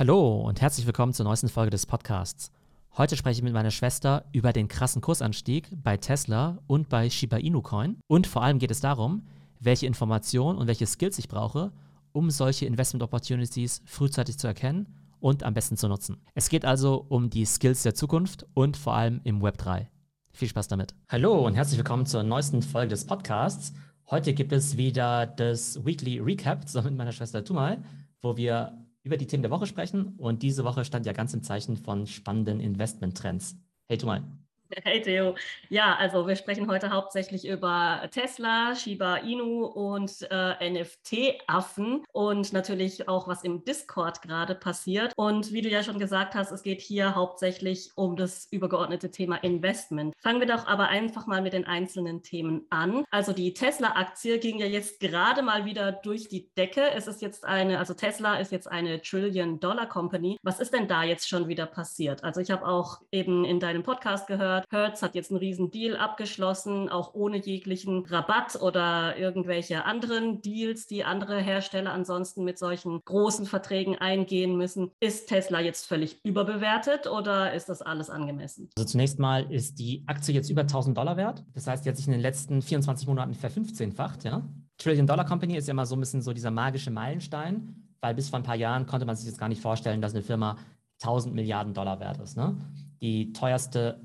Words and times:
Hallo 0.00 0.40
und 0.40 0.62
herzlich 0.62 0.86
willkommen 0.86 1.12
zur 1.12 1.24
neuesten 1.24 1.50
Folge 1.50 1.68
des 1.68 1.84
Podcasts. 1.84 2.50
Heute 2.96 3.18
spreche 3.18 3.40
ich 3.40 3.44
mit 3.44 3.52
meiner 3.52 3.70
Schwester 3.70 4.24
über 4.32 4.54
den 4.54 4.66
krassen 4.66 5.02
Kursanstieg 5.02 5.68
bei 5.82 5.98
Tesla 5.98 6.56
und 6.66 6.88
bei 6.88 7.10
Shiba 7.10 7.36
Inu 7.36 7.60
Coin. 7.60 7.98
Und 8.06 8.26
vor 8.26 8.42
allem 8.42 8.58
geht 8.58 8.70
es 8.70 8.80
darum, 8.80 9.26
welche 9.58 9.86
Informationen 9.86 10.58
und 10.58 10.68
welche 10.68 10.86
Skills 10.86 11.18
ich 11.18 11.28
brauche, 11.28 11.70
um 12.12 12.30
solche 12.30 12.64
Investment 12.64 13.02
Opportunities 13.02 13.82
frühzeitig 13.84 14.38
zu 14.38 14.46
erkennen 14.46 14.86
und 15.20 15.42
am 15.42 15.52
besten 15.52 15.76
zu 15.76 15.86
nutzen. 15.86 16.16
Es 16.34 16.48
geht 16.48 16.64
also 16.64 17.04
um 17.10 17.28
die 17.28 17.44
Skills 17.44 17.82
der 17.82 17.94
Zukunft 17.94 18.46
und 18.54 18.78
vor 18.78 18.94
allem 18.94 19.20
im 19.24 19.42
Web 19.42 19.58
3. 19.58 19.90
Viel 20.32 20.48
Spaß 20.48 20.68
damit. 20.68 20.94
Hallo 21.10 21.46
und 21.46 21.56
herzlich 21.56 21.76
willkommen 21.76 22.06
zur 22.06 22.22
neuesten 22.22 22.62
Folge 22.62 22.88
des 22.88 23.04
Podcasts. 23.04 23.74
Heute 24.10 24.32
gibt 24.32 24.52
es 24.52 24.78
wieder 24.78 25.26
das 25.26 25.84
Weekly 25.84 26.20
Recap 26.20 26.66
zusammen 26.66 26.88
mit 26.88 26.96
meiner 26.96 27.12
Schwester 27.12 27.44
Tumal, 27.44 27.84
wo 28.22 28.38
wir 28.38 28.80
über 29.02 29.16
die 29.16 29.26
Themen 29.26 29.42
der 29.42 29.50
Woche 29.50 29.66
sprechen. 29.66 30.14
Und 30.18 30.42
diese 30.42 30.64
Woche 30.64 30.84
stand 30.84 31.06
ja 31.06 31.12
ganz 31.12 31.34
im 31.34 31.42
Zeichen 31.42 31.76
von 31.76 32.06
spannenden 32.06 32.60
Investmenttrends. 32.60 33.56
Hey 33.86 33.98
Tumal. 33.98 34.39
Hey 34.84 35.02
Theo. 35.02 35.34
Ja, 35.68 35.96
also 35.96 36.26
wir 36.26 36.36
sprechen 36.36 36.68
heute 36.68 36.90
hauptsächlich 36.90 37.46
über 37.46 38.08
Tesla, 38.10 38.74
Shiba 38.74 39.16
Inu 39.16 39.66
und 39.66 40.26
äh, 40.30 40.70
NFT-Affen 40.70 42.04
und 42.12 42.52
natürlich 42.52 43.08
auch, 43.08 43.28
was 43.28 43.44
im 43.44 43.64
Discord 43.64 44.22
gerade 44.22 44.54
passiert. 44.54 45.12
Und 45.16 45.52
wie 45.52 45.62
du 45.62 45.68
ja 45.68 45.82
schon 45.82 45.98
gesagt 45.98 46.34
hast, 46.34 46.50
es 46.52 46.62
geht 46.62 46.80
hier 46.80 47.14
hauptsächlich 47.14 47.90
um 47.96 48.16
das 48.16 48.48
übergeordnete 48.50 49.10
Thema 49.10 49.36
Investment. 49.36 50.14
Fangen 50.18 50.40
wir 50.40 50.46
doch 50.46 50.66
aber 50.66 50.88
einfach 50.88 51.26
mal 51.26 51.42
mit 51.42 51.52
den 51.52 51.66
einzelnen 51.66 52.22
Themen 52.22 52.66
an. 52.70 53.04
Also 53.10 53.32
die 53.32 53.52
Tesla-Aktie 53.54 54.38
ging 54.38 54.58
ja 54.58 54.66
jetzt 54.66 55.00
gerade 55.00 55.42
mal 55.42 55.64
wieder 55.64 55.92
durch 55.92 56.28
die 56.28 56.48
Decke. 56.54 56.90
Es 56.92 57.06
ist 57.06 57.22
jetzt 57.22 57.44
eine, 57.44 57.78
also 57.78 57.94
Tesla 57.94 58.36
ist 58.36 58.52
jetzt 58.52 58.68
eine 58.68 59.02
Trillion-Dollar-Company. 59.02 60.38
Was 60.42 60.60
ist 60.60 60.72
denn 60.72 60.88
da 60.88 61.02
jetzt 61.02 61.28
schon 61.28 61.48
wieder 61.48 61.66
passiert? 61.66 62.24
Also 62.24 62.40
ich 62.40 62.50
habe 62.50 62.66
auch 62.66 63.00
eben 63.12 63.44
in 63.44 63.60
deinem 63.60 63.82
Podcast 63.82 64.26
gehört, 64.26 64.59
gehört, 64.68 65.00
Hertz 65.00 65.02
hat 65.02 65.14
jetzt 65.14 65.30
einen 65.30 65.38
riesen 65.38 65.70
Deal 65.70 65.96
abgeschlossen, 65.96 66.88
auch 66.88 67.14
ohne 67.14 67.38
jeglichen 67.38 68.04
Rabatt 68.06 68.60
oder 68.60 69.16
irgendwelche 69.16 69.84
anderen 69.84 70.42
Deals, 70.42 70.86
die 70.86 71.04
andere 71.04 71.40
Hersteller 71.40 71.92
ansonsten 71.92 72.44
mit 72.44 72.58
solchen 72.58 73.00
großen 73.04 73.46
Verträgen 73.46 73.96
eingehen 73.96 74.56
müssen. 74.56 74.90
Ist 75.00 75.28
Tesla 75.28 75.60
jetzt 75.60 75.86
völlig 75.86 76.18
überbewertet 76.24 77.06
oder 77.06 77.52
ist 77.52 77.68
das 77.68 77.82
alles 77.82 78.10
angemessen? 78.10 78.68
Also 78.76 78.88
zunächst 78.88 79.18
mal 79.18 79.50
ist 79.50 79.78
die 79.78 80.02
Aktie 80.06 80.34
jetzt 80.34 80.50
über 80.50 80.62
1000 80.62 80.96
Dollar 80.96 81.16
wert. 81.16 81.44
Das 81.54 81.66
heißt, 81.66 81.84
die 81.84 81.88
hat 81.88 81.96
sich 81.96 82.06
in 82.06 82.12
den 82.12 82.20
letzten 82.20 82.62
24 82.62 83.06
Monaten 83.06 83.34
verfünfzehnfacht. 83.34 84.24
Ja? 84.24 84.42
Trillion 84.78 85.06
Dollar 85.06 85.24
Company 85.24 85.56
ist 85.56 85.68
ja 85.68 85.72
immer 85.72 85.86
so 85.86 85.96
ein 85.96 86.00
bisschen 86.00 86.22
so 86.22 86.32
dieser 86.32 86.50
magische 86.50 86.90
Meilenstein, 86.90 87.86
weil 88.00 88.14
bis 88.14 88.28
vor 88.28 88.38
ein 88.38 88.44
paar 88.44 88.56
Jahren 88.56 88.86
konnte 88.86 89.06
man 89.06 89.16
sich 89.16 89.26
jetzt 89.26 89.38
gar 89.38 89.48
nicht 89.48 89.62
vorstellen, 89.62 90.00
dass 90.00 90.14
eine 90.14 90.22
Firma 90.22 90.56
1000 91.02 91.34
Milliarden 91.34 91.74
Dollar 91.74 92.00
wert 92.00 92.18
ist. 92.18 92.36
Ne? 92.36 92.56
Die 93.00 93.32
teuerste 93.32 94.00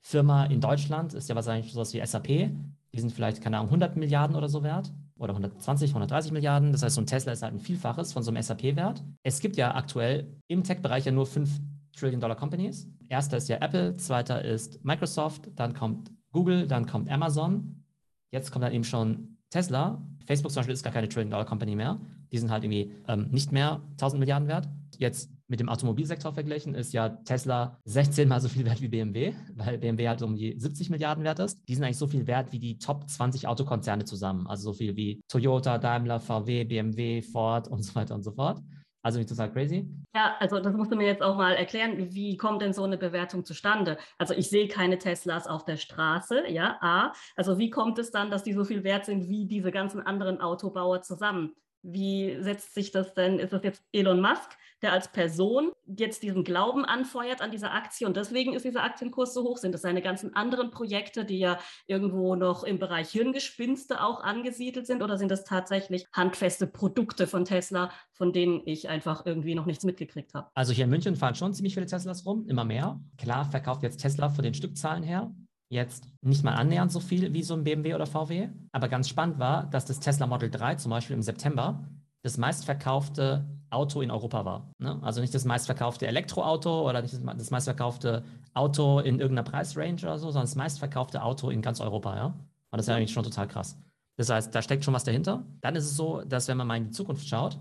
Firma 0.00 0.44
in 0.46 0.60
Deutschland 0.60 1.14
ist 1.14 1.28
ja 1.28 1.34
wahrscheinlich 1.34 1.72
sowas 1.72 1.92
wie 1.92 2.04
SAP. 2.04 2.26
Die 2.26 3.00
sind 3.00 3.12
vielleicht, 3.12 3.42
keine 3.42 3.58
Ahnung, 3.58 3.68
100 3.68 3.96
Milliarden 3.96 4.34
oder 4.36 4.48
so 4.48 4.62
wert 4.62 4.92
oder 5.18 5.32
120, 5.32 5.90
130 5.90 6.32
Milliarden. 6.32 6.72
Das 6.72 6.82
heißt, 6.82 6.94
so 6.94 7.02
ein 7.02 7.06
Tesla 7.06 7.32
ist 7.32 7.42
halt 7.42 7.54
ein 7.54 7.60
Vielfaches 7.60 8.12
von 8.12 8.22
so 8.22 8.30
einem 8.30 8.42
SAP-Wert. 8.42 9.04
Es 9.22 9.40
gibt 9.40 9.56
ja 9.56 9.74
aktuell 9.74 10.34
im 10.48 10.64
Tech-Bereich 10.64 11.04
ja 11.04 11.12
nur 11.12 11.26
fünf 11.26 11.60
Trillion-Dollar-Companies. 11.96 12.88
Erster 13.08 13.36
ist 13.36 13.48
ja 13.48 13.58
Apple, 13.58 13.96
zweiter 13.96 14.42
ist 14.44 14.84
Microsoft, 14.84 15.50
dann 15.56 15.74
kommt 15.74 16.10
Google, 16.32 16.66
dann 16.66 16.86
kommt 16.86 17.10
Amazon. 17.10 17.84
Jetzt 18.30 18.50
kommt 18.50 18.64
dann 18.64 18.72
eben 18.72 18.84
schon 18.84 19.36
Tesla. 19.50 20.00
Facebook 20.24 20.52
zum 20.52 20.60
Beispiel 20.60 20.74
ist 20.74 20.82
gar 20.82 20.92
keine 20.92 21.08
Trillion-Dollar-Company 21.08 21.76
mehr. 21.76 22.00
Die 22.32 22.38
sind 22.38 22.50
halt 22.50 22.64
irgendwie 22.64 22.92
ähm, 23.08 23.28
nicht 23.30 23.52
mehr 23.52 23.82
1000 23.92 24.20
Milliarden 24.20 24.48
wert. 24.48 24.68
Jetzt 24.96 25.30
mit 25.50 25.60
dem 25.60 25.68
Automobilsektor 25.68 26.32
verglichen, 26.32 26.74
ist 26.74 26.92
ja 26.92 27.08
Tesla 27.08 27.78
16 27.84 28.28
mal 28.28 28.40
so 28.40 28.48
viel 28.48 28.64
wert 28.64 28.80
wie 28.80 28.88
BMW, 28.88 29.34
weil 29.54 29.78
BMW 29.78 30.08
halt 30.08 30.22
um 30.22 30.36
die 30.36 30.54
70 30.56 30.90
Milliarden 30.90 31.24
wert 31.24 31.40
ist. 31.40 31.60
Die 31.68 31.74
sind 31.74 31.84
eigentlich 31.84 31.98
so 31.98 32.06
viel 32.06 32.26
wert 32.26 32.52
wie 32.52 32.60
die 32.60 32.78
Top 32.78 33.08
20 33.10 33.48
Autokonzerne 33.48 34.04
zusammen. 34.04 34.46
Also 34.46 34.70
so 34.70 34.78
viel 34.78 34.96
wie 34.96 35.20
Toyota, 35.28 35.78
Daimler, 35.78 36.20
VW, 36.20 36.64
BMW, 36.64 37.20
Ford 37.20 37.68
und 37.68 37.82
so 37.82 37.94
weiter 37.96 38.14
und 38.14 38.22
so 38.22 38.30
fort. 38.30 38.60
Also 39.02 39.18
nicht 39.18 39.30
total 39.30 39.50
crazy. 39.50 39.88
Ja, 40.14 40.36
also 40.38 40.60
das 40.60 40.74
musst 40.74 40.92
du 40.92 40.96
mir 40.96 41.06
jetzt 41.06 41.22
auch 41.22 41.36
mal 41.36 41.54
erklären. 41.54 42.12
Wie 42.12 42.36
kommt 42.36 42.60
denn 42.60 42.74
so 42.74 42.84
eine 42.84 42.98
Bewertung 42.98 43.44
zustande? 43.44 43.96
Also 44.18 44.34
ich 44.34 44.50
sehe 44.50 44.68
keine 44.68 44.98
Teslas 44.98 45.46
auf 45.46 45.64
der 45.64 45.78
Straße, 45.78 46.48
ja, 46.48 46.76
A. 46.80 47.12
Also 47.34 47.58
wie 47.58 47.70
kommt 47.70 47.98
es 47.98 48.10
dann, 48.10 48.30
dass 48.30 48.42
die 48.44 48.52
so 48.52 48.64
viel 48.64 48.84
wert 48.84 49.06
sind 49.06 49.28
wie 49.28 49.46
diese 49.46 49.72
ganzen 49.72 50.00
anderen 50.00 50.40
Autobauer 50.40 51.00
zusammen? 51.00 51.54
Wie 51.82 52.36
setzt 52.40 52.74
sich 52.74 52.90
das 52.90 53.14
denn? 53.14 53.38
Ist 53.38 53.54
das 53.54 53.64
jetzt 53.64 53.82
Elon 53.92 54.20
Musk, 54.20 54.50
der 54.82 54.92
als 54.92 55.12
Person 55.12 55.72
jetzt 55.86 56.22
diesen 56.22 56.44
Glauben 56.44 56.84
anfeuert 56.84 57.42
an 57.42 57.50
diese 57.50 57.70
Aktie 57.70 58.06
und 58.06 58.16
deswegen 58.16 58.54
ist 58.54 58.64
dieser 58.64 58.82
Aktienkurs 58.82 59.34
so 59.34 59.42
hoch? 59.42 59.56
Sind 59.58 59.72
das 59.72 59.82
seine 59.82 60.02
ganzen 60.02 60.34
anderen 60.34 60.70
Projekte, 60.70 61.24
die 61.24 61.38
ja 61.38 61.58
irgendwo 61.86 62.34
noch 62.34 62.64
im 62.64 62.78
Bereich 62.78 63.10
Hirngespinste 63.10 64.02
auch 64.02 64.22
angesiedelt 64.22 64.86
sind? 64.86 65.02
Oder 65.02 65.18
sind 65.18 65.30
das 65.30 65.44
tatsächlich 65.44 66.06
handfeste 66.12 66.66
Produkte 66.66 67.26
von 67.26 67.44
Tesla, 67.44 67.90
von 68.12 68.32
denen 68.32 68.62
ich 68.64 68.88
einfach 68.88 69.26
irgendwie 69.26 69.54
noch 69.54 69.66
nichts 69.66 69.84
mitgekriegt 69.84 70.34
habe? 70.34 70.48
Also 70.54 70.72
hier 70.72 70.84
in 70.84 70.90
München 70.90 71.16
fahren 71.16 71.34
schon 71.34 71.54
ziemlich 71.54 71.74
viele 71.74 71.86
Teslas 71.86 72.24
rum, 72.26 72.46
immer 72.48 72.64
mehr. 72.64 73.00
Klar 73.18 73.44
verkauft 73.44 73.82
jetzt 73.82 73.98
Tesla 73.98 74.28
von 74.28 74.44
den 74.44 74.54
Stückzahlen 74.54 75.02
her 75.02 75.32
jetzt 75.70 76.04
nicht 76.20 76.44
mal 76.44 76.54
annähernd 76.54 76.90
so 76.92 77.00
viel 77.00 77.32
wie 77.32 77.42
so 77.42 77.54
ein 77.54 77.64
BMW 77.64 77.94
oder 77.94 78.06
VW. 78.06 78.48
Aber 78.72 78.88
ganz 78.88 79.08
spannend 79.08 79.38
war, 79.38 79.66
dass 79.70 79.86
das 79.86 80.00
Tesla 80.00 80.26
Model 80.26 80.50
3 80.50 80.74
zum 80.74 80.90
Beispiel 80.90 81.14
im 81.14 81.22
September 81.22 81.84
das 82.22 82.36
meistverkaufte 82.36 83.46
Auto 83.70 84.00
in 84.00 84.10
Europa 84.10 84.44
war. 84.44 84.70
Ne? 84.78 84.98
Also 85.02 85.20
nicht 85.20 85.34
das 85.34 85.44
meistverkaufte 85.44 86.06
Elektroauto 86.06 86.88
oder 86.88 87.02
nicht 87.02 87.14
das 87.14 87.50
meistverkaufte 87.50 88.24
Auto 88.54 88.98
in 89.00 89.20
irgendeiner 89.20 89.48
Preisrange 89.48 90.02
oder 90.02 90.18
so, 90.18 90.26
sondern 90.26 90.42
das 90.42 90.56
meistverkaufte 90.56 91.22
Auto 91.22 91.50
in 91.50 91.62
ganz 91.62 91.80
Europa. 91.80 92.16
Ja? 92.16 92.26
Und 92.26 92.36
das 92.72 92.82
ist 92.82 92.88
ja 92.88 92.96
eigentlich 92.96 93.12
schon 93.12 93.24
total 93.24 93.48
krass. 93.48 93.78
Das 94.16 94.28
heißt, 94.28 94.54
da 94.54 94.60
steckt 94.60 94.84
schon 94.84 94.94
was 94.94 95.04
dahinter. 95.04 95.44
Dann 95.60 95.76
ist 95.76 95.84
es 95.84 95.96
so, 95.96 96.22
dass 96.22 96.48
wenn 96.48 96.56
man 96.56 96.66
mal 96.66 96.76
in 96.76 96.86
die 96.86 96.90
Zukunft 96.90 97.26
schaut, 97.26 97.58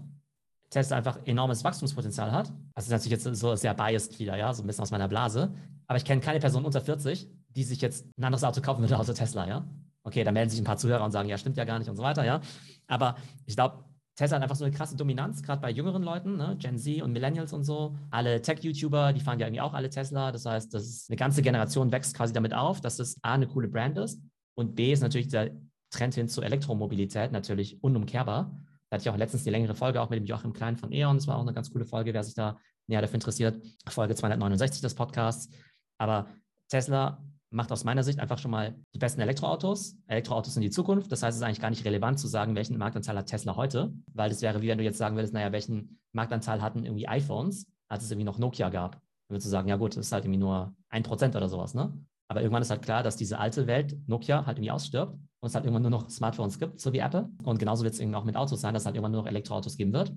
Tesla 0.69 0.97
einfach 0.97 1.19
enormes 1.25 1.63
Wachstumspotenzial 1.63 2.31
hat. 2.31 2.51
Das 2.75 2.85
ist 2.85 2.91
natürlich 2.91 3.23
jetzt 3.23 3.39
so 3.39 3.55
sehr 3.55 3.73
biased 3.73 4.19
wieder, 4.19 4.35
ja, 4.35 4.53
so 4.53 4.63
ein 4.63 4.67
bisschen 4.67 4.83
aus 4.83 4.91
meiner 4.91 5.07
Blase. 5.07 5.51
Aber 5.87 5.97
ich 5.97 6.05
kenne 6.05 6.21
keine 6.21 6.39
Person 6.39 6.65
unter 6.65 6.81
40, 6.81 7.27
die 7.49 7.63
sich 7.63 7.81
jetzt 7.81 8.05
ein 8.17 8.23
anderes 8.23 8.43
Auto 8.43 8.61
kaufen 8.61 8.81
würde 8.81 8.97
außer 8.97 9.15
Tesla, 9.15 9.47
ja. 9.47 9.65
Okay, 10.03 10.23
da 10.23 10.31
melden 10.31 10.49
sich 10.49 10.59
ein 10.59 10.65
paar 10.65 10.77
Zuhörer 10.77 11.03
und 11.03 11.11
sagen, 11.11 11.27
ja, 11.29 11.37
stimmt 11.37 11.57
ja 11.57 11.65
gar 11.65 11.79
nicht 11.79 11.89
und 11.89 11.95
so 11.95 12.03
weiter, 12.03 12.23
ja. 12.23 12.41
Aber 12.87 13.15
ich 13.45 13.55
glaube, 13.55 13.83
Tesla 14.19 14.35
hat 14.35 14.43
einfach 14.43 14.57
so 14.57 14.65
eine 14.65 14.75
krasse 14.75 14.97
Dominanz, 14.97 15.41
gerade 15.41 15.61
bei 15.61 15.71
jüngeren 15.71 16.03
Leuten, 16.03 16.35
ne? 16.35 16.57
Gen 16.59 16.77
Z 16.77 17.01
und 17.01 17.13
Millennials 17.13 17.53
und 17.53 17.63
so. 17.63 17.95
Alle 18.11 18.41
Tech-YouTuber, 18.41 19.13
die 19.13 19.21
fahren 19.21 19.39
ja 19.39 19.47
irgendwie 19.47 19.61
auch 19.61 19.73
alle 19.73 19.89
Tesla. 19.89 20.33
Das 20.33 20.45
heißt, 20.45 20.73
das 20.73 20.83
ist 20.83 21.09
eine 21.09 21.15
ganze 21.15 21.41
Generation 21.41 21.89
wächst 21.89 22.17
quasi 22.17 22.33
damit 22.33 22.53
auf, 22.53 22.81
dass 22.81 22.97
das 22.97 23.15
A, 23.21 23.35
eine 23.35 23.47
coole 23.47 23.69
Brand 23.69 23.97
ist 23.97 24.21
und 24.55 24.75
B, 24.75 24.91
ist 24.91 24.99
natürlich 24.99 25.29
der 25.29 25.51
Trend 25.89 26.15
hin 26.15 26.27
zur 26.27 26.43
Elektromobilität 26.43 27.31
natürlich 27.31 27.81
unumkehrbar. 27.81 28.51
Da 28.89 28.95
hatte 28.95 29.03
ich 29.03 29.09
auch 29.09 29.15
letztens 29.15 29.45
die 29.45 29.51
längere 29.51 29.73
Folge 29.73 30.01
auch 30.01 30.09
mit 30.09 30.19
dem 30.19 30.25
Joachim 30.25 30.51
Klein 30.51 30.75
von 30.75 30.91
E.ON. 30.91 31.15
Das 31.15 31.27
war 31.27 31.37
auch 31.37 31.43
eine 31.43 31.53
ganz 31.53 31.71
coole 31.71 31.85
Folge, 31.85 32.13
wer 32.13 32.25
sich 32.25 32.35
da 32.35 32.57
näher 32.87 33.01
dafür 33.01 33.15
interessiert. 33.15 33.63
Folge 33.87 34.15
269 34.15 34.81
des 34.81 34.95
Podcasts. 34.95 35.47
Aber 35.97 36.27
Tesla 36.67 37.23
macht 37.51 37.71
aus 37.71 37.83
meiner 37.83 38.03
Sicht 38.03 38.19
einfach 38.19 38.37
schon 38.37 38.51
mal 38.51 38.75
die 38.93 38.99
besten 38.99 39.21
Elektroautos. 39.21 39.97
Elektroautos 40.07 40.53
sind 40.53 40.61
die 40.61 40.69
Zukunft. 40.69 41.11
Das 41.11 41.23
heißt, 41.23 41.35
es 41.35 41.41
ist 41.41 41.45
eigentlich 41.45 41.61
gar 41.61 41.69
nicht 41.69 41.85
relevant 41.85 42.19
zu 42.19 42.27
sagen, 42.27 42.55
welchen 42.55 42.77
Marktanteil 42.77 43.17
hat 43.17 43.27
Tesla 43.27 43.55
heute, 43.55 43.93
weil 44.13 44.29
das 44.29 44.41
wäre 44.41 44.61
wie 44.61 44.67
wenn 44.67 44.77
du 44.77 44.83
jetzt 44.83 44.97
sagen 44.97 45.15
würdest, 45.15 45.33
naja, 45.33 45.51
welchen 45.51 45.99
Marktanteil 46.13 46.61
hatten 46.61 46.83
irgendwie 46.83 47.07
iPhones, 47.07 47.67
als 47.87 48.03
es 48.03 48.11
irgendwie 48.11 48.25
noch 48.25 48.37
Nokia 48.37 48.69
gab. 48.69 48.93
Dann 48.93 49.35
würdest 49.35 49.47
du 49.47 49.51
sagen, 49.51 49.67
ja 49.67 49.77
gut, 49.77 49.97
das 49.97 50.07
ist 50.07 50.11
halt 50.11 50.25
irgendwie 50.25 50.39
nur 50.39 50.75
ein 50.89 51.03
Prozent 51.03 51.35
oder 51.35 51.49
sowas, 51.49 51.73
ne? 51.73 51.93
Aber 52.31 52.41
irgendwann 52.41 52.61
ist 52.61 52.69
halt 52.69 52.83
klar, 52.83 53.01
dass 53.01 53.15
diese 53.15 53.39
alte 53.39 53.65
Welt, 53.65 53.97
Nokia, 54.07 54.45
halt 54.45 54.59
irgendwie 54.59 54.71
ausstirbt 54.71 55.13
und 55.13 55.47
es 55.47 55.55
halt 55.55 55.65
irgendwann 55.65 55.81
nur 55.81 55.91
noch 55.91 56.09
Smartphones 56.11 56.59
gibt, 56.59 56.79
so 56.79 56.93
wie 56.93 56.99
Apple. 56.99 57.29
Und 57.43 57.57
genauso 57.57 57.83
wird 57.83 57.95
es 57.95 57.99
irgendwie 57.99 58.17
auch 58.17 58.23
mit 58.23 58.35
Autos 58.35 58.61
sein, 58.61 58.75
dass 58.75 58.83
es 58.83 58.85
halt 58.85 58.95
irgendwann 58.95 59.13
nur 59.13 59.23
noch 59.23 59.27
Elektroautos 59.27 59.77
geben 59.77 59.93
wird. 59.93 60.13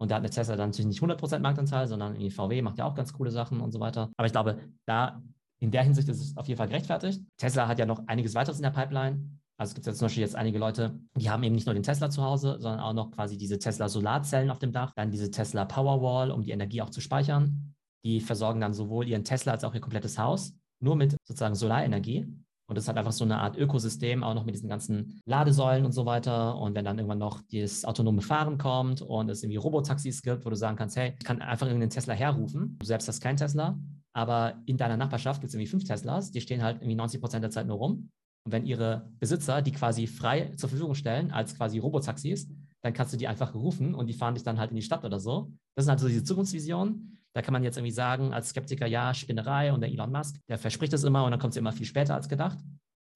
Und 0.00 0.10
da 0.10 0.16
hat 0.16 0.22
eine 0.22 0.30
Tesla 0.30 0.56
dann 0.56 0.70
natürlich 0.70 0.88
nicht 0.88 1.00
100% 1.00 1.38
Marktanteil, 1.38 1.86
sondern 1.86 2.18
die 2.18 2.30
VW 2.30 2.60
macht 2.62 2.78
ja 2.78 2.84
auch 2.84 2.96
ganz 2.96 3.12
coole 3.12 3.30
Sachen 3.30 3.60
und 3.60 3.70
so 3.70 3.78
weiter. 3.78 4.10
Aber 4.16 4.26
ich 4.26 4.32
glaube, 4.32 4.58
da 4.84 5.22
in 5.62 5.70
der 5.70 5.84
Hinsicht 5.84 6.08
ist 6.08 6.20
es 6.20 6.36
auf 6.36 6.48
jeden 6.48 6.58
Fall 6.58 6.66
gerechtfertigt. 6.66 7.22
Tesla 7.36 7.68
hat 7.68 7.78
ja 7.78 7.86
noch 7.86 8.02
einiges 8.08 8.34
weiteres 8.34 8.56
in 8.56 8.64
der 8.64 8.70
Pipeline. 8.70 9.38
Also 9.56 9.70
es 9.70 9.74
gibt 9.76 9.86
ja 9.86 9.92
zum 9.92 10.06
Beispiel 10.06 10.22
jetzt 10.22 10.34
einige 10.34 10.58
Leute, 10.58 10.98
die 11.16 11.30
haben 11.30 11.44
eben 11.44 11.54
nicht 11.54 11.66
nur 11.66 11.74
den 11.74 11.84
Tesla 11.84 12.10
zu 12.10 12.20
Hause, 12.20 12.56
sondern 12.58 12.80
auch 12.80 12.92
noch 12.92 13.12
quasi 13.12 13.38
diese 13.38 13.60
Tesla 13.60 13.88
Solarzellen 13.88 14.50
auf 14.50 14.58
dem 14.58 14.72
Dach, 14.72 14.92
dann 14.96 15.12
diese 15.12 15.30
Tesla 15.30 15.64
Powerwall, 15.64 16.32
um 16.32 16.42
die 16.42 16.50
Energie 16.50 16.82
auch 16.82 16.90
zu 16.90 17.00
speichern. 17.00 17.74
Die 18.04 18.20
versorgen 18.20 18.60
dann 18.60 18.74
sowohl 18.74 19.06
ihren 19.06 19.22
Tesla 19.22 19.52
als 19.52 19.62
auch 19.62 19.72
ihr 19.72 19.80
komplettes 19.80 20.18
Haus 20.18 20.52
nur 20.80 20.96
mit 20.96 21.16
sozusagen 21.22 21.54
Solarenergie. 21.54 22.26
Und 22.66 22.76
das 22.76 22.88
hat 22.88 22.96
einfach 22.96 23.12
so 23.12 23.24
eine 23.24 23.38
Art 23.38 23.56
Ökosystem, 23.56 24.24
auch 24.24 24.34
noch 24.34 24.44
mit 24.44 24.56
diesen 24.56 24.68
ganzen 24.68 25.20
Ladesäulen 25.26 25.84
und 25.84 25.92
so 25.92 26.06
weiter. 26.06 26.58
Und 26.58 26.74
wenn 26.74 26.84
dann 26.84 26.98
irgendwann 26.98 27.18
noch 27.18 27.40
das 27.52 27.84
autonome 27.84 28.22
Fahren 28.22 28.58
kommt 28.58 29.00
und 29.00 29.28
es 29.30 29.44
irgendwie 29.44 29.58
Robotaxis 29.58 30.22
gibt, 30.22 30.44
wo 30.44 30.50
du 30.50 30.56
sagen 30.56 30.76
kannst, 30.76 30.96
hey, 30.96 31.14
ich 31.16 31.24
kann 31.24 31.40
einfach 31.40 31.66
irgendeinen 31.66 31.90
Tesla 31.90 32.14
herrufen. 32.14 32.78
Du 32.80 32.86
selbst 32.86 33.06
hast 33.06 33.20
keinen 33.20 33.36
Tesla, 33.36 33.78
aber 34.12 34.62
in 34.66 34.76
deiner 34.76 34.96
Nachbarschaft 34.96 35.40
gibt 35.40 35.48
es 35.48 35.54
irgendwie 35.54 35.70
fünf 35.70 35.84
Teslas, 35.84 36.30
die 36.30 36.40
stehen 36.40 36.62
halt 36.62 36.78
irgendwie 36.78 36.94
90 36.94 37.20
Prozent 37.20 37.42
der 37.42 37.50
Zeit 37.50 37.66
nur 37.66 37.76
rum. 37.76 38.10
Und 38.44 38.52
wenn 38.52 38.66
ihre 38.66 39.08
Besitzer 39.20 39.62
die 39.62 39.72
quasi 39.72 40.06
frei 40.06 40.52
zur 40.56 40.68
Verfügung 40.68 40.94
stellen, 40.94 41.30
als 41.30 41.54
quasi 41.54 41.78
Robotaxis, 41.78 42.48
dann 42.82 42.92
kannst 42.92 43.12
du 43.12 43.16
die 43.16 43.28
einfach 43.28 43.54
rufen 43.54 43.94
und 43.94 44.08
die 44.08 44.14
fahren 44.14 44.34
dich 44.34 44.42
dann 44.42 44.58
halt 44.58 44.70
in 44.70 44.76
die 44.76 44.82
Stadt 44.82 45.04
oder 45.04 45.20
so. 45.20 45.52
Das 45.76 45.84
sind 45.84 45.90
halt 45.90 46.00
so 46.00 46.08
diese 46.08 46.24
Zukunftsvisionen. 46.24 47.18
Da 47.34 47.40
kann 47.40 47.52
man 47.52 47.62
jetzt 47.62 47.78
irgendwie 47.78 47.92
sagen, 47.92 48.34
als 48.34 48.50
Skeptiker, 48.50 48.86
ja, 48.86 49.14
Spinnerei 49.14 49.72
und 49.72 49.80
der 49.80 49.90
Elon 49.90 50.10
Musk, 50.10 50.36
der 50.48 50.58
verspricht 50.58 50.92
es 50.92 51.04
immer 51.04 51.24
und 51.24 51.30
dann 51.30 51.40
kommt 51.40 51.52
es 51.52 51.56
immer 51.56 51.72
viel 51.72 51.86
später 51.86 52.14
als 52.14 52.28
gedacht. 52.28 52.58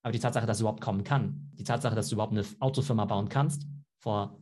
Aber 0.02 0.12
die 0.12 0.20
Tatsache, 0.20 0.46
dass 0.46 0.58
es 0.58 0.60
überhaupt 0.60 0.80
kommen 0.80 1.02
kann, 1.02 1.50
die 1.54 1.64
Tatsache, 1.64 1.96
dass 1.96 2.08
du 2.08 2.14
überhaupt 2.14 2.32
eine 2.32 2.44
Autofirma 2.60 3.04
bauen 3.04 3.28
kannst 3.28 3.66
vor 4.00 4.38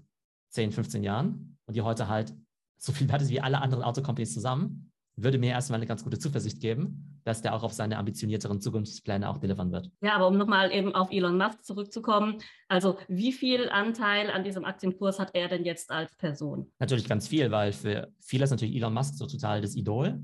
10, 0.51 0.73
15 0.73 1.03
Jahren 1.03 1.57
und 1.67 1.75
die 1.75 1.81
heute 1.81 2.09
halt 2.09 2.35
so 2.79 2.93
viel 2.93 3.09
wert 3.09 3.23
ist 3.23 3.31
wie 3.31 3.41
alle 3.41 3.63
anderen 3.63 3.83
Autocompanies 3.83 4.35
zusammen, 4.35 4.93
würde 5.17 5.39
mir 5.39 5.51
erstmal 5.51 5.79
eine 5.79 5.87
ganz 5.87 6.03
gute 6.03 6.19
Zuversicht 6.19 6.61
geben, 6.61 7.21
dass 7.25 7.43
der 7.43 7.55
auch 7.55 7.63
auf 7.63 7.73
seine 7.73 7.99
ambitionierteren 7.99 8.61
Zukunftspläne 8.61 9.29
auch 9.29 9.39
delivern 9.39 9.71
wird. 9.71 9.91
Ja, 10.03 10.15
aber 10.15 10.29
um 10.29 10.37
nochmal 10.37 10.73
eben 10.73 10.95
auf 10.95 11.11
Elon 11.11 11.39
Musk 11.39 11.65
zurückzukommen, 11.65 12.39
also 12.69 12.99
wie 13.09 13.33
viel 13.33 13.69
Anteil 13.71 14.31
an 14.31 14.45
diesem 14.45 14.65
Aktienkurs 14.65 15.19
hat 15.19 15.31
er 15.35 15.49
denn 15.49 15.65
jetzt 15.65 15.91
als 15.91 16.17
Person? 16.17 16.71
Natürlich 16.79 17.09
ganz 17.09 17.29
viel, 17.29 17.51
weil 17.51 17.73
für 17.73 18.13
viele 18.21 18.45
ist 18.45 18.51
natürlich 18.51 18.75
Elon 18.75 18.95
Musk 18.95 19.15
so 19.15 19.27
total 19.27 19.61
das 19.61 19.77
Idol. 19.77 20.23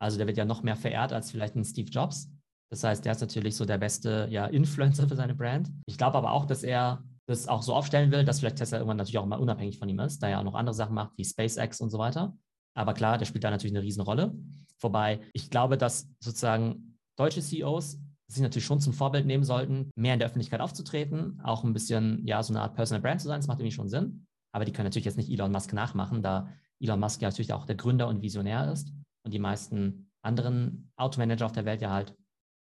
Also 0.00 0.18
der 0.18 0.26
wird 0.26 0.36
ja 0.36 0.44
noch 0.44 0.62
mehr 0.62 0.76
verehrt 0.76 1.12
als 1.12 1.30
vielleicht 1.30 1.54
ein 1.54 1.64
Steve 1.64 1.90
Jobs. 1.90 2.28
Das 2.70 2.82
heißt, 2.82 3.04
der 3.04 3.12
ist 3.12 3.20
natürlich 3.20 3.54
so 3.54 3.64
der 3.64 3.78
beste 3.78 4.26
ja, 4.30 4.46
Influencer 4.46 5.06
für 5.06 5.14
seine 5.14 5.34
Brand. 5.34 5.70
Ich 5.86 5.98
glaube 5.98 6.18
aber 6.18 6.32
auch, 6.32 6.46
dass 6.46 6.62
er 6.62 7.04
das 7.26 7.46
auch 7.46 7.62
so 7.62 7.74
aufstellen 7.74 8.10
will, 8.10 8.24
dass 8.24 8.40
vielleicht 8.40 8.56
Tesla 8.56 8.78
irgendwann 8.78 8.96
natürlich 8.96 9.18
auch 9.18 9.26
mal 9.26 9.38
unabhängig 9.38 9.78
von 9.78 9.88
ihm 9.88 10.00
ist, 10.00 10.22
da 10.22 10.28
er 10.28 10.40
auch 10.40 10.44
noch 10.44 10.54
andere 10.54 10.74
Sachen 10.74 10.94
macht, 10.94 11.12
wie 11.16 11.24
SpaceX 11.24 11.80
und 11.80 11.90
so 11.90 11.98
weiter. 11.98 12.36
Aber 12.74 12.94
klar, 12.94 13.18
der 13.18 13.26
spielt 13.26 13.44
da 13.44 13.50
natürlich 13.50 13.74
eine 13.74 13.84
Riesenrolle. 13.84 14.34
Wobei 14.80 15.20
ich 15.32 15.50
glaube, 15.50 15.76
dass 15.76 16.08
sozusagen 16.20 16.98
deutsche 17.16 17.40
CEOs 17.40 17.98
sich 18.28 18.42
natürlich 18.42 18.64
schon 18.64 18.80
zum 18.80 18.92
Vorbild 18.92 19.26
nehmen 19.26 19.44
sollten, 19.44 19.90
mehr 19.94 20.14
in 20.14 20.18
der 20.18 20.26
Öffentlichkeit 20.26 20.60
aufzutreten, 20.60 21.40
auch 21.44 21.64
ein 21.64 21.72
bisschen, 21.72 22.26
ja, 22.26 22.42
so 22.42 22.52
eine 22.52 22.62
Art 22.62 22.74
Personal 22.74 23.02
Brand 23.02 23.20
zu 23.20 23.28
sein, 23.28 23.40
das 23.40 23.46
macht 23.46 23.60
irgendwie 23.60 23.74
schon 23.74 23.88
Sinn. 23.88 24.26
Aber 24.52 24.64
die 24.64 24.72
können 24.72 24.86
natürlich 24.86 25.04
jetzt 25.04 25.18
nicht 25.18 25.30
Elon 25.30 25.52
Musk 25.52 25.72
nachmachen, 25.72 26.22
da 26.22 26.48
Elon 26.80 27.00
Musk 27.00 27.20
ja 27.20 27.28
natürlich 27.28 27.52
auch 27.52 27.66
der 27.66 27.76
Gründer 27.76 28.08
und 28.08 28.22
Visionär 28.22 28.72
ist 28.72 28.92
und 29.24 29.34
die 29.34 29.38
meisten 29.38 30.10
anderen 30.22 30.90
Automanager 30.96 31.46
auf 31.46 31.52
der 31.52 31.64
Welt 31.64 31.82
ja 31.82 31.90
halt 31.90 32.16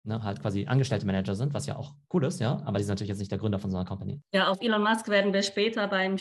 Ne, 0.08 0.24
halt 0.24 0.42
quasi 0.42 0.66
angestellte 0.68 1.06
Manager 1.06 1.36
sind, 1.36 1.54
was 1.54 1.66
ja 1.66 1.76
auch 1.76 1.94
cool 2.14 2.24
ist, 2.24 2.40
ja, 2.40 2.62
aber 2.64 2.78
die 2.78 2.86
sind 2.86 2.94
natürlich 2.94 3.10
jetzt 3.10 3.20
nicht 3.20 3.30
der 3.30 3.40
Gründer 3.40 3.60
von 3.60 3.70
so 3.70 3.76
einer 3.76 3.86
Company. 3.86 4.22
Ja, 4.34 4.48
auf 4.48 4.62
Elon 4.62 4.82
Musk 4.82 5.10
werden 5.10 5.34
wir 5.34 5.44
später 5.44 5.86
beim 5.90 6.16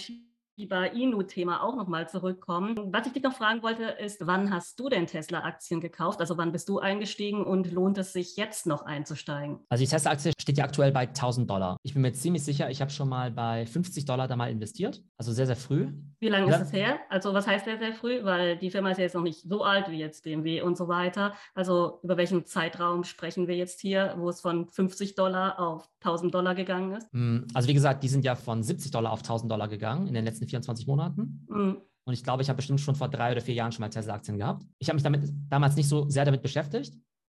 Shiba 0.59 0.87
Inu-Thema 0.87 1.63
auch 1.63 1.77
nochmal 1.77 2.09
zurückkommen. 2.09 2.77
Was 2.91 3.07
ich 3.07 3.13
dich 3.13 3.23
noch 3.23 3.35
fragen 3.35 3.63
wollte, 3.63 3.85
ist, 3.85 4.27
wann 4.27 4.51
hast 4.51 4.81
du 4.81 4.89
denn 4.89 5.07
Tesla-Aktien 5.07 5.83
gekauft? 5.83 6.19
Also 6.21 6.39
wann 6.39 6.51
bist 6.51 6.71
du 6.71 6.79
eingestiegen 6.79 7.45
und 7.45 7.71
lohnt 7.73 7.99
es 7.99 8.15
sich 8.15 8.37
jetzt 8.39 8.67
noch 8.67 8.87
einzusteigen? 8.87 9.59
Also 9.69 9.85
die 9.85 9.91
Tesla-Aktie 9.91 10.33
steht 10.41 10.57
ja 10.57 10.65
aktuell 10.65 10.93
bei 10.93 11.09
1000 11.09 11.51
Dollar. 11.51 11.77
Ich 11.83 11.93
bin 11.93 12.01
mir 12.01 12.13
ziemlich 12.13 12.43
sicher, 12.43 12.71
ich 12.71 12.81
habe 12.81 12.91
schon 12.91 13.11
mal 13.11 13.31
bei 13.31 13.67
50 13.67 14.07
Dollar 14.07 14.29
da 14.29 14.37
mal 14.37 14.51
investiert, 14.51 15.03
also 15.19 15.31
sehr, 15.31 15.45
sehr 15.45 15.57
früh. 15.57 15.93
Wie 16.21 16.29
lange 16.29 16.51
ja. 16.51 16.57
ist 16.57 16.69
es 16.69 16.73
her? 16.73 17.01
Also 17.11 17.35
was 17.35 17.47
heißt 17.47 17.67
sehr, 17.67 17.79
sehr 17.79 17.93
früh? 17.93 18.25
Weil 18.25 18.57
die 18.57 18.71
Firma 18.71 18.91
ist 18.93 18.97
ja 18.97 19.05
jetzt 19.05 19.15
noch 19.15 19.23
nicht 19.23 19.43
so 19.43 19.63
alt 19.63 19.91
wie 19.91 19.99
jetzt 19.99 20.25
BMW 20.25 20.63
und 20.63 20.79
so 20.79 20.89
weiter. 20.89 21.35
Also 21.55 22.01
über 22.03 22.17
welchen 22.17 22.47
Zeitraum 22.47 23.05
sprechen 23.05 23.47
wir 23.47 23.57
jetzt 23.57 23.83
hier, 23.83 24.15
wo 24.17 24.31
es 24.31 24.41
von 24.41 24.71
50 24.71 25.17
Dollar 25.17 25.61
auf 25.61 25.87
1000 26.01 26.35
Dollar 26.35 26.55
gegangen 26.55 26.93
ist? 26.93 27.13
Hm, 27.13 27.47
also 27.53 27.69
wie 27.69 27.75
gesagt, 27.75 28.03
die 28.03 28.09
sind 28.09 28.25
ja 28.25 28.35
von 28.37 28.63
70 28.63 28.91
Dollar 28.91 29.13
auf 29.13 29.21
1000 29.21 29.53
Dollar 29.53 29.69
gegangen 29.69 30.07
in 30.07 30.15
den 30.15 30.25
letzten 30.25 30.46
24 30.47 30.87
Monaten. 30.87 31.47
Mhm. 31.49 31.77
Und 32.05 32.15
ich 32.15 32.23
glaube, 32.23 32.43
ich 32.43 32.49
habe 32.49 32.57
bestimmt 32.57 32.81
schon 32.81 32.95
vor 32.95 33.09
drei 33.09 33.33
oder 33.33 33.41
vier 33.41 33.55
Jahren 33.55 33.73
schon 33.73 33.81
mal 33.81 33.89
Tesla-Aktien 33.89 34.39
gehabt. 34.39 34.65
Ich 34.79 34.89
habe 34.89 34.95
mich 34.95 35.03
damit 35.03 35.29
damals 35.49 35.75
nicht 35.75 35.89
so 35.89 36.09
sehr 36.09 36.25
damit 36.25 36.43
beschäftigt. 36.43 36.95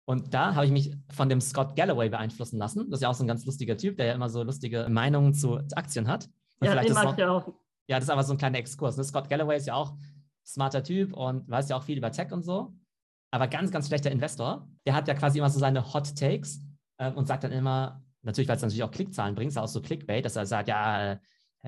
Und 0.06 0.32
da 0.32 0.54
habe 0.54 0.66
ich 0.66 0.72
mich 0.72 0.94
von 1.10 1.28
dem 1.28 1.40
Scott 1.40 1.76
Galloway 1.76 2.08
beeinflussen 2.08 2.58
lassen. 2.58 2.90
Das 2.90 2.98
ist 2.98 3.02
ja 3.02 3.08
auch 3.10 3.14
so 3.14 3.24
ein 3.24 3.28
ganz 3.28 3.44
lustiger 3.44 3.76
Typ, 3.76 3.96
der 3.96 4.06
ja 4.06 4.14
immer 4.14 4.28
so 4.28 4.42
lustige 4.42 4.86
Meinungen 4.88 5.34
zu 5.34 5.58
Aktien 5.74 6.08
hat. 6.08 6.28
Und 6.60 6.66
ja, 6.66 6.80
den 6.80 6.94
mag 6.94 7.18
ich 7.18 7.24
auch. 7.24 7.46
Ja, 7.88 7.96
das 7.96 8.04
ist 8.04 8.10
aber 8.10 8.22
so 8.22 8.32
ein 8.32 8.38
kleiner 8.38 8.58
Exkurs. 8.58 8.96
Ne? 8.96 9.04
Scott 9.04 9.28
Galloway 9.28 9.56
ist 9.56 9.66
ja 9.66 9.74
auch 9.74 9.94
smarter 10.46 10.82
Typ 10.82 11.14
und 11.14 11.48
weiß 11.48 11.68
ja 11.68 11.76
auch 11.76 11.82
viel 11.82 11.98
über 11.98 12.10
Tech 12.10 12.32
und 12.32 12.42
so. 12.42 12.74
Aber 13.30 13.48
ganz, 13.48 13.70
ganz 13.70 13.88
schlechter 13.88 14.10
Investor. 14.10 14.66
Der 14.86 14.94
hat 14.94 15.08
ja 15.08 15.14
quasi 15.14 15.38
immer 15.38 15.50
so 15.50 15.58
seine 15.58 15.92
Hot 15.92 16.14
Takes 16.16 16.60
äh, 16.98 17.10
und 17.12 17.26
sagt 17.26 17.44
dann 17.44 17.52
immer, 17.52 18.02
natürlich, 18.22 18.48
weil 18.48 18.56
es 18.56 18.62
natürlich 18.62 18.82
auch 18.82 18.90
Klickzahlen 18.90 19.34
bringt, 19.34 19.50
ist 19.50 19.58
auch 19.58 19.68
so 19.68 19.82
Clickbait, 19.82 20.24
dass 20.24 20.36
er 20.36 20.46
sagt, 20.46 20.68
ja, 20.68 21.12
äh, 21.12 21.18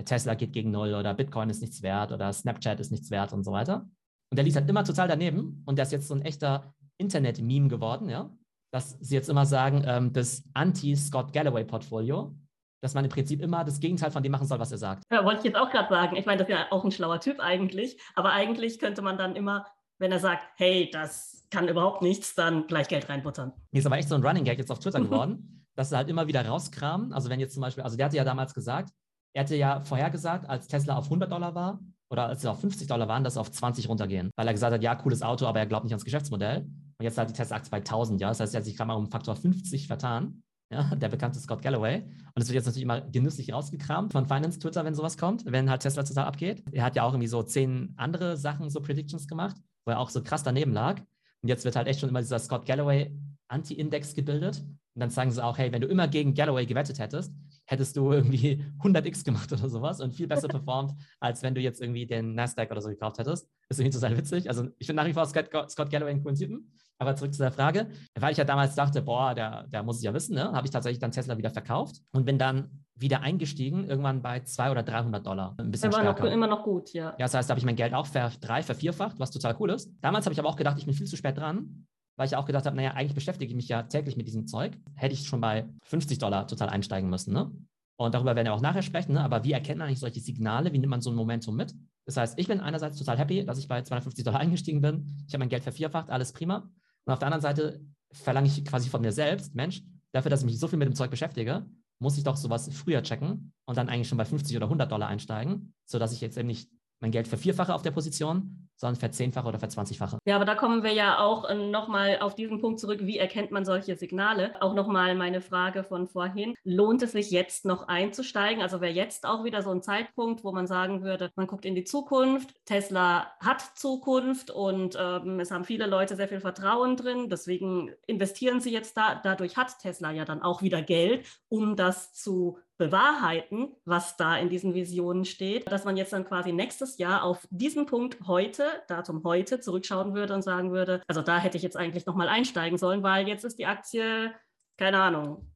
Tesla 0.05 0.35
geht 0.35 0.53
gegen 0.53 0.71
Null 0.71 0.95
oder 0.95 1.15
Bitcoin 1.15 1.51
ist 1.51 1.61
nichts 1.61 1.83
wert 1.83 2.13
oder 2.13 2.33
Snapchat 2.33 2.81
ist 2.81 2.91
nichts 2.91 3.11
wert 3.11 3.33
und 3.33 3.45
so 3.45 3.53
weiter. 3.53 3.89
Und 4.31 4.37
der 4.37 4.45
liest 4.45 4.57
halt 4.57 4.69
immer 4.69 4.85
total 4.85 5.09
daneben 5.09 5.63
und 5.67 5.77
der 5.77 5.85
ist 5.85 5.93
jetzt 5.93 6.09
so 6.09 6.15
ein 6.15 6.23
echter 6.23 6.75
Internet-Meme 6.99 7.69
geworden, 7.69 8.09
ja, 8.09 8.31
dass 8.73 8.97
sie 9.01 9.15
jetzt 9.15 9.29
immer 9.29 9.47
sagen, 9.47 9.83
ähm, 9.87 10.13
das 10.13 10.45
Anti-Scott 10.55 11.33
Galloway-Portfolio, 11.33 12.35
dass 12.83 12.95
man 12.95 13.05
im 13.05 13.11
Prinzip 13.11 13.43
immer 13.43 13.65
das 13.65 13.81
Gegenteil 13.81 14.11
von 14.11 14.23
dem 14.23 14.33
machen 14.33 14.47
soll, 14.47 14.59
was 14.59 14.73
er 14.73 14.79
sagt. 14.79 15.03
Ja, 15.13 15.25
wollte 15.25 15.41
ich 15.41 15.45
jetzt 15.47 15.57
auch 15.57 15.71
gerade 15.71 15.89
sagen. 15.89 16.17
Ich 16.17 16.27
meine, 16.27 16.39
das 16.39 16.49
ist 16.49 16.55
ja 16.55 16.67
auch 16.71 16.85
ein 16.85 16.93
schlauer 16.93 17.21
Typ 17.21 17.41
eigentlich, 17.41 18.01
aber 18.15 18.33
eigentlich 18.33 18.79
könnte 18.79 19.03
man 19.03 19.19
dann 19.19 19.35
immer, 19.35 19.67
wenn 19.99 20.13
er 20.13 20.21
sagt, 20.21 20.45
hey, 20.57 20.89
das 20.91 21.47
kann 21.51 21.69
überhaupt 21.69 22.01
nichts, 22.01 22.35
dann 22.35 22.67
gleich 22.67 22.89
Geld 22.89 23.09
reinbuttern. 23.09 23.53
Ist 23.73 23.87
aber 23.87 23.99
echt 23.99 24.09
so 24.09 24.15
ein 24.15 24.25
Running 24.25 24.45
Gag 24.45 24.59
jetzt 24.59 24.71
auf 24.71 24.79
Twitter 24.79 25.01
geworden, 25.01 25.67
dass 25.75 25.93
er 25.93 25.99
halt 25.99 26.09
immer 26.09 26.27
wieder 26.27 26.47
rauskramen. 26.47 27.13
Also 27.13 27.29
wenn 27.29 27.41
jetzt 27.41 27.55
zum 27.55 27.63
Beispiel, 27.63 27.83
also 27.83 27.97
der 27.97 28.07
hatte 28.07 28.17
ja 28.17 28.25
damals 28.25 28.55
gesagt, 28.55 28.91
er 29.33 29.45
hatte 29.45 29.57
ja 29.57 29.81
vorhergesagt, 29.81 30.49
als 30.49 30.67
Tesla 30.69 30.97
auf 30.97 31.05
100 31.05 31.31
Dollar 31.31 31.55
war 31.55 31.81
oder 32.11 32.27
als 32.27 32.43
sie 32.43 32.51
auf 32.51 32.61
50 32.61 32.89
Dollar 32.89 33.09
waren, 33.09 33.23
dass 33.23 33.35
sie 33.35 33.41
auf 33.41 33.51
20 33.51 33.89
runtergehen. 33.89 34.31
Weil 34.37 34.47
er 34.47 34.53
gesagt 34.53 34.75
hat, 34.75 34.83
ja, 34.83 34.95
cooles 34.97 35.23
Auto, 35.23 35.47
aber 35.47 35.61
er 35.61 35.67
glaubt 35.67 35.85
nicht 35.85 35.93
ans 35.93 36.05
Geschäftsmodell. 36.05 36.63
Und 36.63 37.05
jetzt 37.05 37.17
hat 37.17 37.31
die 37.31 37.35
Tesla-Aktie 37.35 37.71
bei 37.71 37.79
1000, 37.79 38.21
ja. 38.21 38.29
Das 38.29 38.41
heißt, 38.41 38.55
er 38.55 38.59
hat 38.59 38.65
sich 38.65 38.77
gerade 38.77 38.89
mal 38.89 38.95
um 38.95 39.11
Faktor 39.11 39.37
50 39.37 39.87
vertan. 39.87 40.43
Ja, 40.73 40.83
der 40.95 41.09
bekannte 41.09 41.39
Scott 41.39 41.63
Galloway. 41.63 42.03
Und 42.03 42.43
es 42.43 42.49
wird 42.49 42.57
jetzt 42.57 42.67
natürlich 42.67 42.83
immer 42.83 43.01
genüsslich 43.01 43.53
rausgekramt 43.53 44.13
von 44.13 44.27
Finance 44.27 44.59
Twitter, 44.59 44.85
wenn 44.85 44.95
sowas 44.95 45.17
kommt, 45.17 45.45
wenn 45.47 45.71
halt 45.71 45.83
Tesla 45.83 46.03
total 46.03 46.27
abgeht. 46.27 46.63
Er 46.73 46.85
hat 46.85 46.97
ja 46.97 47.05
auch 47.05 47.13
irgendwie 47.13 47.29
so 47.29 47.43
zehn 47.43 47.95
andere 47.97 48.37
Sachen, 48.37 48.71
so 48.71 48.81
Predictions 48.81 49.29
gemacht, 49.29 49.57
wo 49.85 49.93
er 49.93 50.01
auch 50.01 50.11
so 50.11 50.23
krass 50.23 50.43
daneben 50.43 50.73
lag. 50.73 51.01
Und 51.43 51.49
jetzt 51.49 51.65
wird 51.65 51.77
halt 51.77 51.87
echt 51.87 52.01
schon 52.01 52.09
immer 52.09 52.21
dieser 52.21 52.39
Scott 52.39 52.67
Galloway 52.67 53.17
Anti-Index 53.49 54.15
gebildet. 54.15 54.59
Und 54.95 55.01
dann 55.01 55.11
sagen 55.11 55.31
sie 55.31 55.43
auch, 55.43 55.59
hey, 55.59 55.73
wenn 55.73 55.81
du 55.81 55.89
immer 55.89 56.09
gegen 56.09 56.35
Galloway 56.35 56.67
gewettet 56.67 56.99
hättest, 56.99 57.33
hättest 57.71 57.97
du 57.97 58.11
irgendwie 58.11 58.65
100x 58.83 59.25
gemacht 59.25 59.53
oder 59.53 59.69
sowas 59.69 60.01
und 60.01 60.13
viel 60.13 60.27
besser 60.27 60.49
performt, 60.49 60.93
als 61.21 61.43
wenn 61.43 61.55
du 61.55 61.61
jetzt 61.61 61.81
irgendwie 61.81 62.05
den 62.05 62.35
Nasdaq 62.35 62.71
oder 62.71 62.81
so 62.81 62.89
gekauft 62.89 63.19
hättest. 63.19 63.49
Ist 63.69 63.79
irgendwie 63.79 63.97
total 63.97 64.17
witzig. 64.19 64.49
Also 64.49 64.69
ich 64.79 64.87
finde 64.89 65.03
nach 65.03 65.09
wie 65.09 65.13
vor 65.13 65.25
Scott, 65.27 65.49
Scott 65.71 65.89
Galloway 65.91 66.11
einen 66.11 66.23
coolen 66.23 66.37
Typen. 66.37 66.73
Aber 66.99 67.15
zurück 67.17 67.33
zu 67.33 67.41
der 67.41 67.53
Frage, 67.53 67.89
weil 68.19 68.33
ich 68.33 68.39
ja 68.39 68.45
damals 68.45 68.75
dachte, 68.75 69.01
boah, 69.01 69.35
der, 69.35 69.67
der 69.69 69.83
muss 69.83 69.99
es 69.99 70.03
ja 70.03 70.13
wissen, 70.13 70.35
ne? 70.35 70.53
habe 70.53 70.67
ich 70.67 70.71
tatsächlich 70.71 70.99
dann 70.99 71.13
Tesla 71.13 71.39
wieder 71.39 71.49
verkauft 71.49 72.03
und 72.13 72.27
bin 72.27 72.39
dann 72.39 72.85
wieder 72.95 73.23
eingestiegen, 73.23 73.89
irgendwann 73.89 74.21
bei 74.21 74.41
200 74.41 74.73
oder 74.73 74.93
300 74.93 75.27
Dollar. 75.27 75.55
Ein 75.59 75.71
bisschen 75.71 75.93
war 75.93 76.01
stärker. 76.01 76.25
Noch, 76.25 76.33
immer 76.33 76.47
noch 76.47 76.63
gut, 76.63 76.93
ja. 76.93 77.11
Ja, 77.13 77.15
das 77.21 77.33
heißt, 77.33 77.49
da 77.49 77.53
habe 77.53 77.59
ich 77.59 77.65
mein 77.65 77.77
Geld 77.77 77.95
auch 77.95 78.05
verdrei, 78.05 78.63
vervierfacht, 78.63 79.19
was 79.19 79.31
total 79.31 79.57
cool 79.61 79.71
ist. 79.71 79.91
Damals 80.03 80.27
habe 80.27 80.35
ich 80.35 80.41
aber 80.41 80.51
auch 80.51 80.57
gedacht, 80.57 80.77
ich 80.79 80.85
bin 80.85 80.93
viel 80.93 81.07
zu 81.07 81.17
spät 81.17 81.39
dran, 81.39 81.87
weil 82.21 82.27
ich 82.27 82.37
auch 82.37 82.45
gedacht 82.45 82.67
habe, 82.67 82.77
naja, 82.77 82.91
eigentlich 82.91 83.15
beschäftige 83.15 83.49
ich 83.49 83.57
mich 83.57 83.69
ja 83.69 83.83
täglich 83.85 84.15
mit 84.15 84.27
diesem 84.27 84.47
Zeug. 84.47 84.77
Hätte 84.95 85.15
ich 85.15 85.27
schon 85.27 85.41
bei 85.41 85.67
50 85.85 86.19
Dollar 86.19 86.47
total 86.47 86.69
einsteigen 86.69 87.09
müssen. 87.09 87.33
Ne? 87.33 87.51
Und 87.97 88.15
darüber 88.15 88.37
werden 88.37 88.45
wir 88.45 88.53
auch 88.53 88.61
nachher 88.61 88.83
sprechen. 88.83 89.15
Ne? 89.15 89.25
Aber 89.25 89.43
wie 89.43 89.53
erkennt 89.53 89.79
man 89.79 89.89
eigentlich 89.89 90.01
solche 90.01 90.21
Signale? 90.21 90.71
Wie 90.75 90.79
nimmt 90.79 90.91
man 90.91 91.01
so 91.01 91.09
ein 91.09 91.17
Momentum 91.17 91.57
mit? 91.57 91.75
Das 92.05 92.19
heißt, 92.19 92.39
ich 92.39 92.47
bin 92.47 92.61
einerseits 92.61 92.99
total 92.99 93.17
happy, 93.17 93.47
dass 93.47 93.57
ich 93.57 93.69
bei 93.69 93.81
250 93.81 94.23
Dollar 94.23 94.39
eingestiegen 94.41 94.83
bin. 94.83 95.25
Ich 95.27 95.33
habe 95.33 95.39
mein 95.39 95.49
Geld 95.49 95.63
vervierfacht, 95.63 96.11
alles 96.11 96.35
prima. 96.35 96.69
Und 97.07 97.13
auf 97.15 97.21
der 97.21 97.29
anderen 97.29 97.41
Seite 97.41 97.81
verlange 98.13 98.49
ich 98.49 98.67
quasi 98.67 98.91
von 98.91 99.01
mir 99.01 99.13
selbst, 99.13 99.55
Mensch, 99.55 99.83
dafür, 100.13 100.29
dass 100.29 100.41
ich 100.41 100.47
mich 100.47 100.59
so 100.59 100.69
viel 100.69 100.79
mit 100.79 100.89
dem 100.89 100.95
Zeug 100.95 101.11
beschäftige, 101.11 101.65
muss 102.01 102.19
ich 102.19 102.25
doch 102.25 102.37
sowas 102.37 102.69
früher 102.71 103.03
checken 103.03 103.55
und 103.65 103.79
dann 103.79 103.89
eigentlich 103.89 104.09
schon 104.09 104.19
bei 104.19 104.27
50 104.27 104.55
oder 104.59 104.67
100 104.67 104.93
Dollar 104.93 105.09
einsteigen, 105.09 105.73
sodass 105.87 106.13
ich 106.13 106.21
jetzt 106.21 106.37
eben 106.37 106.49
nicht 106.49 106.69
mein 107.01 107.11
Geld 107.11 107.29
vervierfache 107.29 107.75
auf 107.75 107.83
der 107.83 107.91
Position, 107.91 108.69
sondern 108.77 108.97
verzehnfache 108.97 109.49
oder 109.49 109.59
verzwanzigfache. 109.59 110.19
Ja, 110.27 110.37
aber 110.37 110.45
da 110.45 110.55
kommen 110.55 110.83
wir 110.83 110.93
ja 110.93 111.19
auch 111.19 111.49
äh, 111.49 111.55
nochmal 111.55 112.19
auf 112.21 112.35
diesen 112.35 112.61
Punkt 112.61 112.79
zurück. 112.79 113.01
Wie 113.03 113.19
erkennt 113.19 113.51
man 113.51 113.65
solche 113.65 113.97
Signale? 113.97 114.61
Auch 114.61 114.75
nochmal 114.75 115.15
meine 115.15 115.41
Frage 115.41 115.83
von 115.83 116.07
vorhin. 116.09 116.55
Lohnt 116.65 117.03
es 117.03 117.13
sich 117.13 117.31
jetzt 117.31 117.65
noch 117.65 117.89
einzusteigen? 117.89 118.63
Also 118.63 118.81
wäre 118.81 118.93
jetzt 118.93 119.27
auch 119.27 119.45
wieder 119.45 119.63
so 119.63 119.71
ein 119.71 119.83
Zeitpunkt, 119.83 120.45
wo 120.45 120.53
man 120.53 120.67
sagen 120.67 121.03
würde, 121.03 121.31
man 121.37 121.47
guckt 121.47 121.65
in 121.65 121.75
die 121.75 121.85
Zukunft. 121.85 122.55
Tesla 122.67 123.33
hat 123.41 123.63
Zukunft 123.75 124.51
und 124.51 124.97
ähm, 124.99 125.41
es 125.41 125.51
haben 125.51 125.65
viele 125.65 125.87
Leute 125.87 126.17
sehr 126.17 126.29
viel 126.29 126.41
Vertrauen 126.41 126.97
drin. 126.97 127.29
Deswegen 127.31 127.91
investieren 128.07 128.61
sie 128.61 128.73
jetzt 128.73 128.97
da. 128.97 129.21
Dadurch 129.23 129.57
hat 129.57 129.79
Tesla 129.79 130.11
ja 130.11 130.25
dann 130.25 130.43
auch 130.43 130.63
wieder 130.63 130.83
Geld, 130.83 131.27
um 131.49 131.77
das 131.77 132.13
zu 132.13 132.59
bewahrheiten, 132.81 133.77
was 133.85 134.17
da 134.17 134.39
in 134.39 134.49
diesen 134.49 134.73
Visionen 134.73 135.27
steht, 135.27 135.71
dass 135.71 135.85
man 135.85 135.99
jetzt 135.99 136.15
dann 136.15 136.25
quasi 136.25 136.51
nächstes 136.51 136.97
Jahr 136.97 137.23
auf 137.23 137.47
diesen 137.51 137.85
Punkt 137.85 138.27
heute, 138.27 138.65
Datum 138.89 139.23
heute, 139.23 139.61
zurückschauen 139.61 140.15
würde 140.15 140.35
und 140.35 140.41
sagen 140.41 140.73
würde, 140.73 141.03
also 141.07 141.21
da 141.21 141.39
hätte 141.39 141.59
ich 141.59 141.63
jetzt 141.63 141.77
eigentlich 141.77 142.07
nochmal 142.07 142.29
einsteigen 142.29 142.79
sollen, 142.79 143.03
weil 143.03 143.29
jetzt 143.29 143.45
ist 143.45 143.59
die 143.59 143.67
Aktie, 143.67 144.33
keine 144.79 144.99
Ahnung, 144.99 145.47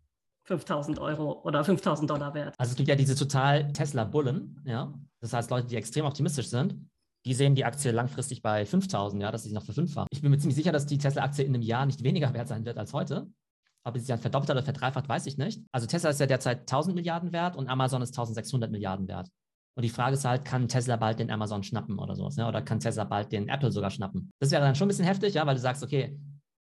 5000 0.45 0.99
Euro 0.99 1.41
oder 1.45 1.65
5000 1.65 2.11
Dollar 2.11 2.35
wert. 2.35 2.55
Also 2.59 2.73
es 2.73 2.77
gibt 2.77 2.91
ja 2.91 2.95
diese 2.95 3.17
total 3.17 3.73
Tesla-Bullen, 3.73 4.63
ja. 4.67 4.93
Das 5.21 5.33
heißt, 5.33 5.51
Leute, 5.51 5.67
die 5.69 5.77
extrem 5.77 6.05
optimistisch 6.05 6.49
sind, 6.49 6.77
die 7.25 7.33
sehen 7.33 7.55
die 7.55 7.65
Aktie 7.65 7.91
langfristig 7.91 8.43
bei 8.43 8.67
5000, 8.67 9.23
ja, 9.23 9.33
dass 9.33 9.45
sie 9.45 9.55
noch 9.55 9.65
für 9.65 9.73
5 9.73 9.97
war. 9.97 10.07
Ich 10.11 10.21
bin 10.21 10.31
mir 10.31 10.37
ziemlich 10.37 10.57
sicher, 10.57 10.73
dass 10.73 10.85
die 10.85 10.99
Tesla-Aktie 10.99 11.47
in 11.47 11.55
einem 11.55 11.63
Jahr 11.63 11.87
nicht 11.87 12.03
weniger 12.03 12.35
wert 12.35 12.49
sein 12.49 12.67
wird 12.67 12.77
als 12.77 12.93
heute. 12.93 13.29
Ob 13.87 13.99
sich 13.99 14.07
dann 14.07 14.19
verdoppelt 14.19 14.51
oder 14.51 14.63
verdreifacht, 14.63 15.09
weiß 15.09 15.27
ich 15.27 15.37
nicht. 15.37 15.63
Also 15.73 15.87
Tesla 15.87 16.11
ist 16.11 16.21
ja 16.21 16.27
derzeit 16.27 16.61
1000 16.61 16.95
Milliarden 16.95 17.33
wert 17.33 17.57
und 17.57 17.69
Amazon 17.69 18.03
ist 18.03 18.11
1600 18.11 18.71
Milliarden 18.71 19.09
wert. 19.09 19.29
Und 19.77 19.83
die 19.83 19.91
Frage 19.91 20.15
ist 20.15 20.25
halt, 20.25 20.45
kann 20.45 20.69
Tesla 20.69 20.97
bald 20.97 21.19
den 21.19 21.31
Amazon 21.31 21.63
schnappen 21.63 21.99
oder 21.99 22.15
sowas, 22.15 22.37
ne? 22.37 22.47
oder 22.47 22.63
kann 22.63 22.81
Tesla 22.81 23.05
bald 23.05 23.33
den 23.33 23.49
Apple 23.49 23.73
sogar 23.73 23.91
schnappen? 23.91 24.31
Das 24.41 24.51
wäre 24.51 24.63
dann 24.63 24.75
schon 24.75 24.87
ein 24.87 24.89
bisschen 24.89 25.05
heftig, 25.05 25.35
ja, 25.35 25.47
weil 25.47 25.57
du 25.57 25.61
sagst, 25.61 25.83
okay, 25.83 26.17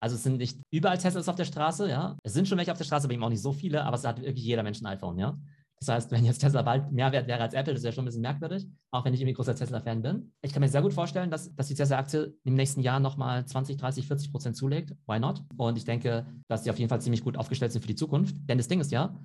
also 0.01 0.17
es 0.17 0.23
sind 0.23 0.39
nicht 0.39 0.61
überall 0.71 0.99
Teslas 0.99 1.29
auf 1.29 1.37
der 1.37 1.45
Straße, 1.45 1.89
ja. 1.89 2.17
Es 2.23 2.33
sind 2.33 2.47
schon 2.47 2.59
welche 2.59 2.73
auf 2.73 2.79
der 2.79 2.85
Straße, 2.85 3.07
aber 3.07 3.15
eben 3.15 3.25
auch 3.25 3.31
nicht 3.31 3.43
so 3.43 3.53
viele, 3.53 3.85
aber 3.85 3.97
es 3.97 4.05
hat 4.05 4.21
wirklich 4.21 4.45
jeder 4.45 4.63
Mensch 4.63 4.81
ein 4.81 4.87
iPhone, 4.87 5.19
ja. 5.19 5.39
Das 5.81 5.89
heißt, 5.89 6.11
wenn 6.11 6.25
jetzt 6.25 6.41
Tesla 6.41 6.63
bald 6.63 6.91
mehr 6.91 7.13
wert 7.13 7.29
wäre 7.29 7.41
als 7.41 7.55
Apple, 7.55 7.73
das 7.73 7.85
wäre 7.85 7.93
schon 7.93 8.03
ein 8.03 8.07
bisschen 8.07 8.23
merkwürdig, 8.23 8.67
auch 8.91 9.05
wenn 9.05 9.15
ich 9.15 9.21
irgendwie 9.21 9.35
großer 9.35 9.55
Tesla-Fan 9.55 10.03
bin. 10.03 10.33
Ich 10.43 10.53
kann 10.53 10.61
mir 10.61 10.69
sehr 10.69 10.83
gut 10.83 10.93
vorstellen, 10.93 11.31
dass, 11.31 11.55
dass 11.55 11.69
die 11.69 11.75
Tesla-Aktie 11.75 12.35
im 12.45 12.55
nächsten 12.55 12.81
Jahr 12.81 12.99
nochmal 12.99 13.47
20, 13.47 13.77
30, 13.77 14.09
40 14.09 14.33
Prozent 14.33 14.57
zulegt. 14.57 14.97
Why 15.07 15.21
not? 15.21 15.45
Und 15.57 15.79
ich 15.79 15.85
denke, 15.85 16.27
dass 16.49 16.65
sie 16.65 16.71
auf 16.71 16.79
jeden 16.79 16.89
Fall 16.89 17.01
ziemlich 17.01 17.23
gut 17.23 17.37
aufgestellt 17.37 17.71
sind 17.71 17.83
für 17.83 17.89
die 17.89 17.95
Zukunft. 17.95 18.37
Denn 18.49 18.59
das 18.59 18.67
Ding 18.67 18.81
ist 18.81 18.91
ja, 18.91 19.17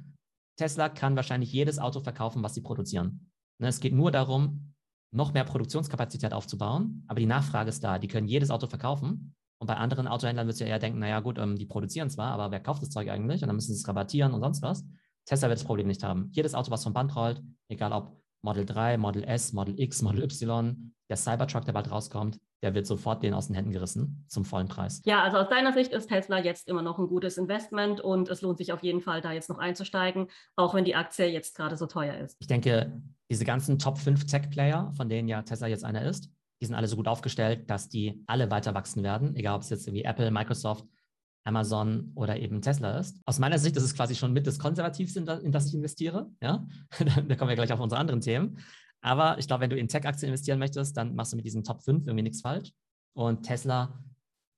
Tesla 0.58 0.90
kann 0.90 1.16
wahrscheinlich 1.16 1.52
jedes 1.52 1.80
Auto 1.80 2.00
verkaufen, 2.02 2.44
was 2.44 2.54
sie 2.54 2.62
produzieren. 2.62 3.32
Ne, 3.60 3.68
es 3.68 3.80
geht 3.80 3.94
nur 3.94 4.12
darum, 4.12 4.74
noch 5.12 5.34
mehr 5.34 5.44
Produktionskapazität 5.44 6.34
aufzubauen, 6.34 7.04
aber 7.08 7.20
die 7.20 7.26
Nachfrage 7.26 7.70
ist 7.70 7.84
da. 7.84 8.00
Die 8.00 8.08
können 8.08 8.28
jedes 8.28 8.52
Auto 8.52 8.68
verkaufen. 8.68 9.36
Und 9.60 9.68
bei 9.68 9.78
anderen 9.78 10.08
Autohändlern 10.08 10.48
wird 10.48 10.56
es 10.56 10.60
ja 10.60 10.68
eher 10.68 10.80
denken, 10.80 11.00
naja 11.00 11.20
gut, 11.22 11.38
ähm, 11.38 11.56
die 11.56 11.66
produzieren 11.66 12.10
zwar, 12.10 12.32
aber 12.32 12.52
wer 12.52 12.60
kauft 12.60 12.82
das 12.82 12.90
Zeug 12.90 13.10
eigentlich? 13.10 13.42
Und 13.42 13.48
dann 13.48 13.56
müssen 13.56 13.74
sie 13.74 13.80
es 13.80 13.88
rabattieren 13.88 14.34
und 14.34 14.42
sonst 14.42 14.62
was. 14.62 14.86
Tesla 15.26 15.50
wird 15.50 15.60
das 15.60 15.66
Problem 15.66 15.88
nicht 15.88 16.04
haben. 16.04 16.30
Jedes 16.32 16.54
Auto, 16.54 16.72
was 16.72 16.84
vom 16.84 16.94
Band 16.94 17.16
rollt, 17.16 17.42
egal 17.70 17.94
ob 17.94 18.18
Model 18.42 18.66
3, 18.66 18.98
Model 18.98 19.24
S, 19.24 19.54
Model 19.54 19.80
X, 19.80 20.02
Model 20.02 20.24
Y, 20.24 20.94
der 21.10 21.18
Cybertruck, 21.18 21.66
der 21.66 21.74
bald 21.74 21.90
rauskommt, 21.90 22.40
der 22.62 22.74
wird 22.74 22.88
sofort 22.88 23.24
den 23.24 23.34
aus 23.34 23.48
den 23.48 23.56
Händen 23.56 23.72
gerissen 23.72 24.26
zum 24.28 24.46
vollen 24.46 24.68
Preis. 24.68 25.02
Ja, 25.06 25.22
also 25.22 25.38
aus 25.38 25.50
deiner 25.50 25.74
Sicht 25.74 25.92
ist 25.92 26.08
Tesla 26.08 26.40
jetzt 26.40 26.68
immer 26.68 26.82
noch 26.82 26.98
ein 26.98 27.08
gutes 27.08 27.38
Investment 27.38 28.00
und 28.02 28.30
es 28.30 28.42
lohnt 28.42 28.58
sich 28.58 28.72
auf 28.72 28.84
jeden 28.84 29.02
Fall, 29.02 29.22
da 29.22 29.32
jetzt 29.32 29.50
noch 29.50 29.60
einzusteigen, 29.60 30.28
auch 30.56 30.74
wenn 30.74 30.86
die 30.86 30.96
Aktie 30.96 31.28
jetzt 31.28 31.56
gerade 31.56 31.78
so 31.78 31.88
teuer 31.88 32.18
ist. 32.18 32.38
Ich 32.40 32.48
denke, 32.48 33.02
diese 33.30 33.46
ganzen 33.46 33.80
Top 33.80 33.98
5 33.98 34.26
Tech-Player, 34.26 34.92
von 34.96 35.10
denen 35.10 35.28
ja 35.28 35.42
Tesla 35.42 35.68
jetzt 35.68 35.84
einer 35.84 36.04
ist, 36.04 36.30
die 36.62 36.66
sind 36.66 36.76
alle 36.76 36.88
so 36.88 36.96
gut 36.96 37.10
aufgestellt, 37.10 37.70
dass 37.70 37.90
die 37.90 38.24
alle 38.26 38.50
weiter 38.50 38.74
wachsen 38.74 39.04
werden, 39.04 39.36
egal 39.36 39.56
ob 39.56 39.64
es 39.64 39.70
jetzt 39.70 39.86
irgendwie 39.86 40.06
Apple, 40.06 40.32
Microsoft, 40.32 40.86
Amazon 41.46 42.12
oder 42.16 42.38
eben 42.38 42.62
Tesla 42.62 42.98
ist. 43.00 43.20
Aus 43.26 43.40
meiner 43.40 43.60
Sicht 43.60 43.76
ist 43.76 43.84
es 43.84 43.96
quasi 43.96 44.16
schon 44.16 44.34
mit 44.34 44.48
das 44.48 44.60
Konservativste, 44.60 45.20
in 45.20 45.52
das, 45.52 45.68
ich 45.68 45.74
investiere. 45.74 46.30
Ja? 46.42 46.66
da 47.00 47.36
kommen 47.36 47.50
wir 47.50 47.56
gleich 47.56 47.74
auf 47.74 47.80
unsere 47.80 48.00
anderen 48.00 48.22
Themen. 48.22 48.58
Aber 49.02 49.38
ich 49.38 49.48
glaube, 49.48 49.62
wenn 49.62 49.70
du 49.70 49.78
in 49.78 49.90
Tech-Aktien 49.90 50.30
investieren 50.30 50.60
möchtest, 50.60 50.96
dann 50.96 51.16
machst 51.16 51.34
du 51.34 51.36
mit 51.36 51.46
diesen 51.46 51.64
Top 51.64 51.84
5 51.84 52.08
irgendwie 52.08 52.24
nichts 52.24 52.42
falsch. 52.42 52.72
Und 53.14 53.44
Tesla 53.44 54.02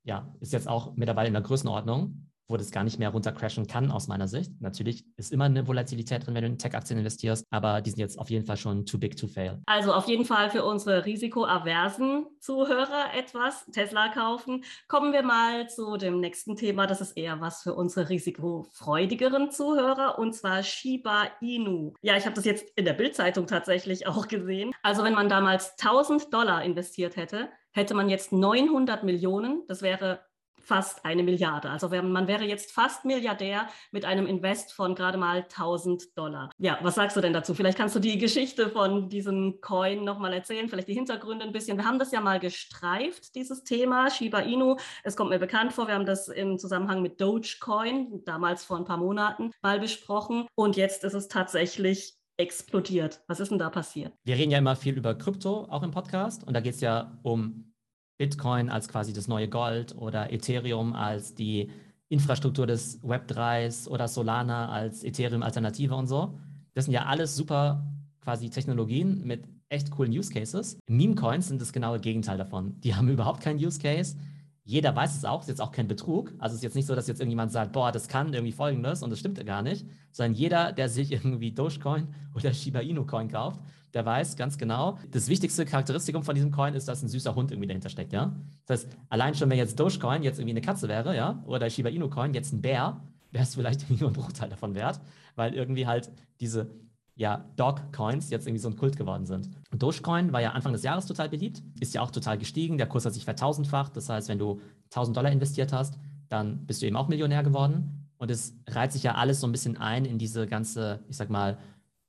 ja, 0.06 0.34
ist 0.40 0.54
jetzt 0.54 0.68
auch 0.68 0.96
mittlerweile 0.96 1.28
in 1.28 1.34
der 1.34 1.42
Größenordnung 1.42 2.30
wo 2.48 2.58
das 2.58 2.72
gar 2.72 2.84
nicht 2.84 3.00
mehr 3.00 3.10
runtercrashen 3.10 3.68
kann, 3.68 3.92
aus 3.92 4.08
meiner 4.08 4.28
Sicht. 4.28 4.52
Natürlich 4.62 5.06
ist 5.18 5.32
immer 5.32 5.46
eine 5.46 5.68
Volatilität 5.68 6.26
drin, 6.26 6.36
wenn 6.36 6.44
du 6.44 6.50
in 6.50 6.58
Tech-Aktien 6.58 7.00
investierst, 7.00 7.46
aber 7.50 7.82
die 7.82 7.90
sind 7.90 8.00
jetzt 8.00 8.20
auf 8.20 8.30
jeden 8.30 8.46
Fall 8.46 8.58
schon 8.58 8.86
too 8.86 8.98
big 8.98 9.18
to 9.18 9.28
fail. 9.28 9.62
Also 9.66 9.94
auf 9.94 10.08
jeden 10.08 10.26
Fall 10.26 10.50
für 10.50 10.64
unsere 10.64 11.06
risikoaversen 11.06 12.26
Zuhörer 12.40 13.14
etwas 13.16 13.66
Tesla 13.72 14.10
kaufen. 14.10 14.64
Kommen 14.88 15.14
wir 15.14 15.24
mal 15.24 15.68
zu 15.70 15.98
dem 15.98 16.20
nächsten 16.20 16.56
Thema. 16.56 16.88
Das 16.88 17.02
ist 17.02 17.14
eher 17.18 17.42
was 17.42 17.64
für 17.64 17.74
unsere 17.74 18.10
risikofreudigeren 18.10 19.52
Zuhörer 19.52 20.20
und 20.20 20.34
zwar 20.34 20.64
Shiba 20.64 21.28
Inu. 21.42 21.94
Ja, 22.02 22.16
ich 22.18 22.26
habe 22.26 22.36
das 22.36 22.46
jetzt 22.46 22.66
in 22.76 22.86
der 22.86 22.94
Bildzeitung 22.94 23.48
tatsächlich 23.48 24.08
auch 24.08 24.28
gesehen. 24.28 24.72
Also 24.84 25.04
wenn 25.04 25.14
man 25.14 25.30
damals 25.30 25.72
1000 25.80 26.34
Dollar 26.34 26.64
investiert 26.64 27.16
hätte, 27.16 27.50
hätte 27.72 27.94
man 27.94 28.10
jetzt 28.10 28.32
900 28.32 29.04
Millionen. 29.04 29.64
Das 29.68 29.82
wäre 29.82 30.20
fast 30.66 31.06
eine 31.06 31.24
Milliarde. 31.24 31.70
Also 31.70 31.90
man 31.90 32.28
wäre 32.28 32.44
jetzt 32.44 32.72
fast 32.72 33.06
Milliardär 33.06 33.68
mit 33.92 34.06
einem 34.06 34.26
Invest 34.26 34.74
von 34.74 34.96
gerade 34.96 35.18
mal 35.18 35.44
1000 35.44 36.18
Dollar. 36.18 36.50
Ja, 36.58 36.80
was 36.82 36.96
sagst 36.96 37.16
du 37.16 37.22
denn 37.22 37.34
dazu? 37.34 37.54
Vielleicht 37.54 37.78
kannst 37.78 37.96
du 37.96 38.00
die 38.00 38.18
Geschichte 38.18 38.70
von 38.70 39.10
diesem 39.10 39.62
Coin 39.62 40.04
nochmal 40.04 40.34
erzählen, 40.34 40.68
vielleicht 40.68 40.88
die 40.88 40.94
Hintergründe 40.94 41.46
ein 41.46 41.52
bisschen. 41.52 41.78
Wir 41.78 41.86
haben 41.86 42.00
das 42.00 42.12
ja 42.12 42.22
mal 42.22 42.40
gestreift, 42.40 43.36
dieses 43.36 43.64
Thema 43.64 44.10
Shiba 44.10 44.40
Inu. 44.40 44.78
Es 45.04 45.16
kommt 45.16 45.30
mir 45.30 45.40
bekannt 45.40 45.74
vor, 45.74 45.88
wir 45.88 45.96
haben 45.96 46.06
das 46.06 46.28
im 46.28 46.58
Zusammenhang 46.58 47.02
mit 47.02 47.22
Dogecoin 47.22 48.24
damals 48.26 48.64
vor 48.66 48.78
ein 48.78 48.86
paar 48.86 48.98
Monaten 48.98 49.52
mal 49.62 49.80
besprochen. 49.80 50.48
Und 50.56 50.78
jetzt 50.78 51.04
ist 51.04 51.14
es 51.14 51.28
tatsächlich 51.28 52.16
explodiert. 52.38 53.22
Was 53.28 53.40
ist 53.40 53.52
denn 53.52 53.60
da 53.60 53.70
passiert? 53.70 54.14
Wir 54.24 54.36
reden 54.36 54.52
ja 54.52 54.58
immer 54.58 54.76
viel 54.76 54.98
über 54.98 55.16
Krypto, 55.16 55.66
auch 55.70 55.84
im 55.84 55.92
Podcast. 55.92 56.44
Und 56.46 56.54
da 56.54 56.60
geht 56.60 56.76
es 56.76 56.82
ja 56.82 57.20
um 57.24 57.75
Bitcoin 58.18 58.70
als 58.70 58.88
quasi 58.88 59.14
das 59.14 59.28
neue 59.28 59.50
Gold 59.50 59.96
oder 59.98 60.32
Ethereum 60.32 60.94
als 60.94 61.36
die 61.36 61.70
Infrastruktur 62.10 62.68
des 62.68 63.02
Web3s 63.04 63.88
oder 63.88 64.08
Solana 64.08 64.70
als 64.70 65.04
Ethereum-Alternative 65.04 65.96
und 65.96 66.08
so. 66.08 66.38
Das 66.74 66.86
sind 66.86 66.94
ja 66.94 67.06
alles 67.06 67.36
super 67.36 67.86
quasi 68.22 68.50
Technologien 68.50 69.26
mit 69.26 69.48
echt 69.70 69.92
coolen 69.92 70.12
Use 70.12 70.32
Cases. 70.32 70.80
Meme-Coins 70.88 71.48
sind 71.48 71.62
das 71.62 71.74
genaue 71.74 72.00
Gegenteil 72.00 72.38
davon. 72.38 72.80
Die 72.82 72.96
haben 72.96 73.10
überhaupt 73.10 73.42
keinen 73.42 73.64
Use 73.64 73.80
Case. 73.80 74.16
Jeder 74.64 74.96
weiß 74.96 75.16
es 75.16 75.26
auch, 75.26 75.42
ist 75.42 75.48
jetzt 75.48 75.62
auch 75.62 75.72
kein 75.72 75.88
Betrug. 75.88 76.34
Also 76.40 76.54
es 76.54 76.60
ist 76.60 76.64
jetzt 76.64 76.76
nicht 76.76 76.88
so, 76.88 76.96
dass 76.96 77.08
jetzt 77.08 77.20
irgendjemand 77.20 77.52
sagt, 77.52 77.72
boah, 77.72 77.92
das 77.92 78.08
kann 78.08 78.34
irgendwie 78.34 78.52
folgendes 78.52 79.04
und 79.04 79.12
das 79.12 79.20
stimmt 79.20 79.44
gar 79.46 79.62
nicht, 79.62 79.86
sondern 80.12 80.34
jeder, 80.34 80.72
der 80.72 80.90
sich 80.90 81.12
irgendwie 81.12 81.52
Dogecoin 81.52 82.08
oder 82.34 82.54
Shiba 82.54 82.80
Inu 82.80 83.06
Coin 83.06 83.28
kauft, 83.28 83.60
der 83.96 84.06
weiß 84.06 84.36
ganz 84.36 84.58
genau, 84.58 85.00
das 85.10 85.30
wichtigste 85.30 85.66
Charakteristikum 85.66 86.22
von 86.22 86.36
diesem 86.36 86.52
Coin 86.52 86.74
ist, 86.74 86.88
dass 86.88 87.02
ein 87.02 87.08
süßer 87.08 87.34
Hund 87.34 87.52
irgendwie 87.52 87.68
dahinter 87.68 87.90
steckt, 87.90 88.14
ja. 88.14 88.36
Das 88.66 88.84
heißt, 88.84 88.98
allein 89.10 89.34
schon, 89.34 89.50
wenn 89.50 89.58
jetzt 89.58 89.80
Dogecoin 89.80 90.22
jetzt 90.22 90.38
irgendwie 90.38 90.52
eine 90.52 90.62
Katze 90.62 90.88
wäre, 90.90 91.16
ja, 91.16 91.42
oder 91.48 91.70
Shiba 91.70 91.90
Inu 91.90 92.10
Coin 92.10 92.34
jetzt 92.34 92.54
ein 92.54 92.62
Bär, 92.62 93.02
wäre 93.32 93.44
es 93.44 93.56
vielleicht 93.56 93.84
irgendwie 93.84 94.04
nur 94.04 94.12
ein 94.12 94.14
Bruchteil 94.14 94.50
davon 94.50 94.76
wert, 94.76 95.00
weil 95.36 95.54
irgendwie 95.54 95.88
halt 95.88 96.12
diese 96.40 96.70
ja, 97.16 97.46
Dog-Coins 97.56 98.30
jetzt 98.30 98.46
irgendwie 98.46 98.62
so 98.62 98.70
ein 98.70 98.76
Kult 98.76 98.98
geworden 98.98 99.26
sind. 99.26 99.50
Und 99.72 99.82
Dogecoin 99.82 100.34
war 100.34 100.42
ja 100.42 100.52
Anfang 100.52 100.74
des 100.74 100.84
Jahres 100.84 101.06
total 101.06 101.30
beliebt, 101.30 101.64
ist 101.80 101.94
ja 101.94 102.02
auch 102.02 102.12
total 102.12 102.38
gestiegen, 102.38 102.78
der 102.78 102.88
Kurs 102.88 103.06
hat 103.06 103.14
sich 103.14 103.24
vertausendfacht, 103.24 103.96
das 103.96 104.10
heißt, 104.10 104.28
wenn 104.28 104.40
du 104.40 104.60
1000 104.90 105.16
Dollar 105.16 105.32
investiert 105.32 105.72
hast, 105.72 105.98
dann 106.28 106.66
bist 106.66 106.82
du 106.82 106.86
eben 106.86 106.98
auch 106.98 107.08
Millionär 107.08 107.44
geworden 107.44 108.10
und 108.18 108.32
es 108.32 108.58
reiht 108.68 108.92
sich 108.92 109.04
ja 109.04 109.16
alles 109.16 109.40
so 109.40 109.48
ein 109.48 109.54
bisschen 109.54 109.78
ein 109.78 110.04
in 110.04 110.18
diese 110.18 110.46
ganze, 110.48 111.00
ich 111.08 111.16
sag 111.16 111.30
mal, 111.30 111.58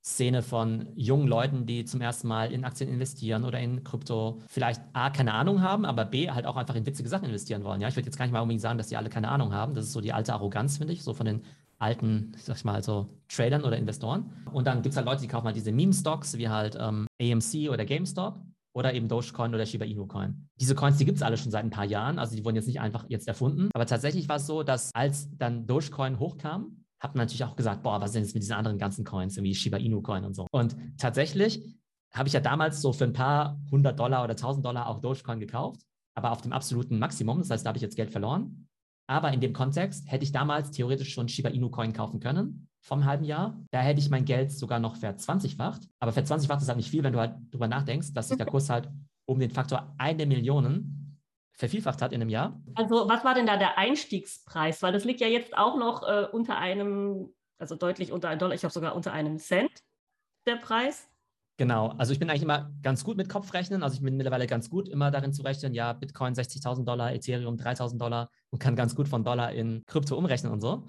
Szene 0.07 0.43
von 0.43 0.87
jungen 0.95 1.27
Leuten, 1.27 1.67
die 1.67 1.85
zum 1.85 2.01
ersten 2.01 2.29
Mal 2.29 2.53
in 2.53 2.65
Aktien 2.65 2.89
investieren 2.89 3.45
oder 3.45 3.59
in 3.59 3.83
Krypto, 3.83 4.41
vielleicht 4.47 4.81
A, 4.93 5.11
keine 5.11 5.35
Ahnung 5.35 5.63
haben, 5.63 5.85
aber 5.85 6.05
B, 6.05 6.31
halt 6.31 6.47
auch 6.47 6.57
einfach 6.57 6.77
in 6.77 6.87
witzige 6.87 7.09
Sachen 7.09 7.25
investieren 7.25 7.65
wollen. 7.65 7.81
Ja, 7.81 7.89
ich 7.89 7.97
würde 7.97 8.07
jetzt 8.07 8.17
gar 8.17 8.25
nicht 8.25 8.33
mal 8.33 8.41
unbedingt 8.41 8.63
sagen, 8.63 8.79
dass 8.79 8.87
die 8.87 8.97
alle 8.97 9.11
keine 9.11 9.29
Ahnung 9.29 9.53
haben. 9.53 9.75
Das 9.75 9.85
ist 9.85 9.93
so 9.93 10.01
die 10.01 10.13
alte 10.13 10.33
Arroganz, 10.33 10.79
finde 10.79 10.93
ich, 10.93 11.03
so 11.03 11.13
von 11.13 11.27
den 11.27 11.43
alten, 11.79 12.33
sag 12.39 12.57
ich 12.57 12.65
mal, 12.65 12.85
so 12.85 13.09
Tradern 13.29 13.65
oder 13.65 13.77
Investoren. 13.77 14.31
Und 14.53 14.69
dann 14.69 14.83
gibt 14.83 14.93
es 14.93 14.97
halt 14.97 15.07
Leute, 15.07 15.23
die 15.23 15.29
kaufen 15.29 15.47
halt 15.47 15.57
diese 15.57 15.73
Meme-Stocks, 15.73 16.39
wie 16.39 16.49
halt 16.49 16.79
ähm, 16.81 17.09
AMC 17.21 17.69
oder 17.71 17.85
GameStop 17.85 18.41
oder 18.75 18.95
eben 18.95 19.09
Dogecoin 19.09 19.55
oder 19.55 19.67
Shiba 19.67 19.87
Inu 19.87 20.07
Coin. 20.07 20.49
Diese 20.61 20.77
Coins, 20.77 20.99
die 20.99 21.05
gibt 21.05 21.17
es 21.17 21.23
alle 21.23 21.37
schon 21.37 21.51
seit 21.51 21.65
ein 21.65 21.71
paar 21.71 21.85
Jahren, 21.85 22.21
also 22.21 22.37
die 22.37 22.45
wurden 22.45 22.57
jetzt 22.57 22.69
nicht 22.69 22.81
einfach 22.81 23.07
jetzt 23.09 23.27
erfunden. 23.27 23.71
Aber 23.75 23.87
tatsächlich 23.87 24.29
war 24.29 24.37
es 24.37 24.47
so, 24.47 24.63
dass 24.63 24.95
als 24.95 25.29
dann 25.37 25.67
Dogecoin 25.67 26.21
hochkam, 26.21 26.85
man 27.03 27.25
natürlich 27.25 27.45
auch 27.45 27.57
gesagt, 27.57 27.83
boah, 27.83 28.01
was 28.01 28.13
sind 28.13 28.23
jetzt 28.23 28.35
mit 28.35 28.43
diesen 28.43 28.55
anderen 28.55 28.79
ganzen 28.79 29.05
Coins, 29.05 29.37
wie 29.37 29.55
Shiba 29.55 29.77
Inu 29.77 30.03
Coin 30.03 30.25
und 30.25 30.35
so. 30.35 30.47
Und 30.51 30.77
tatsächlich 30.99 31.63
habe 32.13 32.29
ich 32.29 32.33
ja 32.33 32.41
damals 32.41 32.81
so 32.81 32.93
für 32.93 33.05
ein 33.05 33.13
paar 33.13 33.61
hundert 33.71 33.99
Dollar 33.99 34.25
oder 34.25 34.37
tausend 34.37 34.65
Dollar 34.65 34.89
auch 34.89 35.01
Dogecoin 35.01 35.39
gekauft, 35.41 35.83
aber 36.15 36.33
auf 36.33 36.41
dem 36.41 36.53
absoluten 36.53 36.99
Maximum. 36.99 37.39
Das 37.39 37.51
heißt, 37.51 37.67
da 37.67 37.69
habe 37.69 37.79
ich 37.79 37.83
jetzt 37.83 37.97
Geld 37.97 38.11
verloren. 38.11 38.69
Aber 39.09 39.33
in 39.33 39.41
dem 39.41 39.53
Kontext 39.53 40.11
hätte 40.11 40.25
ich 40.25 40.33
damals 40.33 40.73
theoretisch 40.73 41.13
schon 41.13 41.29
Shiba 41.29 41.51
Inu 41.51 41.71
Coin 41.71 41.93
kaufen 41.93 42.19
können 42.19 42.69
vom 42.81 43.05
halben 43.05 43.25
Jahr. 43.25 43.57
Da 43.71 43.81
hätte 43.81 44.01
ich 44.01 44.11
mein 44.11 44.25
Geld 44.25 44.51
sogar 44.51 44.81
noch 44.81 44.97
verzwanzigfacht. 44.97 45.83
Aber 46.01 46.13
verzwanzigfacht 46.13 46.63
ist 46.63 46.69
halt 46.69 46.79
nicht 46.79 46.91
viel, 46.91 47.05
wenn 47.05 47.13
du 47.13 47.21
halt 47.21 47.35
drüber 47.53 47.69
nachdenkst, 47.69 48.13
dass 48.15 48.29
sich 48.29 48.37
der 48.37 48.47
Kurs 48.47 48.71
halt 48.71 48.89
um 49.27 49.39
den 49.39 49.51
Faktor 49.51 49.95
eine 49.99 50.27
Million 50.27 51.06
vervielfacht 51.57 52.03
hat 52.03 52.13
in 52.13 52.21
einem 52.21 52.31
Jahr. 52.31 52.61
Also 52.75 53.09
was 53.09 53.25
war 53.25 53.35
denn 53.35 53.47
da 53.47 53.57
der 53.57 53.79
Einstiegspreis? 53.79 54.83
Weil 54.83 54.93
das 54.93 55.05
liegt 55.05 55.21
ja 55.21 55.27
jetzt 55.27 55.57
auch 55.57 55.77
noch 55.77 56.03
äh, 56.03 56.27
unter 56.31 56.59
einem, 56.59 57.35
also 57.59 57.75
deutlich 57.75 58.13
unter 58.13 58.29
einem 58.29 58.39
Dollar, 58.39 58.55
ich 58.55 58.61
glaube 58.61 58.75
sogar 58.75 58.95
unter 58.95 59.13
einem 59.13 59.39
Cent 59.39 59.71
der 60.47 60.57
Preis. 60.57 61.09
Genau, 61.59 61.89
also 61.97 62.13
ich 62.13 62.19
bin 62.19 62.29
eigentlich 62.29 62.43
immer 62.43 62.71
ganz 62.83 63.03
gut 63.03 63.17
mit 63.17 63.31
Kopfrechnen. 63.31 63.83
Also 63.83 63.97
ich 63.97 64.03
bin 64.03 64.17
mittlerweile 64.19 64.47
ganz 64.47 64.69
gut 64.69 64.89
immer 64.89 65.11
darin 65.11 65.33
zu 65.33 65.43
rechnen, 65.43 65.73
ja, 65.73 65.95
Bitcoin 65.95 66.35
60.000 66.35 66.85
Dollar, 66.85 67.15
Ethereum 67.15 67.57
3.000 67.57 67.97
Dollar 67.97 68.29
und 68.51 68.59
kann 68.59 68.77
ganz 68.77 68.95
gut 68.95 69.09
von 69.09 69.25
Dollar 69.25 69.53
in 69.53 69.83
Krypto 69.87 70.17
umrechnen 70.17 70.53
und 70.53 70.61
so. 70.61 70.87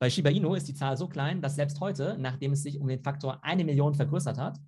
Bei 0.00 0.10
Shiba 0.10 0.30
Inu 0.30 0.54
ist 0.54 0.66
die 0.66 0.74
Zahl 0.74 0.96
so 0.96 1.06
klein, 1.06 1.40
dass 1.40 1.54
selbst 1.54 1.78
heute, 1.78 2.16
nachdem 2.18 2.52
es 2.52 2.64
sich 2.64 2.80
um 2.80 2.88
den 2.88 2.98
Faktor 2.98 3.44
eine 3.44 3.62
Million 3.62 3.94
vergrößert 3.94 4.36
hat, 4.36 4.58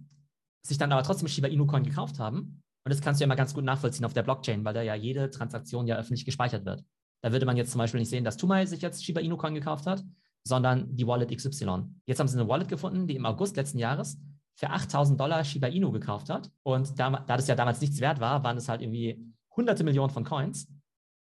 sich 0.66 0.76
dann 0.76 0.90
aber 0.90 1.04
trotzdem 1.04 1.28
Shiba 1.28 1.46
Inu 1.46 1.66
Coin 1.66 1.84
gekauft 1.84 2.18
haben. 2.18 2.64
Und 2.88 2.94
das 2.94 3.02
kannst 3.02 3.20
du 3.20 3.24
ja 3.24 3.28
mal 3.28 3.34
ganz 3.34 3.52
gut 3.52 3.64
nachvollziehen 3.64 4.06
auf 4.06 4.14
der 4.14 4.22
Blockchain, 4.22 4.64
weil 4.64 4.72
da 4.72 4.80
ja 4.80 4.94
jede 4.94 5.28
Transaktion 5.28 5.86
ja 5.86 5.96
öffentlich 5.96 6.24
gespeichert 6.24 6.64
wird. 6.64 6.82
Da 7.20 7.32
würde 7.32 7.44
man 7.44 7.58
jetzt 7.58 7.70
zum 7.70 7.80
Beispiel 7.80 8.00
nicht 8.00 8.08
sehen, 8.08 8.24
dass 8.24 8.38
Tumai 8.38 8.64
sich 8.64 8.80
jetzt 8.80 9.04
Shiba 9.04 9.20
Inu 9.20 9.36
Coin 9.36 9.52
gekauft 9.52 9.86
hat, 9.86 10.02
sondern 10.42 10.96
die 10.96 11.06
Wallet 11.06 11.30
XY. 11.30 11.82
Jetzt 12.06 12.18
haben 12.18 12.28
sie 12.28 12.38
eine 12.38 12.48
Wallet 12.48 12.66
gefunden, 12.66 13.06
die 13.06 13.16
im 13.16 13.26
August 13.26 13.58
letzten 13.58 13.78
Jahres 13.78 14.18
für 14.54 14.70
8000 14.70 15.20
Dollar 15.20 15.44
Shiba 15.44 15.66
Inu 15.66 15.92
gekauft 15.92 16.30
hat. 16.30 16.50
Und 16.62 16.98
da, 16.98 17.10
da 17.10 17.36
das 17.36 17.46
ja 17.46 17.54
damals 17.54 17.82
nichts 17.82 18.00
wert 18.00 18.20
war, 18.20 18.42
waren 18.42 18.56
es 18.56 18.70
halt 18.70 18.80
irgendwie 18.80 19.22
hunderte 19.54 19.84
Millionen 19.84 20.08
von 20.08 20.24
Coins. 20.24 20.66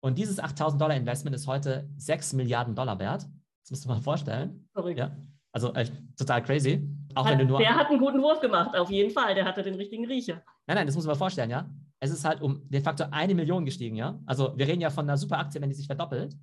Und 0.01 0.17
dieses 0.17 0.39
8000 0.39 0.81
Dollar 0.81 0.95
Investment 0.95 1.35
ist 1.35 1.45
heute 1.45 1.87
6 1.97 2.33
Milliarden 2.33 2.73
Dollar 2.73 2.97
wert. 2.97 3.27
Das 3.61 3.69
musst 3.69 3.85
du 3.85 3.89
mal 3.89 4.01
vorstellen. 4.01 4.67
Verrückt. 4.73 4.97
Ja. 4.97 5.15
Also 5.51 5.71
echt 5.75 5.93
total 6.17 6.41
crazy. 6.41 6.89
Auch 7.15 7.25
hat, 7.25 7.31
wenn 7.31 7.39
du 7.39 7.45
nur 7.45 7.59
der 7.59 7.75
hat 7.75 7.89
einen 7.89 7.99
guten 7.99 8.21
Wurf 8.21 8.39
gemacht, 8.39 8.75
auf 8.75 8.89
jeden 8.89 9.11
Fall. 9.11 9.35
Der 9.35 9.45
hatte 9.45 9.63
den 9.63 9.75
richtigen 9.75 10.05
Riecher. 10.05 10.41
Nein, 10.67 10.77
nein, 10.77 10.85
das 10.85 10.95
muss 10.95 11.05
man 11.05 11.13
mal 11.13 11.19
vorstellen, 11.19 11.49
ja. 11.49 11.69
Es 11.99 12.11
ist 12.11 12.25
halt 12.25 12.41
um 12.41 12.67
den 12.69 12.83
Faktor 12.83 13.11
eine 13.11 13.35
Million 13.35 13.65
gestiegen, 13.65 13.95
ja. 13.95 14.19
Also 14.25 14.53
wir 14.57 14.67
reden 14.67 14.81
ja 14.81 14.89
von 14.89 15.05
einer 15.05 15.17
super 15.17 15.39
Aktie, 15.39 15.61
wenn 15.61 15.69
die 15.69 15.75
sich 15.75 15.87
verdoppelt. 15.87 16.35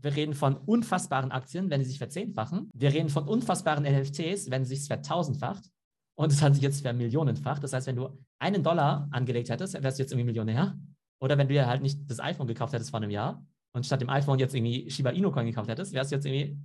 Wir 0.00 0.14
reden 0.14 0.34
von 0.34 0.56
unfassbaren 0.56 1.32
Aktien, 1.32 1.70
wenn 1.70 1.82
sie 1.82 1.88
sich 1.90 1.98
verzehnfachen. 1.98 2.70
Wir 2.74 2.92
reden 2.92 3.08
von 3.08 3.26
unfassbaren 3.26 3.84
NFTs, 3.84 4.50
wenn 4.50 4.64
sie 4.64 4.76
sich 4.76 4.86
vertausendfacht. 4.86 5.64
Und 6.18 6.32
es 6.32 6.42
hat 6.42 6.54
sich 6.54 6.62
jetzt 6.62 6.82
vermillionenfacht. 6.82 7.62
Das 7.62 7.72
heißt, 7.72 7.86
wenn 7.86 7.96
du 7.96 8.18
einen 8.38 8.62
Dollar 8.62 9.08
angelegt 9.10 9.50
hättest, 9.50 9.80
wärst 9.82 9.98
du 9.98 10.02
jetzt 10.02 10.12
irgendwie 10.12 10.26
Millionär. 10.26 10.78
Oder 11.20 11.38
wenn 11.38 11.48
du 11.48 11.54
dir 11.54 11.66
halt 11.66 11.82
nicht 11.82 12.10
das 12.10 12.20
iPhone 12.20 12.46
gekauft 12.46 12.72
hättest 12.72 12.90
vor 12.90 13.00
einem 13.00 13.10
Jahr 13.10 13.44
und 13.72 13.84
statt 13.84 14.00
dem 14.00 14.10
iPhone 14.10 14.38
jetzt 14.38 14.54
irgendwie 14.54 14.90
Shiba 14.90 15.10
Inu 15.10 15.30
Coin 15.30 15.46
gekauft 15.46 15.68
hättest, 15.68 15.92
wärst 15.92 16.10
du 16.10 16.16
jetzt 16.16 16.26
irgendwie 16.26 16.58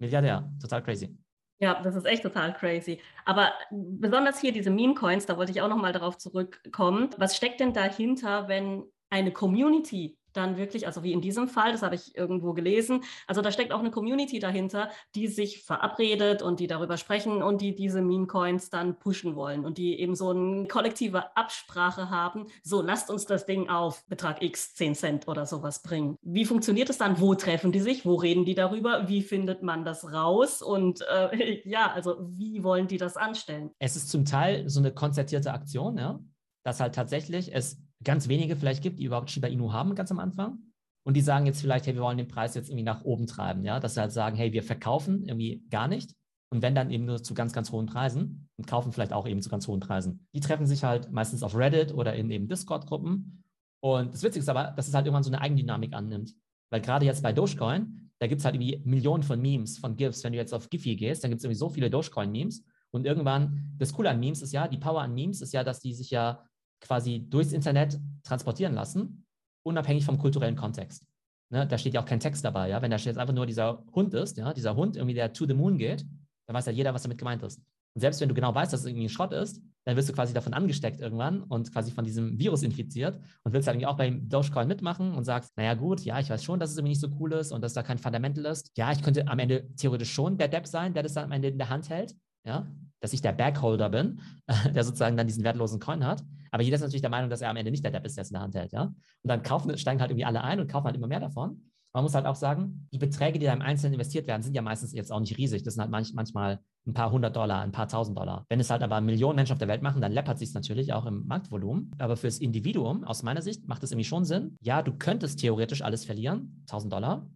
Milliardär. 0.00 0.50
Total 0.60 0.82
crazy. 0.82 1.16
Ja, 1.60 1.82
das 1.82 1.96
ist 1.96 2.04
echt 2.06 2.22
total 2.22 2.54
crazy. 2.54 3.00
Aber 3.24 3.52
besonders 3.70 4.40
hier 4.40 4.52
diese 4.52 4.70
Meme-Coins, 4.70 5.26
da 5.26 5.36
wollte 5.36 5.50
ich 5.50 5.60
auch 5.60 5.68
nochmal 5.68 5.92
darauf 5.92 6.16
zurückkommen. 6.16 7.10
Was 7.16 7.36
steckt 7.36 7.58
denn 7.60 7.72
dahinter, 7.72 8.46
wenn 8.48 8.84
eine 9.10 9.32
Community 9.32 10.17
dann 10.38 10.56
wirklich, 10.56 10.86
also 10.86 11.02
wie 11.02 11.12
in 11.12 11.20
diesem 11.20 11.48
Fall, 11.48 11.72
das 11.72 11.82
habe 11.82 11.96
ich 11.96 12.16
irgendwo 12.16 12.54
gelesen, 12.54 13.02
also 13.26 13.42
da 13.42 13.52
steckt 13.52 13.72
auch 13.72 13.80
eine 13.80 13.90
Community 13.90 14.38
dahinter, 14.38 14.90
die 15.14 15.26
sich 15.26 15.64
verabredet 15.64 16.42
und 16.42 16.60
die 16.60 16.66
darüber 16.66 16.96
sprechen 16.96 17.42
und 17.42 17.60
die 17.60 17.74
diese 17.74 18.00
Meme-Coins 18.00 18.70
dann 18.70 18.98
pushen 18.98 19.36
wollen 19.36 19.64
und 19.64 19.78
die 19.78 19.98
eben 20.00 20.14
so 20.14 20.30
eine 20.30 20.66
kollektive 20.68 21.36
Absprache 21.36 22.10
haben, 22.10 22.46
so 22.62 22.80
lasst 22.80 23.10
uns 23.10 23.26
das 23.26 23.46
Ding 23.46 23.68
auf 23.68 24.06
Betrag 24.06 24.42
X, 24.42 24.74
10 24.74 24.94
Cent 24.94 25.28
oder 25.28 25.44
sowas 25.44 25.82
bringen. 25.82 26.16
Wie 26.22 26.44
funktioniert 26.44 26.88
es 26.90 26.98
dann? 26.98 27.20
Wo 27.20 27.34
treffen 27.34 27.72
die 27.72 27.80
sich? 27.80 28.06
Wo 28.06 28.14
reden 28.14 28.44
die 28.44 28.54
darüber? 28.54 29.08
Wie 29.08 29.22
findet 29.22 29.62
man 29.62 29.84
das 29.84 30.12
raus? 30.12 30.62
Und 30.62 31.04
äh, 31.12 31.60
ja, 31.68 31.92
also 31.92 32.16
wie 32.20 32.62
wollen 32.62 32.88
die 32.88 32.98
das 32.98 33.16
anstellen? 33.16 33.70
Es 33.78 33.96
ist 33.96 34.08
zum 34.10 34.24
Teil 34.24 34.68
so 34.68 34.80
eine 34.80 34.92
konzertierte 34.92 35.52
Aktion, 35.52 35.98
ja, 35.98 36.20
dass 36.62 36.80
halt 36.80 36.94
tatsächlich 36.94 37.54
es 37.54 37.78
ganz 38.04 38.28
wenige 38.28 38.56
vielleicht 38.56 38.82
gibt, 38.82 38.98
die 38.98 39.04
überhaupt 39.04 39.30
Shiba 39.30 39.48
Inu 39.48 39.72
haben, 39.72 39.94
ganz 39.94 40.10
am 40.10 40.18
Anfang. 40.18 40.58
Und 41.04 41.14
die 41.14 41.20
sagen 41.20 41.46
jetzt 41.46 41.60
vielleicht, 41.60 41.86
hey, 41.86 41.94
wir 41.94 42.02
wollen 42.02 42.18
den 42.18 42.28
Preis 42.28 42.54
jetzt 42.54 42.68
irgendwie 42.68 42.84
nach 42.84 43.04
oben 43.04 43.26
treiben, 43.26 43.64
ja, 43.64 43.80
dass 43.80 43.94
sie 43.94 44.00
halt 44.00 44.12
sagen, 44.12 44.36
hey, 44.36 44.52
wir 44.52 44.62
verkaufen 44.62 45.24
irgendwie 45.24 45.64
gar 45.70 45.88
nicht. 45.88 46.14
Und 46.50 46.62
wenn 46.62 46.74
dann 46.74 46.90
eben 46.90 47.04
nur 47.04 47.22
zu 47.22 47.34
ganz, 47.34 47.52
ganz 47.52 47.72
hohen 47.72 47.86
Preisen 47.86 48.48
und 48.56 48.66
kaufen 48.66 48.92
vielleicht 48.92 49.12
auch 49.12 49.26
eben 49.26 49.42
zu 49.42 49.50
ganz 49.50 49.68
hohen 49.68 49.80
Preisen. 49.80 50.26
Die 50.34 50.40
treffen 50.40 50.66
sich 50.66 50.84
halt 50.84 51.10
meistens 51.12 51.42
auf 51.42 51.54
Reddit 51.54 51.92
oder 51.92 52.14
in 52.14 52.30
eben 52.30 52.48
Discord-Gruppen. 52.48 53.44
Und 53.80 54.14
das 54.14 54.22
Witzige 54.22 54.42
ist 54.42 54.48
aber, 54.48 54.72
dass 54.76 54.88
es 54.88 54.94
halt 54.94 55.06
irgendwann 55.06 55.22
so 55.22 55.30
eine 55.30 55.40
Eigendynamik 55.40 55.94
annimmt. 55.94 56.34
Weil 56.70 56.80
gerade 56.80 57.06
jetzt 57.06 57.22
bei 57.22 57.32
Dogecoin, 57.32 58.10
da 58.18 58.26
gibt 58.26 58.40
es 58.40 58.44
halt 58.44 58.54
irgendwie 58.54 58.82
Millionen 58.84 59.22
von 59.22 59.40
Memes, 59.40 59.78
von 59.78 59.96
GIFs. 59.96 60.24
Wenn 60.24 60.32
du 60.32 60.38
jetzt 60.38 60.54
auf 60.54 60.68
Giphy 60.70 60.96
gehst, 60.96 61.22
dann 61.22 61.30
gibt 61.30 61.40
es 61.40 61.44
irgendwie 61.44 61.58
so 61.58 61.68
viele 61.68 61.90
Dogecoin-Memes. 61.90 62.64
Und 62.90 63.06
irgendwann, 63.06 63.74
das 63.78 63.92
Coole 63.92 64.10
an 64.10 64.20
Memes 64.20 64.42
ist 64.42 64.52
ja, 64.52 64.68
die 64.68 64.78
Power 64.78 65.02
an 65.02 65.14
Memes 65.14 65.42
ist 65.42 65.52
ja, 65.52 65.62
dass 65.62 65.80
die 65.80 65.92
sich 65.92 66.10
ja 66.10 66.42
quasi 66.80 67.26
durchs 67.28 67.52
Internet 67.52 67.98
transportieren 68.24 68.74
lassen, 68.74 69.24
unabhängig 69.64 70.04
vom 70.04 70.18
kulturellen 70.18 70.56
Kontext. 70.56 71.04
Ne, 71.50 71.66
da 71.66 71.78
steht 71.78 71.94
ja 71.94 72.02
auch 72.02 72.06
kein 72.06 72.20
Text 72.20 72.44
dabei. 72.44 72.68
Ja? 72.68 72.82
Wenn 72.82 72.90
da 72.90 72.98
jetzt 72.98 73.18
einfach 73.18 73.34
nur 73.34 73.46
dieser 73.46 73.82
Hund 73.94 74.12
ist, 74.12 74.36
ja, 74.36 74.52
dieser 74.52 74.76
Hund 74.76 74.96
irgendwie, 74.96 75.14
der 75.14 75.32
to 75.32 75.46
the 75.46 75.54
moon 75.54 75.78
geht, 75.78 76.04
dann 76.46 76.54
weiß 76.54 76.66
ja 76.66 76.72
jeder, 76.72 76.92
was 76.92 77.02
damit 77.02 77.18
gemeint 77.18 77.42
ist. 77.42 77.60
Und 77.94 78.00
selbst 78.00 78.20
wenn 78.20 78.28
du 78.28 78.34
genau 78.34 78.54
weißt, 78.54 78.72
dass 78.72 78.80
es 78.80 78.86
irgendwie 78.86 79.06
ein 79.06 79.10
Schrott 79.10 79.32
ist, 79.32 79.62
dann 79.84 79.96
wirst 79.96 80.08
du 80.08 80.12
quasi 80.12 80.34
davon 80.34 80.52
angesteckt 80.52 81.00
irgendwann 81.00 81.42
und 81.42 81.72
quasi 81.72 81.90
von 81.90 82.04
diesem 82.04 82.38
Virus 82.38 82.62
infiziert 82.62 83.18
und 83.42 83.54
willst 83.54 83.66
halt 83.66 83.82
auch 83.86 83.96
beim 83.96 84.28
Dogecoin 84.28 84.68
mitmachen 84.68 85.14
und 85.14 85.24
sagst, 85.24 85.56
naja 85.56 85.72
gut, 85.74 86.02
ja, 86.02 86.20
ich 86.20 86.28
weiß 86.28 86.44
schon, 86.44 86.60
dass 86.60 86.70
es 86.70 86.76
irgendwie 86.76 86.90
nicht 86.90 87.00
so 87.00 87.08
cool 87.18 87.32
ist 87.32 87.50
und 87.50 87.62
dass 87.62 87.72
da 87.72 87.82
kein 87.82 87.96
Fundamental 87.96 88.44
ist. 88.44 88.70
Ja, 88.76 88.92
ich 88.92 89.02
könnte 89.02 89.26
am 89.26 89.38
Ende 89.38 89.66
theoretisch 89.76 90.12
schon 90.12 90.36
der 90.36 90.48
Depp 90.48 90.66
sein, 90.66 90.92
der 90.92 91.02
das 91.02 91.14
dann 91.14 91.24
am 91.24 91.32
Ende 91.32 91.48
in 91.48 91.56
der 91.56 91.70
Hand 91.70 91.88
hält, 91.88 92.14
ja, 92.44 92.66
dass 93.00 93.12
ich 93.12 93.22
der 93.22 93.32
Bagholder 93.32 93.90
bin, 93.90 94.20
der 94.74 94.84
sozusagen 94.84 95.16
dann 95.16 95.26
diesen 95.26 95.44
wertlosen 95.44 95.80
Coin 95.80 96.04
hat. 96.04 96.24
Aber 96.50 96.62
jeder 96.62 96.76
ist 96.76 96.80
natürlich 96.80 97.02
der 97.02 97.10
Meinung, 97.10 97.30
dass 97.30 97.42
er 97.42 97.50
am 97.50 97.56
Ende 97.56 97.70
nicht 97.70 97.84
der 97.84 97.90
Depp 97.90 98.06
ist, 98.06 98.16
der 98.16 98.22
es 98.22 98.30
in 98.30 98.34
der 98.34 98.42
Hand 98.42 98.54
hält. 98.54 98.72
Ja? 98.72 98.84
Und 98.84 98.96
dann 99.22 99.42
kaufen, 99.42 99.76
steigen 99.76 100.00
halt 100.00 100.10
irgendwie 100.10 100.24
alle 100.24 100.42
ein 100.42 100.60
und 100.60 100.70
kaufen 100.70 100.86
halt 100.86 100.96
immer 100.96 101.06
mehr 101.06 101.20
davon. 101.20 101.62
Man 101.94 102.04
muss 102.04 102.14
halt 102.14 102.26
auch 102.26 102.34
sagen, 102.34 102.86
die 102.92 102.98
Beträge, 102.98 103.38
die 103.38 103.46
da 103.46 103.52
im 103.52 103.62
Einzelnen 103.62 103.94
investiert 103.94 104.26
werden, 104.26 104.42
sind 104.42 104.54
ja 104.54 104.62
meistens 104.62 104.92
jetzt 104.92 105.10
auch 105.10 105.20
nicht 105.20 105.36
riesig. 105.38 105.62
Das 105.62 105.74
sind 105.74 105.80
halt 105.80 105.90
manch, 105.90 106.12
manchmal 106.14 106.60
ein 106.86 106.92
paar 106.92 107.10
hundert 107.10 107.34
Dollar, 107.34 107.62
ein 107.62 107.72
paar 107.72 107.88
tausend 107.88 108.16
Dollar. 108.16 108.44
Wenn 108.48 108.60
es 108.60 108.70
halt 108.70 108.82
aber 108.82 109.00
Millionen 109.00 109.36
Menschen 109.36 109.52
auf 109.52 109.58
der 109.58 109.68
Welt 109.68 109.82
machen, 109.82 110.00
dann 110.00 110.12
läppert 110.12 110.38
sich 110.38 110.50
es 110.50 110.54
natürlich 110.54 110.92
auch 110.92 111.06
im 111.06 111.26
Marktvolumen. 111.26 111.90
Aber 111.98 112.16
fürs 112.16 112.38
Individuum, 112.38 113.04
aus 113.04 113.22
meiner 113.22 113.42
Sicht, 113.42 113.66
macht 113.68 113.82
es 113.82 113.90
irgendwie 113.90 114.08
schon 114.08 114.24
Sinn. 114.24 114.56
Ja, 114.60 114.82
du 114.82 114.92
könntest 114.92 115.40
theoretisch 115.40 115.82
alles 115.82 116.04
verlieren, 116.04 116.62
1000 116.68 116.92
Dollar. 116.92 117.26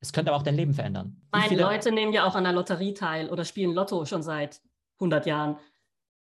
Es 0.00 0.12
könnte 0.12 0.30
aber 0.30 0.38
auch 0.38 0.44
dein 0.44 0.54
Leben 0.54 0.74
verändern. 0.74 1.20
Meine 1.32 1.60
Leute 1.60 1.90
nehmen 1.92 2.12
ja 2.12 2.24
auch 2.24 2.34
an 2.34 2.44
der 2.44 2.52
Lotterie 2.52 2.94
teil 2.94 3.28
oder 3.30 3.44
spielen 3.44 3.74
Lotto 3.74 4.04
schon 4.04 4.22
seit 4.22 4.60
100 4.98 5.26
Jahren. 5.26 5.56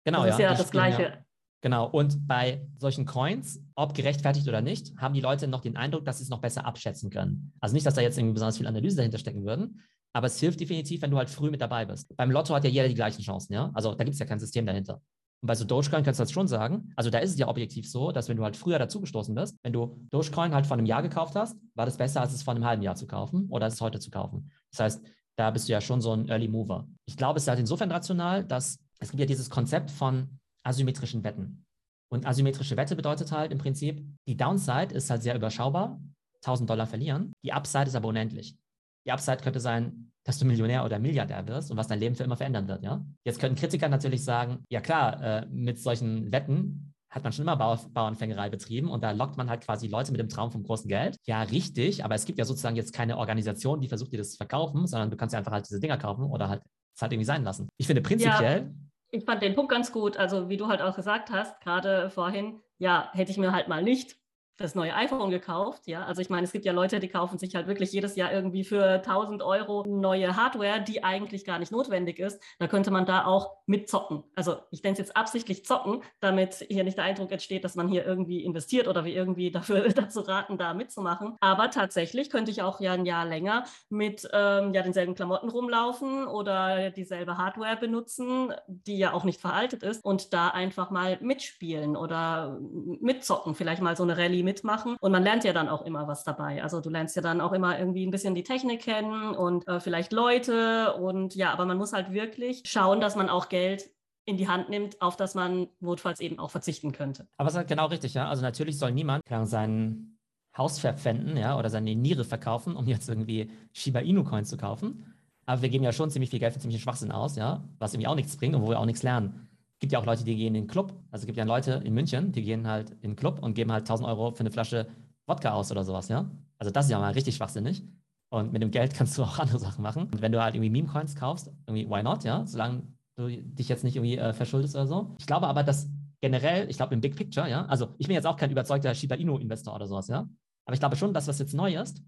Genau, 0.04 0.24
das 0.24 0.34
ist 0.34 0.40
ja, 0.40 0.50
ja 0.50 0.56
das 0.56 0.70
Gleiche. 0.70 1.02
Ja. 1.02 1.24
Genau, 1.62 1.88
und 1.88 2.26
bei 2.26 2.66
solchen 2.76 3.06
Coins, 3.06 3.64
ob 3.76 3.94
gerechtfertigt 3.94 4.48
oder 4.48 4.60
nicht, 4.60 4.96
haben 4.98 5.14
die 5.14 5.20
Leute 5.20 5.46
noch 5.46 5.60
den 5.60 5.76
Eindruck, 5.76 6.04
dass 6.04 6.18
sie 6.18 6.24
es 6.24 6.28
noch 6.28 6.40
besser 6.40 6.66
abschätzen 6.66 7.08
können. 7.08 7.52
Also 7.60 7.74
nicht, 7.74 7.86
dass 7.86 7.94
da 7.94 8.00
jetzt 8.00 8.18
irgendwie 8.18 8.34
besonders 8.34 8.58
viel 8.58 8.66
Analyse 8.66 8.96
dahinter 8.96 9.18
stecken 9.18 9.44
würden, 9.44 9.80
aber 10.12 10.26
es 10.26 10.40
hilft 10.40 10.58
definitiv, 10.58 11.02
wenn 11.02 11.12
du 11.12 11.18
halt 11.18 11.30
früh 11.30 11.50
mit 11.50 11.60
dabei 11.60 11.84
bist. 11.84 12.14
Beim 12.16 12.32
Lotto 12.32 12.52
hat 12.52 12.64
ja 12.64 12.70
jeder 12.70 12.88
die 12.88 12.94
gleichen 12.94 13.22
Chancen, 13.22 13.52
ja? 13.52 13.70
Also 13.74 13.94
da 13.94 14.02
gibt 14.02 14.14
es 14.14 14.18
ja 14.18 14.26
kein 14.26 14.40
System 14.40 14.66
dahinter. 14.66 15.00
Und 15.42 15.48
bei 15.48 15.56
so 15.56 15.64
Dogecoin 15.64 16.04
kannst 16.04 16.20
du 16.20 16.22
das 16.22 16.30
schon 16.30 16.46
sagen. 16.46 16.92
Also 16.94 17.10
da 17.10 17.18
ist 17.18 17.30
es 17.30 17.38
ja 17.38 17.48
objektiv 17.48 17.90
so, 17.90 18.12
dass 18.12 18.28
wenn 18.28 18.36
du 18.36 18.44
halt 18.44 18.56
früher 18.56 18.78
dazugestoßen 18.78 19.34
bist, 19.34 19.58
wenn 19.64 19.72
du 19.72 19.96
Dogecoin 20.10 20.54
halt 20.54 20.66
vor 20.66 20.76
einem 20.76 20.86
Jahr 20.86 21.02
gekauft 21.02 21.34
hast, 21.34 21.56
war 21.74 21.84
das 21.84 21.96
besser, 21.96 22.20
als 22.20 22.32
es 22.32 22.44
vor 22.44 22.54
einem 22.54 22.64
halben 22.64 22.82
Jahr 22.82 22.94
zu 22.94 23.08
kaufen 23.08 23.48
oder 23.50 23.64
als 23.64 23.74
es 23.74 23.80
heute 23.80 23.98
zu 23.98 24.10
kaufen. 24.10 24.52
Das 24.70 24.80
heißt, 24.80 25.02
da 25.36 25.50
bist 25.50 25.68
du 25.68 25.72
ja 25.72 25.80
schon 25.80 26.00
so 26.00 26.12
ein 26.12 26.28
Early 26.28 26.46
Mover. 26.46 26.86
Ich 27.06 27.16
glaube, 27.16 27.38
es 27.38 27.44
ist 27.44 27.48
halt 27.48 27.58
insofern 27.58 27.90
rational, 27.90 28.44
dass 28.44 28.78
es 29.00 29.10
gibt 29.10 29.18
ja 29.18 29.26
dieses 29.26 29.50
Konzept 29.50 29.90
von 29.90 30.38
asymmetrischen 30.62 31.24
Wetten. 31.24 31.64
Und 32.08 32.24
asymmetrische 32.24 32.76
Wette 32.76 32.94
bedeutet 32.94 33.32
halt 33.32 33.50
im 33.50 33.58
Prinzip, 33.58 34.06
die 34.28 34.36
Downside 34.36 34.94
ist 34.94 35.10
halt 35.10 35.22
sehr 35.22 35.34
überschaubar, 35.34 36.00
1000 36.44 36.70
Dollar 36.70 36.86
verlieren. 36.86 37.32
Die 37.42 37.52
Upside 37.52 37.86
ist 37.86 37.96
aber 37.96 38.08
unendlich. 38.08 38.56
Die 39.06 39.12
Upside 39.12 39.38
könnte 39.38 39.60
sein, 39.60 40.12
dass 40.24 40.38
du 40.38 40.44
Millionär 40.44 40.84
oder 40.84 40.98
Milliardär 40.98 41.46
wirst 41.48 41.70
und 41.70 41.76
was 41.76 41.88
dein 41.88 41.98
Leben 41.98 42.14
für 42.14 42.24
immer 42.24 42.36
verändern 42.36 42.68
wird. 42.68 42.82
Ja? 42.84 43.04
Jetzt 43.24 43.40
könnten 43.40 43.56
Kritiker 43.56 43.88
natürlich 43.88 44.24
sagen, 44.24 44.64
ja 44.68 44.80
klar, 44.80 45.20
äh, 45.22 45.46
mit 45.50 45.80
solchen 45.80 46.30
Wetten 46.30 46.94
hat 47.10 47.24
man 47.24 47.32
schon 47.32 47.42
immer 47.42 47.56
Bau 47.56 47.76
Bauernfängerei 47.92 48.48
betrieben 48.48 48.88
und 48.88 49.02
da 49.02 49.10
lockt 49.10 49.36
man 49.36 49.50
halt 49.50 49.62
quasi 49.62 49.88
Leute 49.88 50.12
mit 50.12 50.20
dem 50.20 50.28
Traum 50.28 50.50
vom 50.50 50.62
großen 50.62 50.88
Geld. 50.88 51.16
Ja, 51.26 51.42
richtig, 51.42 52.04
aber 52.04 52.14
es 52.14 52.24
gibt 52.24 52.38
ja 52.38 52.44
sozusagen 52.44 52.76
jetzt 52.76 52.94
keine 52.94 53.18
Organisation, 53.18 53.80
die 53.80 53.88
versucht, 53.88 54.12
dir 54.12 54.18
das 54.18 54.30
zu 54.30 54.36
verkaufen, 54.36 54.86
sondern 54.86 55.10
du 55.10 55.16
kannst 55.16 55.32
ja 55.34 55.38
einfach 55.38 55.52
halt 55.52 55.68
diese 55.68 55.80
Dinger 55.80 55.98
kaufen 55.98 56.24
oder 56.24 56.48
halt 56.48 56.62
es 56.94 57.02
halt 57.02 57.12
irgendwie 57.12 57.26
sein 57.26 57.42
lassen. 57.42 57.68
Ich 57.76 57.86
finde 57.86 58.02
prinzipiell, 58.02 58.60
ja 58.60 58.70
ich 59.12 59.24
fand 59.24 59.42
den 59.42 59.54
Punkt 59.54 59.70
ganz 59.70 59.92
gut. 59.92 60.16
Also, 60.16 60.48
wie 60.48 60.56
du 60.56 60.68
halt 60.68 60.80
auch 60.80 60.96
gesagt 60.96 61.30
hast, 61.30 61.60
gerade 61.60 62.08
vorhin, 62.10 62.60
ja, 62.78 63.10
hätte 63.12 63.30
ich 63.30 63.36
mir 63.36 63.52
halt 63.52 63.68
mal 63.68 63.82
nicht 63.82 64.16
das 64.62 64.74
neue 64.74 64.94
iPhone 64.94 65.30
gekauft. 65.30 65.86
Ja, 65.86 66.04
also 66.04 66.22
ich 66.22 66.30
meine, 66.30 66.44
es 66.44 66.52
gibt 66.52 66.64
ja 66.64 66.72
Leute, 66.72 67.00
die 67.00 67.08
kaufen 67.08 67.38
sich 67.38 67.54
halt 67.54 67.66
wirklich 67.66 67.92
jedes 67.92 68.16
Jahr 68.16 68.32
irgendwie 68.32 68.64
für 68.64 68.84
1000 68.84 69.42
Euro 69.42 69.84
neue 69.86 70.36
Hardware, 70.36 70.80
die 70.80 71.04
eigentlich 71.04 71.44
gar 71.44 71.58
nicht 71.58 71.72
notwendig 71.72 72.18
ist. 72.18 72.40
Da 72.58 72.68
könnte 72.68 72.90
man 72.90 73.06
da 73.06 73.24
auch 73.24 73.56
mitzocken. 73.66 74.24
Also 74.34 74.56
ich 74.70 74.82
denke 74.82 75.00
jetzt 75.00 75.16
absichtlich 75.16 75.64
zocken, 75.64 76.02
damit 76.20 76.66
hier 76.68 76.84
nicht 76.84 76.96
der 76.96 77.04
Eindruck 77.04 77.32
entsteht, 77.32 77.64
dass 77.64 77.74
man 77.74 77.88
hier 77.88 78.06
irgendwie 78.06 78.44
investiert 78.44 78.88
oder 78.88 79.04
wir 79.04 79.14
irgendwie 79.14 79.50
dafür 79.52 79.88
dazu 79.88 80.20
raten, 80.20 80.58
da 80.58 80.74
mitzumachen. 80.74 81.36
Aber 81.40 81.70
tatsächlich 81.70 82.30
könnte 82.30 82.50
ich 82.50 82.62
auch 82.62 82.80
ja 82.80 82.92
ein 82.92 83.06
Jahr 83.06 83.26
länger 83.26 83.64
mit 83.88 84.28
ähm, 84.32 84.72
ja 84.72 84.82
denselben 84.82 85.14
Klamotten 85.14 85.48
rumlaufen 85.48 86.26
oder 86.26 86.90
dieselbe 86.90 87.36
Hardware 87.36 87.76
benutzen, 87.76 88.52
die 88.66 88.98
ja 88.98 89.12
auch 89.12 89.24
nicht 89.24 89.40
veraltet 89.40 89.82
ist 89.82 90.04
und 90.04 90.32
da 90.32 90.48
einfach 90.48 90.90
mal 90.90 91.18
mitspielen 91.20 91.96
oder 91.96 92.58
mitzocken, 92.60 93.54
vielleicht 93.54 93.82
mal 93.82 93.96
so 93.96 94.02
eine 94.02 94.16
Rallye 94.16 94.42
mitmachen. 94.52 94.96
Und 95.00 95.12
man 95.12 95.22
lernt 95.22 95.44
ja 95.44 95.52
dann 95.52 95.68
auch 95.68 95.82
immer 95.82 96.06
was 96.06 96.24
dabei. 96.24 96.62
Also 96.62 96.80
du 96.80 96.90
lernst 96.90 97.16
ja 97.16 97.22
dann 97.22 97.40
auch 97.40 97.52
immer 97.52 97.78
irgendwie 97.78 98.06
ein 98.06 98.10
bisschen 98.10 98.34
die 98.34 98.42
Technik 98.42 98.82
kennen 98.82 99.34
und 99.34 99.66
äh, 99.66 99.80
vielleicht 99.80 100.12
Leute. 100.12 100.94
Und 100.94 101.34
ja, 101.34 101.52
aber 101.52 101.64
man 101.64 101.78
muss 101.78 101.92
halt 101.92 102.12
wirklich 102.12 102.62
schauen, 102.66 103.00
dass 103.00 103.16
man 103.16 103.28
auch 103.28 103.48
Geld 103.48 103.90
in 104.24 104.36
die 104.36 104.46
Hand 104.46 104.68
nimmt, 104.68 105.00
auf 105.02 105.16
das 105.16 105.34
man 105.34 105.68
notfalls 105.80 106.20
eben 106.20 106.38
auch 106.38 106.50
verzichten 106.50 106.92
könnte. 106.92 107.26
Aber 107.38 107.48
es 107.48 107.54
ist 107.54 107.58
halt 107.58 107.68
genau 107.68 107.86
richtig, 107.86 108.14
ja. 108.14 108.28
Also 108.28 108.42
natürlich 108.42 108.78
soll 108.78 108.92
niemand 108.92 109.22
sein 109.44 110.18
Haus 110.56 110.78
verpfänden, 110.78 111.36
ja, 111.36 111.58
oder 111.58 111.70
seine 111.70 111.94
Niere 111.96 112.24
verkaufen, 112.24 112.76
um 112.76 112.86
jetzt 112.86 113.08
irgendwie 113.08 113.50
Shiba 113.72 114.00
Inu 114.00 114.22
Coins 114.22 114.50
zu 114.50 114.56
kaufen. 114.56 115.14
aber 115.46 115.62
wir 115.62 115.70
geben 115.70 115.82
ja 115.82 115.92
schon 115.92 116.10
ziemlich 116.10 116.30
viel 116.30 116.38
Geld 116.38 116.52
für 116.52 116.60
ziemlich 116.60 116.80
Schwachsinn 116.82 117.10
aus, 117.10 117.36
ja, 117.36 117.64
was 117.78 117.94
irgendwie 117.94 118.06
auch 118.06 118.14
nichts 118.14 118.36
bringt 118.36 118.54
und 118.54 118.62
wo 118.62 118.68
wir 118.68 118.78
auch 118.78 118.86
nichts 118.86 119.02
lernen. 119.02 119.48
Gibt 119.82 119.92
ja 119.92 119.98
auch 119.98 120.06
Leute, 120.06 120.22
die 120.22 120.36
gehen 120.36 120.54
in 120.54 120.62
den 120.62 120.66
Club. 120.68 120.92
Also 121.10 121.24
es 121.24 121.26
gibt 121.26 121.36
ja 121.36 121.42
Leute 121.42 121.82
in 121.84 121.92
München, 121.92 122.30
die 122.30 122.42
gehen 122.42 122.68
halt 122.68 122.90
in 123.00 123.10
den 123.10 123.16
Club 123.16 123.42
und 123.42 123.54
geben 123.54 123.72
halt 123.72 123.82
1000 123.82 124.08
Euro 124.08 124.30
für 124.30 124.38
eine 124.38 124.52
Flasche 124.52 124.86
Wodka 125.26 125.50
aus 125.50 125.72
oder 125.72 125.82
sowas, 125.82 126.06
ja. 126.06 126.30
Also 126.56 126.70
das 126.70 126.84
ist 126.84 126.92
ja 126.92 127.00
mal 127.00 127.10
richtig 127.10 127.34
schwachsinnig. 127.34 127.82
Und 128.30 128.52
mit 128.52 128.62
dem 128.62 128.70
Geld 128.70 128.94
kannst 128.96 129.18
du 129.18 129.24
auch 129.24 129.40
andere 129.40 129.58
Sachen 129.58 129.82
machen. 129.82 130.04
Und 130.04 130.22
wenn 130.22 130.30
du 130.30 130.40
halt 130.40 130.54
irgendwie 130.54 130.70
Meme-Coins 130.70 131.16
kaufst, 131.16 131.50
irgendwie, 131.66 131.90
why 131.90 132.00
not, 132.00 132.22
ja, 132.22 132.46
solange 132.46 132.82
du 133.16 133.26
dich 133.26 133.68
jetzt 133.68 133.82
nicht 133.82 133.96
irgendwie 133.96 134.16
äh, 134.18 134.32
verschuldest 134.32 134.76
oder 134.76 134.86
so. 134.86 135.16
Ich 135.18 135.26
glaube 135.26 135.48
aber, 135.48 135.64
dass 135.64 135.88
generell, 136.20 136.70
ich 136.70 136.76
glaube 136.76 136.94
im 136.94 137.00
Big 137.00 137.16
Picture, 137.16 137.50
ja, 137.50 137.66
also 137.66 137.88
ich 137.98 138.06
bin 138.06 138.14
jetzt 138.14 138.26
auch 138.28 138.36
kein 138.36 138.52
überzeugter 138.52 138.94
Shiba 138.94 139.16
Inu-Investor 139.16 139.74
oder 139.74 139.88
sowas, 139.88 140.06
ja. 140.06 140.28
Aber 140.64 140.74
ich 140.74 140.78
glaube 140.78 140.94
schon, 140.94 141.12
dass 141.12 141.26
was 141.26 141.40
jetzt 141.40 141.54
neu 141.54 141.74
ist, 141.74 142.04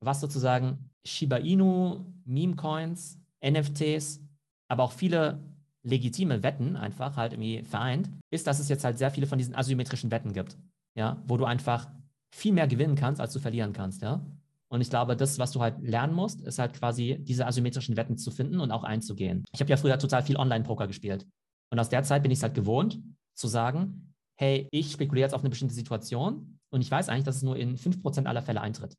was 0.00 0.20
sozusagen 0.20 0.90
Shiba 1.04 1.36
Inu, 1.36 2.04
Meme-Coins, 2.24 3.20
NFTs, 3.44 4.20
aber 4.66 4.82
auch 4.82 4.92
viele 4.92 5.38
legitime 5.82 6.42
Wetten 6.42 6.76
einfach 6.76 7.16
halt 7.16 7.32
irgendwie 7.32 7.62
vereint, 7.62 8.10
ist, 8.30 8.46
dass 8.46 8.58
es 8.58 8.68
jetzt 8.68 8.84
halt 8.84 8.98
sehr 8.98 9.10
viele 9.10 9.26
von 9.26 9.38
diesen 9.38 9.54
asymmetrischen 9.54 10.10
Wetten 10.10 10.32
gibt, 10.32 10.56
ja, 10.94 11.22
wo 11.26 11.36
du 11.36 11.44
einfach 11.44 11.88
viel 12.34 12.52
mehr 12.52 12.66
gewinnen 12.66 12.94
kannst, 12.94 13.20
als 13.20 13.32
du 13.32 13.40
verlieren 13.40 13.72
kannst, 13.72 14.02
ja. 14.02 14.24
Und 14.68 14.80
ich 14.80 14.88
glaube, 14.88 15.16
das, 15.16 15.38
was 15.38 15.52
du 15.52 15.60
halt 15.60 15.82
lernen 15.82 16.14
musst, 16.14 16.40
ist 16.40 16.58
halt 16.58 16.72
quasi 16.72 17.18
diese 17.20 17.46
asymmetrischen 17.46 17.96
Wetten 17.98 18.16
zu 18.16 18.30
finden 18.30 18.58
und 18.58 18.70
auch 18.70 18.84
einzugehen. 18.84 19.44
Ich 19.52 19.60
habe 19.60 19.68
ja 19.68 19.76
früher 19.76 19.98
total 19.98 20.22
viel 20.22 20.38
Online-Poker 20.38 20.86
gespielt. 20.86 21.26
Und 21.70 21.78
aus 21.78 21.90
der 21.90 22.04
Zeit 22.04 22.22
bin 22.22 22.32
ich 22.32 22.38
es 22.38 22.42
halt 22.42 22.54
gewohnt, 22.54 22.98
zu 23.34 23.48
sagen, 23.48 24.14
hey, 24.38 24.68
ich 24.70 24.92
spekuliere 24.92 25.26
jetzt 25.26 25.34
auf 25.34 25.42
eine 25.42 25.50
bestimmte 25.50 25.74
Situation 25.74 26.58
und 26.70 26.80
ich 26.80 26.90
weiß 26.90 27.10
eigentlich, 27.10 27.24
dass 27.24 27.36
es 27.36 27.42
nur 27.42 27.56
in 27.56 27.76
5% 27.76 28.24
aller 28.24 28.40
Fälle 28.40 28.62
eintritt. 28.62 28.94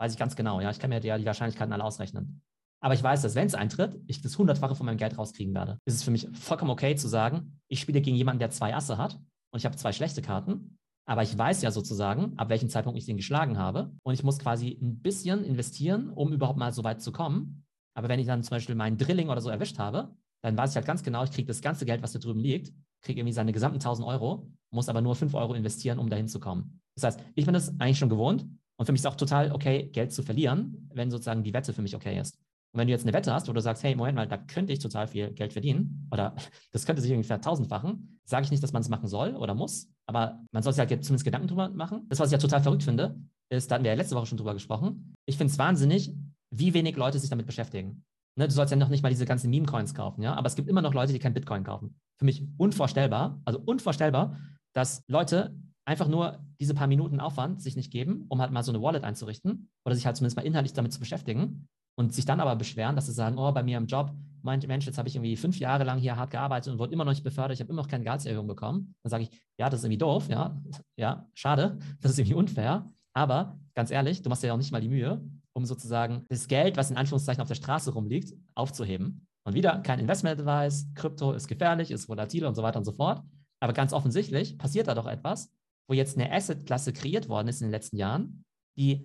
Weiß 0.00 0.12
ich 0.12 0.18
ganz 0.18 0.34
genau, 0.34 0.60
ja. 0.60 0.70
Ich 0.70 0.80
kann 0.80 0.90
mir 0.90 1.00
ja 1.00 1.18
die 1.18 1.26
Wahrscheinlichkeiten 1.26 1.72
alle 1.72 1.84
ausrechnen. 1.84 2.42
Aber 2.82 2.94
ich 2.94 3.02
weiß, 3.02 3.22
dass 3.22 3.36
wenn 3.36 3.46
es 3.46 3.54
eintritt, 3.54 4.00
ich 4.08 4.20
das 4.22 4.36
Hundertfache 4.36 4.74
von 4.74 4.86
meinem 4.86 4.96
Geld 4.96 5.16
rauskriegen 5.16 5.54
werde. 5.54 5.78
Es 5.84 5.94
ist 5.94 6.02
für 6.02 6.10
mich 6.10 6.28
vollkommen 6.32 6.72
okay 6.72 6.96
zu 6.96 7.06
sagen, 7.06 7.60
ich 7.68 7.80
spiele 7.80 8.00
gegen 8.00 8.16
jemanden, 8.16 8.40
der 8.40 8.50
zwei 8.50 8.74
Asse 8.74 8.98
hat 8.98 9.14
und 9.14 9.58
ich 9.58 9.64
habe 9.64 9.76
zwei 9.76 9.92
schlechte 9.92 10.20
Karten. 10.20 10.78
Aber 11.06 11.22
ich 11.22 11.36
weiß 11.36 11.62
ja 11.62 11.70
sozusagen, 11.70 12.36
ab 12.38 12.48
welchem 12.48 12.68
Zeitpunkt 12.68 12.98
ich 12.98 13.06
den 13.06 13.16
geschlagen 13.16 13.58
habe. 13.58 13.92
Und 14.02 14.14
ich 14.14 14.22
muss 14.22 14.38
quasi 14.38 14.78
ein 14.80 15.00
bisschen 15.00 15.44
investieren, 15.44 16.10
um 16.10 16.32
überhaupt 16.32 16.58
mal 16.58 16.72
so 16.72 16.84
weit 16.84 17.00
zu 17.00 17.12
kommen. 17.12 17.64
Aber 17.94 18.08
wenn 18.08 18.20
ich 18.20 18.26
dann 18.26 18.42
zum 18.42 18.56
Beispiel 18.56 18.74
meinen 18.74 18.98
Drilling 18.98 19.28
oder 19.28 19.40
so 19.40 19.50
erwischt 19.50 19.78
habe, 19.78 20.14
dann 20.42 20.56
weiß 20.56 20.70
ich 20.70 20.76
halt 20.76 20.86
ganz 20.86 21.02
genau, 21.02 21.22
ich 21.22 21.30
kriege 21.30 21.46
das 21.46 21.60
ganze 21.60 21.86
Geld, 21.86 22.02
was 22.02 22.12
da 22.12 22.18
drüben 22.18 22.40
liegt, 22.40 22.72
kriege 23.00 23.20
irgendwie 23.20 23.32
seine 23.32 23.52
gesamten 23.52 23.76
1000 23.76 24.06
Euro, 24.06 24.50
muss 24.70 24.88
aber 24.88 25.00
nur 25.00 25.14
5 25.14 25.34
Euro 25.34 25.54
investieren, 25.54 25.98
um 25.98 26.10
dahin 26.10 26.28
zu 26.28 26.40
kommen. 26.40 26.80
Das 26.96 27.04
heißt, 27.04 27.20
ich 27.34 27.46
bin 27.46 27.54
es 27.54 27.68
eigentlich 27.80 27.98
schon 27.98 28.08
gewohnt 28.08 28.46
und 28.76 28.86
für 28.86 28.92
mich 28.92 29.00
ist 29.00 29.06
auch 29.06 29.16
total 29.16 29.52
okay, 29.52 29.88
Geld 29.92 30.12
zu 30.12 30.22
verlieren, 30.22 30.88
wenn 30.92 31.10
sozusagen 31.10 31.44
die 31.44 31.52
Wette 31.52 31.72
für 31.72 31.82
mich 31.82 31.94
okay 31.94 32.18
ist. 32.18 32.38
Und 32.72 32.80
wenn 32.80 32.88
du 32.88 32.92
jetzt 32.92 33.04
eine 33.04 33.12
Wette 33.12 33.32
hast, 33.34 33.48
wo 33.48 33.52
du 33.52 33.60
sagst, 33.60 33.82
hey, 33.82 33.94
Moment 33.94 34.16
mal, 34.16 34.26
da 34.26 34.38
könnte 34.38 34.72
ich 34.72 34.78
total 34.78 35.06
viel 35.06 35.30
Geld 35.32 35.52
verdienen 35.52 36.08
oder 36.10 36.34
das 36.72 36.86
könnte 36.86 37.02
sich 37.02 37.12
ungefähr 37.12 37.40
tausendfachen, 37.40 38.20
sage 38.24 38.44
ich 38.44 38.50
nicht, 38.50 38.62
dass 38.62 38.72
man 38.72 38.80
es 38.80 38.88
machen 38.88 39.08
soll 39.08 39.36
oder 39.36 39.54
muss, 39.54 39.90
aber 40.06 40.40
man 40.52 40.62
soll 40.62 40.72
sich 40.72 40.80
halt 40.80 40.90
zumindest 41.04 41.24
Gedanken 41.24 41.48
drüber 41.48 41.68
machen. 41.68 42.06
Das, 42.08 42.18
was 42.18 42.28
ich 42.28 42.32
ja 42.32 42.38
total 42.38 42.62
verrückt 42.62 42.82
finde, 42.82 43.20
ist, 43.50 43.70
da 43.70 43.74
hatten 43.74 43.84
wir 43.84 43.90
ja 43.90 43.96
letzte 43.96 44.16
Woche 44.16 44.26
schon 44.26 44.38
drüber 44.38 44.54
gesprochen, 44.54 45.14
ich 45.26 45.36
finde 45.36 45.52
es 45.52 45.58
wahnsinnig, 45.58 46.14
wie 46.50 46.72
wenig 46.72 46.96
Leute 46.96 47.18
sich 47.18 47.28
damit 47.28 47.46
beschäftigen. 47.46 48.04
Ne, 48.36 48.48
du 48.48 48.54
sollst 48.54 48.70
ja 48.70 48.78
noch 48.78 48.88
nicht 48.88 49.02
mal 49.02 49.10
diese 49.10 49.26
ganzen 49.26 49.50
Meme-Coins 49.50 49.92
kaufen, 49.92 50.22
ja, 50.22 50.34
aber 50.34 50.46
es 50.46 50.56
gibt 50.56 50.68
immer 50.70 50.80
noch 50.80 50.94
Leute, 50.94 51.12
die 51.12 51.18
kein 51.18 51.34
Bitcoin 51.34 51.64
kaufen. 51.64 52.00
Für 52.18 52.24
mich 52.24 52.46
unvorstellbar, 52.56 53.42
also 53.44 53.60
unvorstellbar, 53.60 54.38
dass 54.72 55.04
Leute 55.06 55.54
einfach 55.84 56.08
nur 56.08 56.42
diese 56.58 56.72
paar 56.72 56.86
Minuten 56.86 57.20
Aufwand 57.20 57.60
sich 57.60 57.76
nicht 57.76 57.90
geben, 57.90 58.24
um 58.28 58.40
halt 58.40 58.50
mal 58.50 58.62
so 58.62 58.72
eine 58.72 58.80
Wallet 58.80 59.04
einzurichten 59.04 59.68
oder 59.84 59.94
sich 59.94 60.06
halt 60.06 60.16
zumindest 60.16 60.36
mal 60.36 60.46
inhaltlich 60.46 60.72
damit 60.72 60.94
zu 60.94 61.00
beschäftigen 61.00 61.68
und 61.94 62.14
sich 62.14 62.24
dann 62.24 62.40
aber 62.40 62.56
beschweren, 62.56 62.96
dass 62.96 63.06
sie 63.06 63.12
sagen, 63.12 63.38
oh, 63.38 63.52
bei 63.52 63.62
mir 63.62 63.78
im 63.78 63.86
Job, 63.86 64.12
Mensch, 64.42 64.86
jetzt 64.86 64.98
habe 64.98 65.08
ich 65.08 65.14
irgendwie 65.14 65.36
fünf 65.36 65.58
Jahre 65.58 65.84
lang 65.84 65.98
hier 65.98 66.16
hart 66.16 66.30
gearbeitet 66.30 66.72
und 66.72 66.78
wurde 66.78 66.92
immer 66.92 67.04
noch 67.04 67.12
nicht 67.12 67.22
befördert, 67.22 67.54
ich 67.54 67.60
habe 67.60 67.70
immer 67.70 67.82
noch 67.82 67.88
keine 67.88 68.04
Gehaltserhöhung 68.04 68.46
bekommen. 68.46 68.94
Dann 69.02 69.10
sage 69.10 69.24
ich, 69.24 69.30
ja, 69.58 69.70
das 69.70 69.80
ist 69.80 69.84
irgendwie 69.84 69.98
doof, 69.98 70.28
ja, 70.28 70.60
ja, 70.96 71.26
schade, 71.34 71.78
das 72.00 72.12
ist 72.12 72.18
irgendwie 72.18 72.34
unfair. 72.34 72.86
Aber 73.14 73.58
ganz 73.74 73.90
ehrlich, 73.90 74.22
du 74.22 74.28
machst 74.28 74.42
ja 74.42 74.52
auch 74.52 74.58
nicht 74.58 74.72
mal 74.72 74.80
die 74.80 74.88
Mühe, 74.88 75.22
um 75.52 75.64
sozusagen 75.64 76.24
das 76.28 76.48
Geld, 76.48 76.76
was 76.76 76.90
in 76.90 76.96
Anführungszeichen 76.96 77.42
auf 77.42 77.48
der 77.48 77.54
Straße 77.54 77.92
rumliegt, 77.92 78.32
aufzuheben. 78.54 79.26
Und 79.44 79.54
wieder 79.54 79.80
kein 79.80 79.98
Investment-Advice, 79.98 80.94
Krypto 80.94 81.32
ist 81.32 81.48
gefährlich, 81.48 81.90
ist 81.90 82.08
volatil 82.08 82.46
und 82.46 82.54
so 82.54 82.62
weiter 82.62 82.78
und 82.78 82.84
so 82.84 82.92
fort. 82.92 83.22
Aber 83.60 83.72
ganz 83.72 83.92
offensichtlich 83.92 84.56
passiert 84.56 84.88
da 84.88 84.94
doch 84.94 85.06
etwas, 85.06 85.52
wo 85.88 85.94
jetzt 85.94 86.16
eine 86.16 86.32
Asset-Klasse 86.32 86.92
kreiert 86.92 87.28
worden 87.28 87.48
ist 87.48 87.60
in 87.60 87.66
den 87.66 87.72
letzten 87.72 87.96
Jahren, 87.96 88.44
die 88.76 89.04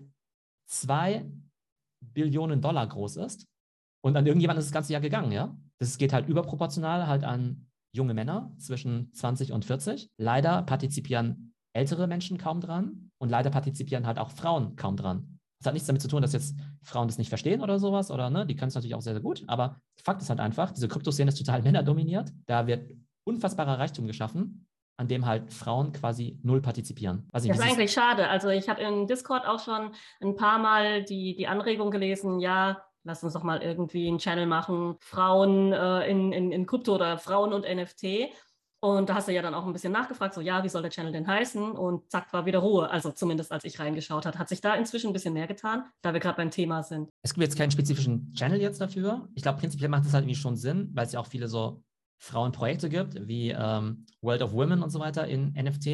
zwei 0.68 1.26
Billionen 2.18 2.62
Dollar 2.62 2.88
groß 2.88 3.18
ist. 3.18 3.46
Und 4.04 4.18
an 4.18 4.26
irgendjemand 4.26 4.58
ist 4.58 4.66
das 4.66 4.74
ganze 4.74 4.92
Jahr 4.92 5.02
gegangen, 5.02 5.32
ja. 5.32 5.56
Das 5.80 6.00
geht 6.00 6.14
halt 6.14 6.28
überproportional 6.28 7.06
halt 7.06 7.24
an 7.24 7.68
junge 7.96 8.16
Männer 8.16 8.52
zwischen 8.58 9.14
20 9.14 9.52
und 9.54 9.66
40. 9.66 10.10
Leider 10.18 10.64
partizipieren 10.64 11.54
ältere 11.74 12.08
Menschen 12.08 12.40
kaum 12.40 12.60
dran 12.60 13.12
und 13.20 13.30
leider 13.30 13.52
partizipieren 13.52 14.08
halt 14.08 14.18
auch 14.18 14.32
Frauen 14.32 14.76
kaum 14.76 14.98
dran. 14.98 15.40
Das 15.60 15.68
hat 15.68 15.74
nichts 15.74 15.86
damit 15.86 16.02
zu 16.02 16.08
tun, 16.08 16.24
dass 16.24 16.34
jetzt 16.34 16.56
Frauen 16.82 17.08
das 17.08 17.20
nicht 17.20 17.30
verstehen 17.30 17.62
oder 17.62 17.78
sowas, 17.78 18.10
oder 18.10 18.32
ne, 18.32 18.48
die 18.48 18.56
können 18.56 18.70
es 18.70 18.76
natürlich 18.76 18.96
auch 18.96 19.02
sehr, 19.02 19.14
sehr 19.14 19.22
gut, 19.22 19.44
aber 19.48 19.80
Fakt 20.04 20.22
ist 20.22 20.30
halt 20.30 20.40
einfach, 20.40 20.72
diese 20.72 20.88
Kryptoszene 20.88 21.30
ist 21.30 21.38
total 21.38 21.62
männerdominiert. 21.64 22.32
Da 22.48 22.66
wird 22.66 22.92
unfassbarer 23.26 23.78
Reichtum 23.78 24.08
geschaffen 24.08 24.67
an 24.98 25.08
dem 25.08 25.26
halt 25.26 25.54
Frauen 25.54 25.94
quasi 25.94 26.40
null 26.44 26.62
partizipieren. 26.62 27.28
Also 27.32 27.48
das 27.48 27.60
ist 27.60 27.64
eigentlich 27.64 27.92
schade. 27.92 28.28
Also 28.30 28.50
ich 28.50 28.68
habe 28.68 28.82
in 28.82 29.08
Discord 29.08 29.46
auch 29.46 29.64
schon 29.64 29.92
ein 30.22 30.36
paar 30.36 30.58
Mal 30.58 31.04
die, 31.04 31.36
die 31.36 31.48
Anregung 31.48 31.92
gelesen, 31.92 32.40
ja, 32.40 32.84
lass 33.04 33.24
uns 33.24 33.34
doch 33.34 33.44
mal 33.44 33.62
irgendwie 33.62 34.08
einen 34.08 34.18
Channel 34.18 34.48
machen, 34.48 34.96
Frauen 35.00 35.72
äh, 35.72 36.08
in, 36.08 36.32
in, 36.34 36.52
in 36.52 36.66
Krypto 36.66 36.96
oder 36.96 37.18
Frauen 37.18 37.54
und 37.54 37.64
NFT. 37.64 38.32
Und 38.80 39.10
da 39.10 39.16
hast 39.16 39.28
du 39.28 39.34
ja 39.34 39.42
dann 39.42 39.56
auch 39.56 39.66
ein 39.66 39.74
bisschen 39.74 39.92
nachgefragt, 39.92 40.36
so 40.36 40.42
ja, 40.42 40.64
wie 40.64 40.70
soll 40.70 40.84
der 40.84 40.92
Channel 40.92 41.12
denn 41.12 41.26
heißen? 41.26 41.72
Und 41.72 42.12
zack, 42.12 42.32
war 42.32 42.46
wieder 42.46 42.60
Ruhe. 42.60 42.90
Also 42.90 43.12
zumindest 43.12 43.52
als 43.52 43.64
ich 43.64 43.80
reingeschaut 43.80 44.28
habe. 44.28 44.38
Hat 44.38 44.50
sich 44.50 44.62
da 44.62 44.76
inzwischen 44.76 45.08
ein 45.10 45.14
bisschen 45.14 45.34
mehr 45.34 45.48
getan, 45.48 45.86
da 46.02 46.14
wir 46.14 46.20
gerade 46.20 46.38
beim 46.38 46.52
Thema 46.52 46.84
sind. 46.84 47.10
Es 47.24 47.34
gibt 47.34 47.44
jetzt 47.44 47.58
keinen 47.58 47.72
spezifischen 47.72 48.32
Channel 48.34 48.62
jetzt 48.62 48.80
dafür. 48.80 49.28
Ich 49.34 49.42
glaube, 49.42 49.60
prinzipiell 49.60 49.90
macht 49.90 50.06
das 50.06 50.14
halt 50.14 50.24
irgendwie 50.26 50.40
schon 50.40 50.56
Sinn, 50.56 50.92
weil 50.94 51.08
es 51.08 51.12
ja 51.12 51.20
auch 51.20 51.26
viele 51.26 51.48
so 51.48 51.84
Frauenprojekte 52.20 52.90
gibt, 52.90 53.28
wie 53.28 53.50
ähm, 53.52 54.06
World 54.22 54.42
of 54.42 54.54
Women 54.54 54.82
und 54.82 54.90
so 54.90 55.00
weiter 55.00 55.28
in 55.28 55.54
NFT, 55.54 55.86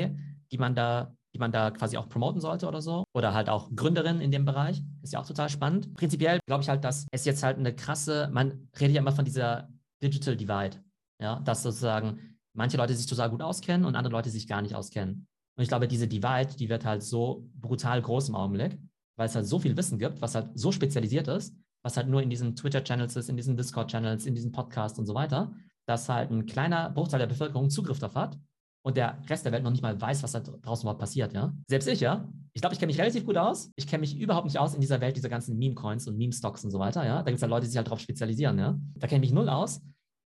die 0.52 0.58
man 0.58 0.76
da 0.76 1.16
die 1.34 1.40
man 1.40 1.52
da 1.52 1.72
quasi 1.72 1.98
auch 1.98 2.10
promoten 2.10 2.40
sollte 2.40 2.68
oder 2.68 2.82
so. 2.82 3.04
Oder 3.14 3.34
halt 3.34 3.50
auch 3.50 3.70
Gründerinnen 3.76 4.22
in 4.22 4.32
dem 4.32 4.46
Bereich. 4.46 4.84
Ist 5.02 5.14
ja 5.14 5.20
auch 5.20 5.26
total 5.26 5.50
spannend. 5.50 5.94
Prinzipiell 5.96 6.40
glaube 6.46 6.62
ich 6.62 6.70
halt, 6.70 6.84
dass 6.84 7.08
es 7.12 7.26
jetzt 7.26 7.44
halt 7.44 7.58
eine 7.58 7.76
krasse, 7.76 8.30
man 8.32 8.70
redet 8.80 8.96
ja 8.96 9.02
immer 9.02 9.12
von 9.12 9.26
dieser 9.26 9.68
Digital 10.02 10.38
Divide. 10.38 10.84
Ja, 11.22 11.40
dass 11.40 11.64
sozusagen 11.64 12.38
manche 12.54 12.78
Leute 12.78 12.96
sich 12.96 13.08
total 13.08 13.30
gut 13.30 13.42
auskennen 13.42 13.86
und 13.86 13.96
andere 13.96 14.12
Leute 14.12 14.30
sich 14.30 14.48
gar 14.48 14.62
nicht 14.62 14.76
auskennen. 14.76 15.28
Und 15.56 15.64
ich 15.64 15.70
glaube, 15.70 15.88
diese 15.88 16.08
Divide, 16.08 16.56
die 16.58 16.70
wird 16.70 16.86
halt 16.86 17.04
so 17.04 17.48
brutal 17.56 18.02
groß 18.02 18.30
im 18.30 18.36
Augenblick, 18.36 18.78
weil 19.16 19.28
es 19.28 19.36
halt 19.36 19.46
so 19.46 19.60
viel 19.60 19.78
Wissen 19.78 20.00
gibt, 20.00 20.22
was 20.22 20.36
halt 20.36 20.50
so 20.54 20.72
spezialisiert 20.72 21.28
ist, 21.28 21.56
was 21.84 21.98
halt 21.98 22.10
nur 22.10 22.22
in 22.22 22.30
diesen 22.30 22.56
Twitter-Channels 22.56 23.16
ist, 23.16 23.30
in 23.30 23.38
diesen 23.38 23.56
Discord-Channels, 23.56 24.26
in 24.26 24.36
diesen 24.36 24.52
Podcasts 24.52 25.00
und 25.00 25.06
so 25.06 25.14
weiter 25.16 25.54
dass 25.86 26.10
halt 26.10 26.32
ein 26.32 26.46
kleiner 26.46 26.90
Bruchteil 26.90 27.20
der 27.20 27.28
Bevölkerung 27.28 27.70
Zugriff 27.70 28.00
darauf 28.00 28.16
hat 28.16 28.38
und 28.86 28.98
der 28.98 29.22
Rest 29.30 29.46
der 29.46 29.52
Welt 29.52 29.64
noch 29.64 29.72
nicht 29.72 29.82
mal 29.82 30.00
weiß, 30.00 30.24
was 30.24 30.34
da 30.34 30.40
draußen 30.40 30.84
überhaupt 30.84 31.00
passiert, 31.00 31.34
ja. 31.34 31.54
Selbst 31.68 31.88
ich, 31.88 32.02
ja. 32.02 32.28
Ich 32.54 32.62
glaube, 32.62 32.74
ich 32.74 32.80
kenne 32.80 32.92
mich 32.92 33.00
relativ 33.00 33.26
gut 33.26 33.38
aus. 33.38 33.72
Ich 33.76 33.88
kenne 33.88 34.02
mich 34.02 34.20
überhaupt 34.20 34.46
nicht 34.46 34.60
aus 34.60 34.76
in 34.76 34.82
dieser 34.82 35.02
Welt 35.02 35.16
dieser 35.16 35.30
ganzen 35.30 35.58
Meme-Coins 35.58 36.08
und 36.08 36.18
Meme-Stocks 36.18 36.64
und 36.64 36.72
so 36.72 36.80
weiter, 36.80 37.06
ja. 37.06 37.18
Da 37.18 37.26
gibt 37.26 37.38
es 37.38 37.42
halt 37.42 37.50
Leute, 37.50 37.66
die 37.66 37.70
sich 37.70 37.78
halt 37.78 37.88
darauf 37.88 38.00
spezialisieren, 38.00 38.60
ja. 38.60 38.78
Da 38.96 39.08
kenne 39.08 39.24
ich 39.24 39.32
mich 39.32 39.36
null 39.36 39.50
aus. 39.50 39.82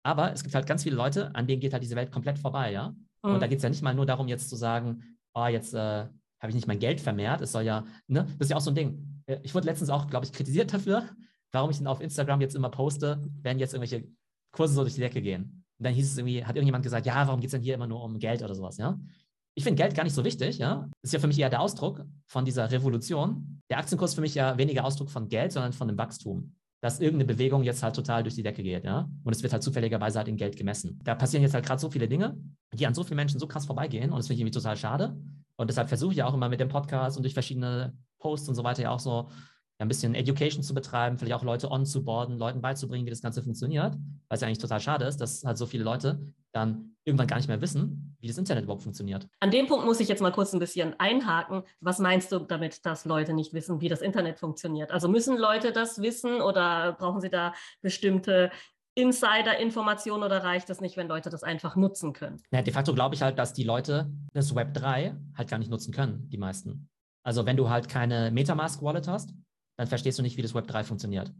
Aber 0.04 0.32
es 0.32 0.42
gibt 0.42 0.54
halt 0.54 0.66
ganz 0.66 0.82
viele 0.82 0.96
Leute, 0.96 1.34
an 1.34 1.46
denen 1.46 1.60
geht 1.60 1.72
halt 1.72 1.82
diese 1.82 1.96
Welt 1.96 2.10
komplett 2.10 2.38
vorbei, 2.38 2.72
ja. 2.72 2.94
Mhm. 3.22 3.34
Und 3.34 3.40
da 3.40 3.46
geht 3.46 3.58
es 3.58 3.62
ja 3.62 3.70
nicht 3.70 3.82
mal 3.82 3.94
nur 3.94 4.06
darum, 4.06 4.28
jetzt 4.28 4.50
zu 4.50 4.56
sagen, 4.56 5.02
oh, 5.34 5.46
jetzt 5.46 5.74
äh, 5.74 5.78
habe 5.78 6.48
ich 6.48 6.54
nicht 6.54 6.66
mein 6.66 6.78
Geld 6.78 7.00
vermehrt. 7.00 7.40
Es 7.40 7.52
soll 7.52 7.62
ja, 7.62 7.84
ne, 8.08 8.24
das 8.24 8.46
ist 8.46 8.50
ja 8.50 8.56
auch 8.56 8.60
so 8.60 8.70
ein 8.70 8.74
Ding. 8.74 9.22
Äh, 9.26 9.38
ich 9.42 9.54
wurde 9.54 9.66
letztens 9.66 9.90
auch, 9.90 10.08
glaube 10.08 10.26
ich, 10.26 10.32
kritisiert 10.32 10.74
dafür, 10.74 11.08
warum 11.52 11.70
ich 11.70 11.78
denn 11.78 11.86
auf 11.86 12.00
Instagram 12.00 12.40
jetzt 12.40 12.54
immer 12.54 12.68
poste, 12.68 13.22
wenn 13.42 13.58
jetzt 13.58 13.74
irgendwelche 13.74 14.06
Kurse 14.52 14.74
so 14.74 14.82
durch 14.82 14.94
die 14.94 15.00
Decke 15.00 15.20
gehen. 15.20 15.64
Und 15.78 15.84
dann 15.84 15.94
hieß 15.94 16.12
es 16.12 16.18
irgendwie, 16.18 16.44
hat 16.44 16.54
irgendjemand 16.54 16.84
gesagt, 16.84 17.06
ja, 17.06 17.26
warum 17.26 17.40
geht 17.40 17.48
es 17.48 17.52
denn 17.52 17.62
hier 17.62 17.74
immer 17.74 17.86
nur 17.86 18.02
um 18.04 18.18
Geld 18.18 18.42
oder 18.42 18.54
sowas, 18.54 18.76
ja? 18.76 18.98
Ich 19.54 19.64
finde 19.64 19.82
Geld 19.82 19.94
gar 19.94 20.04
nicht 20.04 20.14
so 20.14 20.24
wichtig, 20.24 20.58
ja. 20.58 20.88
Ist 21.02 21.12
ja 21.12 21.18
für 21.18 21.26
mich 21.26 21.38
eher 21.38 21.50
der 21.50 21.60
Ausdruck 21.60 22.04
von 22.26 22.44
dieser 22.44 22.70
Revolution. 22.70 23.60
Der 23.68 23.78
Aktienkurs 23.78 24.12
ist 24.12 24.14
für 24.14 24.20
mich 24.22 24.34
ja 24.34 24.56
weniger 24.56 24.84
Ausdruck 24.84 25.10
von 25.10 25.28
Geld, 25.28 25.52
sondern 25.52 25.72
von 25.72 25.88
dem 25.88 25.98
Wachstum. 25.98 26.54
Dass 26.80 27.00
irgendeine 27.00 27.26
Bewegung 27.26 27.62
jetzt 27.62 27.82
halt 27.82 27.94
total 27.94 28.22
durch 28.22 28.34
die 28.34 28.42
Decke 28.42 28.62
geht, 28.62 28.84
ja. 28.84 29.10
Und 29.24 29.34
es 29.34 29.42
wird 29.42 29.52
halt 29.52 29.62
zufälligerweise 29.62 30.18
halt 30.18 30.28
in 30.28 30.36
Geld 30.36 30.56
gemessen. 30.56 31.00
Da 31.04 31.14
passieren 31.14 31.42
jetzt 31.42 31.54
halt 31.54 31.66
gerade 31.66 31.80
so 31.80 31.90
viele 31.90 32.08
Dinge, 32.08 32.36
die 32.72 32.86
an 32.86 32.94
so 32.94 33.04
vielen 33.04 33.16
Menschen 33.16 33.38
so 33.38 33.46
krass 33.46 33.66
vorbeigehen. 33.66 34.10
Und 34.10 34.16
das 34.16 34.26
finde 34.26 34.34
ich 34.34 34.40
irgendwie 34.40 34.58
total 34.58 34.76
schade. 34.76 35.16
Und 35.56 35.68
deshalb 35.68 35.88
versuche 35.88 36.12
ich 36.12 36.18
ja 36.18 36.26
auch 36.26 36.34
immer 36.34 36.48
mit 36.48 36.60
dem 36.60 36.68
Podcast 36.68 37.16
und 37.16 37.24
durch 37.24 37.34
verschiedene 37.34 37.92
Posts 38.20 38.48
und 38.48 38.54
so 38.54 38.64
weiter 38.64 38.82
ja 38.82 38.90
auch 38.90 39.00
so 39.00 39.28
ein 39.82 39.88
bisschen 39.88 40.14
Education 40.14 40.62
zu 40.62 40.74
betreiben, 40.74 41.18
vielleicht 41.18 41.34
auch 41.34 41.44
Leute 41.44 41.70
on 41.70 41.84
zu 41.84 42.04
boarden, 42.04 42.38
Leuten 42.38 42.60
beizubringen, 42.60 43.06
wie 43.06 43.10
das 43.10 43.22
Ganze 43.22 43.42
funktioniert, 43.42 43.94
weil 43.94 44.36
es 44.36 44.40
ja 44.40 44.46
eigentlich 44.46 44.58
total 44.58 44.80
schade 44.80 45.04
ist, 45.04 45.20
dass 45.20 45.44
halt 45.44 45.58
so 45.58 45.66
viele 45.66 45.84
Leute 45.84 46.20
dann 46.52 46.96
irgendwann 47.04 47.26
gar 47.26 47.36
nicht 47.36 47.48
mehr 47.48 47.60
wissen, 47.60 48.16
wie 48.20 48.28
das 48.28 48.38
Internet 48.38 48.64
überhaupt 48.64 48.82
funktioniert. 48.82 49.26
An 49.40 49.50
dem 49.50 49.66
Punkt 49.66 49.84
muss 49.84 50.00
ich 50.00 50.08
jetzt 50.08 50.22
mal 50.22 50.30
kurz 50.30 50.52
ein 50.52 50.60
bisschen 50.60 50.94
einhaken. 50.98 51.62
Was 51.80 51.98
meinst 51.98 52.30
du 52.30 52.38
damit, 52.38 52.86
dass 52.86 53.04
Leute 53.04 53.32
nicht 53.32 53.52
wissen, 53.52 53.80
wie 53.80 53.88
das 53.88 54.02
Internet 54.02 54.38
funktioniert? 54.38 54.92
Also 54.92 55.08
müssen 55.08 55.36
Leute 55.36 55.72
das 55.72 56.00
wissen 56.00 56.40
oder 56.40 56.92
brauchen 56.92 57.20
sie 57.20 57.30
da 57.30 57.52
bestimmte 57.80 58.50
Insider-Informationen 58.94 60.22
oder 60.22 60.44
reicht 60.44 60.68
es 60.70 60.80
nicht, 60.80 60.96
wenn 60.96 61.08
Leute 61.08 61.30
das 61.30 61.42
einfach 61.42 61.76
nutzen 61.76 62.12
können? 62.12 62.40
Ja, 62.52 62.62
de 62.62 62.72
facto 62.72 62.94
glaube 62.94 63.14
ich 63.14 63.22
halt, 63.22 63.38
dass 63.38 63.54
die 63.54 63.64
Leute 63.64 64.10
das 64.34 64.54
Web 64.54 64.74
3 64.74 65.16
halt 65.36 65.48
gar 65.48 65.58
nicht 65.58 65.70
nutzen 65.70 65.92
können, 65.92 66.28
die 66.28 66.36
meisten. 66.36 66.88
Also 67.24 67.46
wenn 67.46 67.56
du 67.56 67.70
halt 67.70 67.88
keine 67.88 68.30
Metamask-Wallet 68.30 69.08
hast, 69.08 69.32
dann 69.82 69.88
verstehst 69.88 70.16
du 70.16 70.22
nicht, 70.22 70.36
wie 70.36 70.42
das 70.42 70.54
Web 70.54 70.68
3 70.68 70.84
funktioniert. 70.84 71.32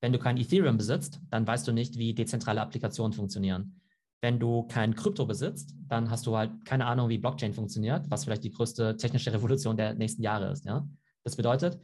Wenn 0.00 0.14
du 0.14 0.18
kein 0.18 0.38
Ethereum 0.38 0.78
besitzt, 0.78 1.20
dann 1.28 1.46
weißt 1.46 1.68
du 1.68 1.72
nicht, 1.72 1.98
wie 1.98 2.14
dezentrale 2.14 2.62
Applikationen 2.62 3.12
funktionieren. 3.12 3.82
Wenn 4.22 4.40
du 4.40 4.62
kein 4.62 4.94
Krypto 4.94 5.26
besitzt, 5.26 5.74
dann 5.88 6.08
hast 6.08 6.26
du 6.26 6.34
halt 6.34 6.64
keine 6.64 6.86
Ahnung, 6.86 7.10
wie 7.10 7.18
Blockchain 7.18 7.52
funktioniert, 7.52 8.10
was 8.10 8.24
vielleicht 8.24 8.44
die 8.44 8.50
größte 8.50 8.96
technische 8.96 9.30
Revolution 9.30 9.76
der 9.76 9.92
nächsten 9.92 10.22
Jahre 10.22 10.50
ist. 10.50 10.64
Ja? 10.64 10.88
Das 11.22 11.36
bedeutet, 11.36 11.78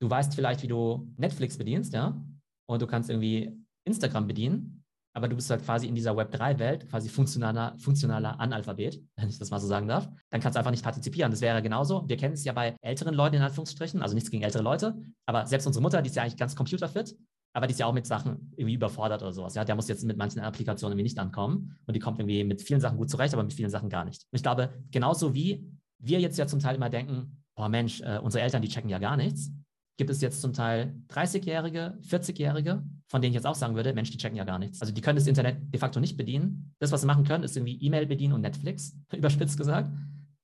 du 0.00 0.10
weißt 0.10 0.34
vielleicht, 0.34 0.64
wie 0.64 0.66
du 0.66 1.08
Netflix 1.16 1.56
bedienst, 1.56 1.92
ja, 1.92 2.20
und 2.66 2.82
du 2.82 2.88
kannst 2.88 3.08
irgendwie 3.08 3.56
Instagram 3.84 4.26
bedienen, 4.26 4.81
aber 5.14 5.28
du 5.28 5.36
bist 5.36 5.50
halt 5.50 5.64
quasi 5.64 5.86
in 5.86 5.94
dieser 5.94 6.12
Web3-Welt 6.12 6.88
quasi 6.88 7.08
funktionaler, 7.08 7.74
funktionaler 7.78 8.40
Analphabet, 8.40 9.02
wenn 9.16 9.28
ich 9.28 9.38
das 9.38 9.50
mal 9.50 9.60
so 9.60 9.66
sagen 9.66 9.88
darf, 9.88 10.08
dann 10.30 10.40
kannst 10.40 10.56
du 10.56 10.58
einfach 10.58 10.70
nicht 10.70 10.84
partizipieren. 10.84 11.30
Das 11.30 11.40
wäre 11.40 11.62
genauso. 11.62 12.08
Wir 12.08 12.16
kennen 12.16 12.34
es 12.34 12.44
ja 12.44 12.52
bei 12.52 12.76
älteren 12.80 13.14
Leuten 13.14 13.36
in 13.36 13.42
Anführungsstrichen, 13.42 14.02
also 14.02 14.14
nichts 14.14 14.30
gegen 14.30 14.42
ältere 14.42 14.62
Leute, 14.62 14.96
aber 15.26 15.46
selbst 15.46 15.66
unsere 15.66 15.82
Mutter, 15.82 16.02
die 16.02 16.08
ist 16.08 16.16
ja 16.16 16.22
eigentlich 16.22 16.36
ganz 16.36 16.56
computerfit, 16.56 17.16
aber 17.54 17.66
die 17.66 17.72
ist 17.72 17.78
ja 17.78 17.86
auch 17.86 17.92
mit 17.92 18.06
Sachen 18.06 18.52
irgendwie 18.56 18.74
überfordert 18.74 19.22
oder 19.22 19.32
sowas. 19.32 19.54
Ja, 19.54 19.64
der 19.64 19.74
muss 19.74 19.88
jetzt 19.88 20.04
mit 20.04 20.16
manchen 20.16 20.40
Applikationen 20.40 20.92
irgendwie 20.92 21.04
nicht 21.04 21.18
ankommen 21.18 21.76
und 21.86 21.94
die 21.94 22.00
kommt 22.00 22.18
irgendwie 22.18 22.44
mit 22.44 22.62
vielen 22.62 22.80
Sachen 22.80 22.96
gut 22.96 23.10
zurecht, 23.10 23.34
aber 23.34 23.42
mit 23.42 23.52
vielen 23.52 23.70
Sachen 23.70 23.90
gar 23.90 24.04
nicht. 24.04 24.24
Und 24.30 24.36
ich 24.36 24.42
glaube, 24.42 24.70
genauso 24.90 25.34
wie 25.34 25.66
wir 25.98 26.20
jetzt 26.20 26.38
ja 26.38 26.46
zum 26.46 26.60
Teil 26.60 26.76
immer 26.76 26.88
denken, 26.88 27.42
boah 27.54 27.68
Mensch, 27.68 28.00
äh, 28.00 28.18
unsere 28.22 28.42
Eltern, 28.42 28.62
die 28.62 28.68
checken 28.68 28.90
ja 28.90 28.98
gar 28.98 29.16
nichts, 29.16 29.50
gibt 29.98 30.10
es 30.10 30.20
jetzt 30.20 30.40
zum 30.40 30.52
Teil 30.52 30.96
30-Jährige, 31.10 31.98
40-Jährige, 32.02 32.82
von 33.12 33.20
denen 33.20 33.32
ich 33.32 33.34
jetzt 33.34 33.46
auch 33.46 33.54
sagen 33.54 33.74
würde, 33.76 33.92
Mensch, 33.92 34.10
die 34.10 34.16
checken 34.16 34.38
ja 34.38 34.44
gar 34.44 34.58
nichts. 34.58 34.80
Also 34.80 34.94
die 34.94 35.02
können 35.02 35.16
das 35.16 35.26
Internet 35.26 35.70
de 35.70 35.78
facto 35.78 36.00
nicht 36.00 36.16
bedienen. 36.16 36.74
Das, 36.78 36.92
was 36.92 37.02
sie 37.02 37.06
machen 37.06 37.24
können, 37.24 37.44
ist 37.44 37.54
irgendwie 37.54 37.76
E-Mail 37.82 38.06
bedienen 38.06 38.32
und 38.32 38.40
Netflix, 38.40 38.96
überspitzt 39.12 39.58
gesagt. 39.58 39.92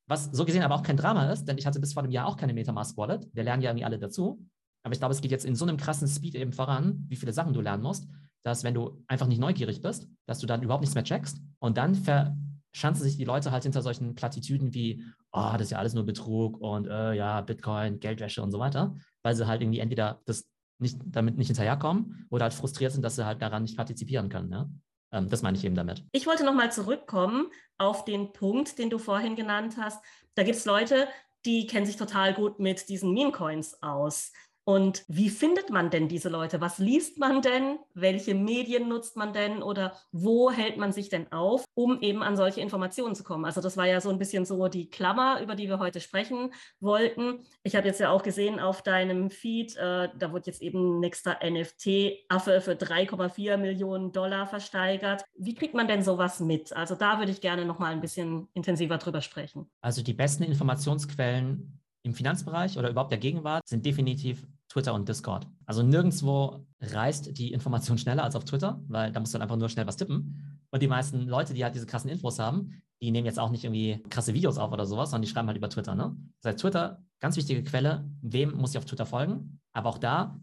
Was 0.06 0.26
so 0.26 0.44
gesehen 0.44 0.62
aber 0.62 0.74
auch 0.74 0.82
kein 0.82 0.98
Drama 0.98 1.32
ist, 1.32 1.46
denn 1.46 1.56
ich 1.56 1.64
hatte 1.64 1.80
bis 1.80 1.94
vor 1.94 2.02
einem 2.02 2.12
Jahr 2.12 2.26
auch 2.26 2.36
keine 2.36 2.52
Metamask-Wallet. 2.52 3.26
Wir 3.32 3.42
lernen 3.42 3.62
ja 3.62 3.70
irgendwie 3.70 3.86
alle 3.86 3.98
dazu. 3.98 4.46
Aber 4.82 4.92
ich 4.92 4.98
glaube, 4.98 5.14
es 5.14 5.22
geht 5.22 5.30
jetzt 5.30 5.46
in 5.46 5.54
so 5.54 5.64
einem 5.64 5.78
krassen 5.78 6.06
Speed 6.08 6.34
eben 6.34 6.52
voran, 6.52 7.06
wie 7.08 7.16
viele 7.16 7.32
Sachen 7.32 7.54
du 7.54 7.62
lernen 7.62 7.82
musst, 7.82 8.06
dass 8.42 8.64
wenn 8.64 8.74
du 8.74 9.02
einfach 9.06 9.28
nicht 9.28 9.40
neugierig 9.40 9.80
bist, 9.80 10.06
dass 10.26 10.38
du 10.38 10.46
dann 10.46 10.62
überhaupt 10.62 10.82
nichts 10.82 10.94
mehr 10.94 11.04
checkst 11.04 11.40
und 11.60 11.78
dann 11.78 11.94
verschanzen 11.94 13.02
sich 13.02 13.16
die 13.16 13.24
Leute 13.24 13.50
halt 13.50 13.62
hinter 13.62 13.80
solchen 13.80 14.14
Plattitüden 14.14 14.74
wie, 14.74 15.02
oh, 15.32 15.52
das 15.54 15.62
ist 15.62 15.70
ja 15.70 15.78
alles 15.78 15.94
nur 15.94 16.04
Betrug 16.04 16.60
und 16.60 16.86
äh, 16.86 17.14
ja, 17.14 17.40
Bitcoin, 17.40 17.98
Geldwäsche 17.98 18.42
und 18.42 18.52
so 18.52 18.58
weiter, 18.58 18.94
weil 19.22 19.34
sie 19.34 19.46
halt 19.46 19.62
irgendwie 19.62 19.80
entweder 19.80 20.20
das 20.26 20.46
nicht, 20.78 20.98
damit 21.04 21.36
nicht 21.36 21.48
hinterherkommen 21.48 22.26
oder 22.30 22.44
halt 22.44 22.54
frustriert 22.54 22.92
sind, 22.92 23.02
dass 23.02 23.16
sie 23.16 23.26
halt 23.26 23.42
daran 23.42 23.62
nicht 23.62 23.76
partizipieren 23.76 24.28
können. 24.28 24.52
Ja? 24.52 24.68
Ähm, 25.12 25.28
das 25.28 25.42
meine 25.42 25.56
ich 25.56 25.64
eben 25.64 25.74
damit. 25.74 26.04
Ich 26.12 26.26
wollte 26.26 26.44
nochmal 26.44 26.72
zurückkommen 26.72 27.48
auf 27.78 28.04
den 28.04 28.32
Punkt, 28.32 28.78
den 28.78 28.90
du 28.90 28.98
vorhin 28.98 29.36
genannt 29.36 29.76
hast. 29.78 30.02
Da 30.34 30.42
gibt 30.42 30.56
es 30.56 30.64
Leute, 30.64 31.08
die 31.44 31.66
kennen 31.66 31.86
sich 31.86 31.96
total 31.96 32.34
gut 32.34 32.58
mit 32.58 32.88
diesen 32.88 33.12
Meme-Coins 33.12 33.82
aus. 33.82 34.32
Und 34.68 35.02
wie 35.08 35.30
findet 35.30 35.70
man 35.70 35.88
denn 35.88 36.08
diese 36.08 36.28
Leute? 36.28 36.60
Was 36.60 36.76
liest 36.76 37.16
man 37.16 37.40
denn? 37.40 37.78
Welche 37.94 38.34
Medien 38.34 38.86
nutzt 38.86 39.16
man 39.16 39.32
denn? 39.32 39.62
Oder 39.62 39.96
wo 40.12 40.50
hält 40.50 40.76
man 40.76 40.92
sich 40.92 41.08
denn 41.08 41.32
auf, 41.32 41.64
um 41.72 42.02
eben 42.02 42.22
an 42.22 42.36
solche 42.36 42.60
Informationen 42.60 43.14
zu 43.14 43.24
kommen? 43.24 43.46
Also 43.46 43.62
das 43.62 43.78
war 43.78 43.86
ja 43.86 44.02
so 44.02 44.10
ein 44.10 44.18
bisschen 44.18 44.44
so 44.44 44.68
die 44.68 44.90
Klammer, 44.90 45.40
über 45.40 45.54
die 45.54 45.70
wir 45.70 45.78
heute 45.78 46.02
sprechen 46.02 46.52
wollten. 46.80 47.46
Ich 47.62 47.76
habe 47.76 47.86
jetzt 47.86 47.98
ja 47.98 48.10
auch 48.10 48.22
gesehen 48.22 48.60
auf 48.60 48.82
deinem 48.82 49.30
Feed, 49.30 49.74
äh, 49.78 50.10
da 50.14 50.34
wird 50.34 50.46
jetzt 50.46 50.60
eben 50.60 51.00
nächster 51.00 51.38
NFT-Affe 51.42 52.60
für 52.60 52.72
3,4 52.72 53.56
Millionen 53.56 54.12
Dollar 54.12 54.46
versteigert. 54.46 55.24
Wie 55.34 55.54
kriegt 55.54 55.72
man 55.72 55.88
denn 55.88 56.02
sowas 56.02 56.40
mit? 56.40 56.74
Also 56.74 56.94
da 56.94 57.18
würde 57.18 57.32
ich 57.32 57.40
gerne 57.40 57.64
noch 57.64 57.78
mal 57.78 57.92
ein 57.92 58.02
bisschen 58.02 58.48
intensiver 58.52 58.98
drüber 58.98 59.22
sprechen. 59.22 59.70
Also 59.80 60.02
die 60.02 60.12
besten 60.12 60.42
Informationsquellen 60.42 61.80
im 62.02 62.12
Finanzbereich 62.12 62.76
oder 62.76 62.90
überhaupt 62.90 63.12
der 63.12 63.18
Gegenwart 63.18 63.66
sind 63.66 63.86
definitiv 63.86 64.46
Twitter 64.68 64.94
und 64.94 65.08
Discord. 65.08 65.46
Also 65.66 65.82
nirgendwo 65.82 66.66
reist 66.80 67.38
die 67.38 67.52
Information 67.52 67.98
schneller 67.98 68.24
als 68.24 68.36
auf 68.36 68.44
Twitter, 68.44 68.82
weil 68.88 69.12
da 69.12 69.20
musst 69.20 69.32
du 69.32 69.38
dann 69.38 69.42
einfach 69.42 69.56
nur 69.56 69.68
schnell 69.68 69.86
was 69.86 69.96
tippen. 69.96 70.60
Und 70.70 70.82
die 70.82 70.88
meisten 70.88 71.26
Leute, 71.26 71.54
die 71.54 71.64
halt 71.64 71.74
diese 71.74 71.86
krassen 71.86 72.10
Infos 72.10 72.38
haben, 72.38 72.82
die 73.00 73.10
nehmen 73.10 73.26
jetzt 73.26 73.38
auch 73.38 73.50
nicht 73.50 73.64
irgendwie 73.64 74.02
krasse 74.10 74.34
Videos 74.34 74.58
auf 74.58 74.72
oder 74.72 74.84
sowas, 74.84 75.10
sondern 75.10 75.22
die 75.22 75.28
schreiben 75.28 75.48
halt 75.48 75.56
über 75.56 75.70
Twitter. 75.70 75.94
Ne? 75.94 76.16
Das 76.42 76.52
heißt, 76.52 76.60
Twitter, 76.60 77.02
ganz 77.20 77.36
wichtige 77.36 77.62
Quelle, 77.62 78.10
wem 78.20 78.52
muss 78.56 78.72
ich 78.72 78.78
auf 78.78 78.84
Twitter 78.84 79.06
folgen? 79.06 79.60
Aber 79.72 79.88
auch 79.88 79.98
da, 79.98 80.38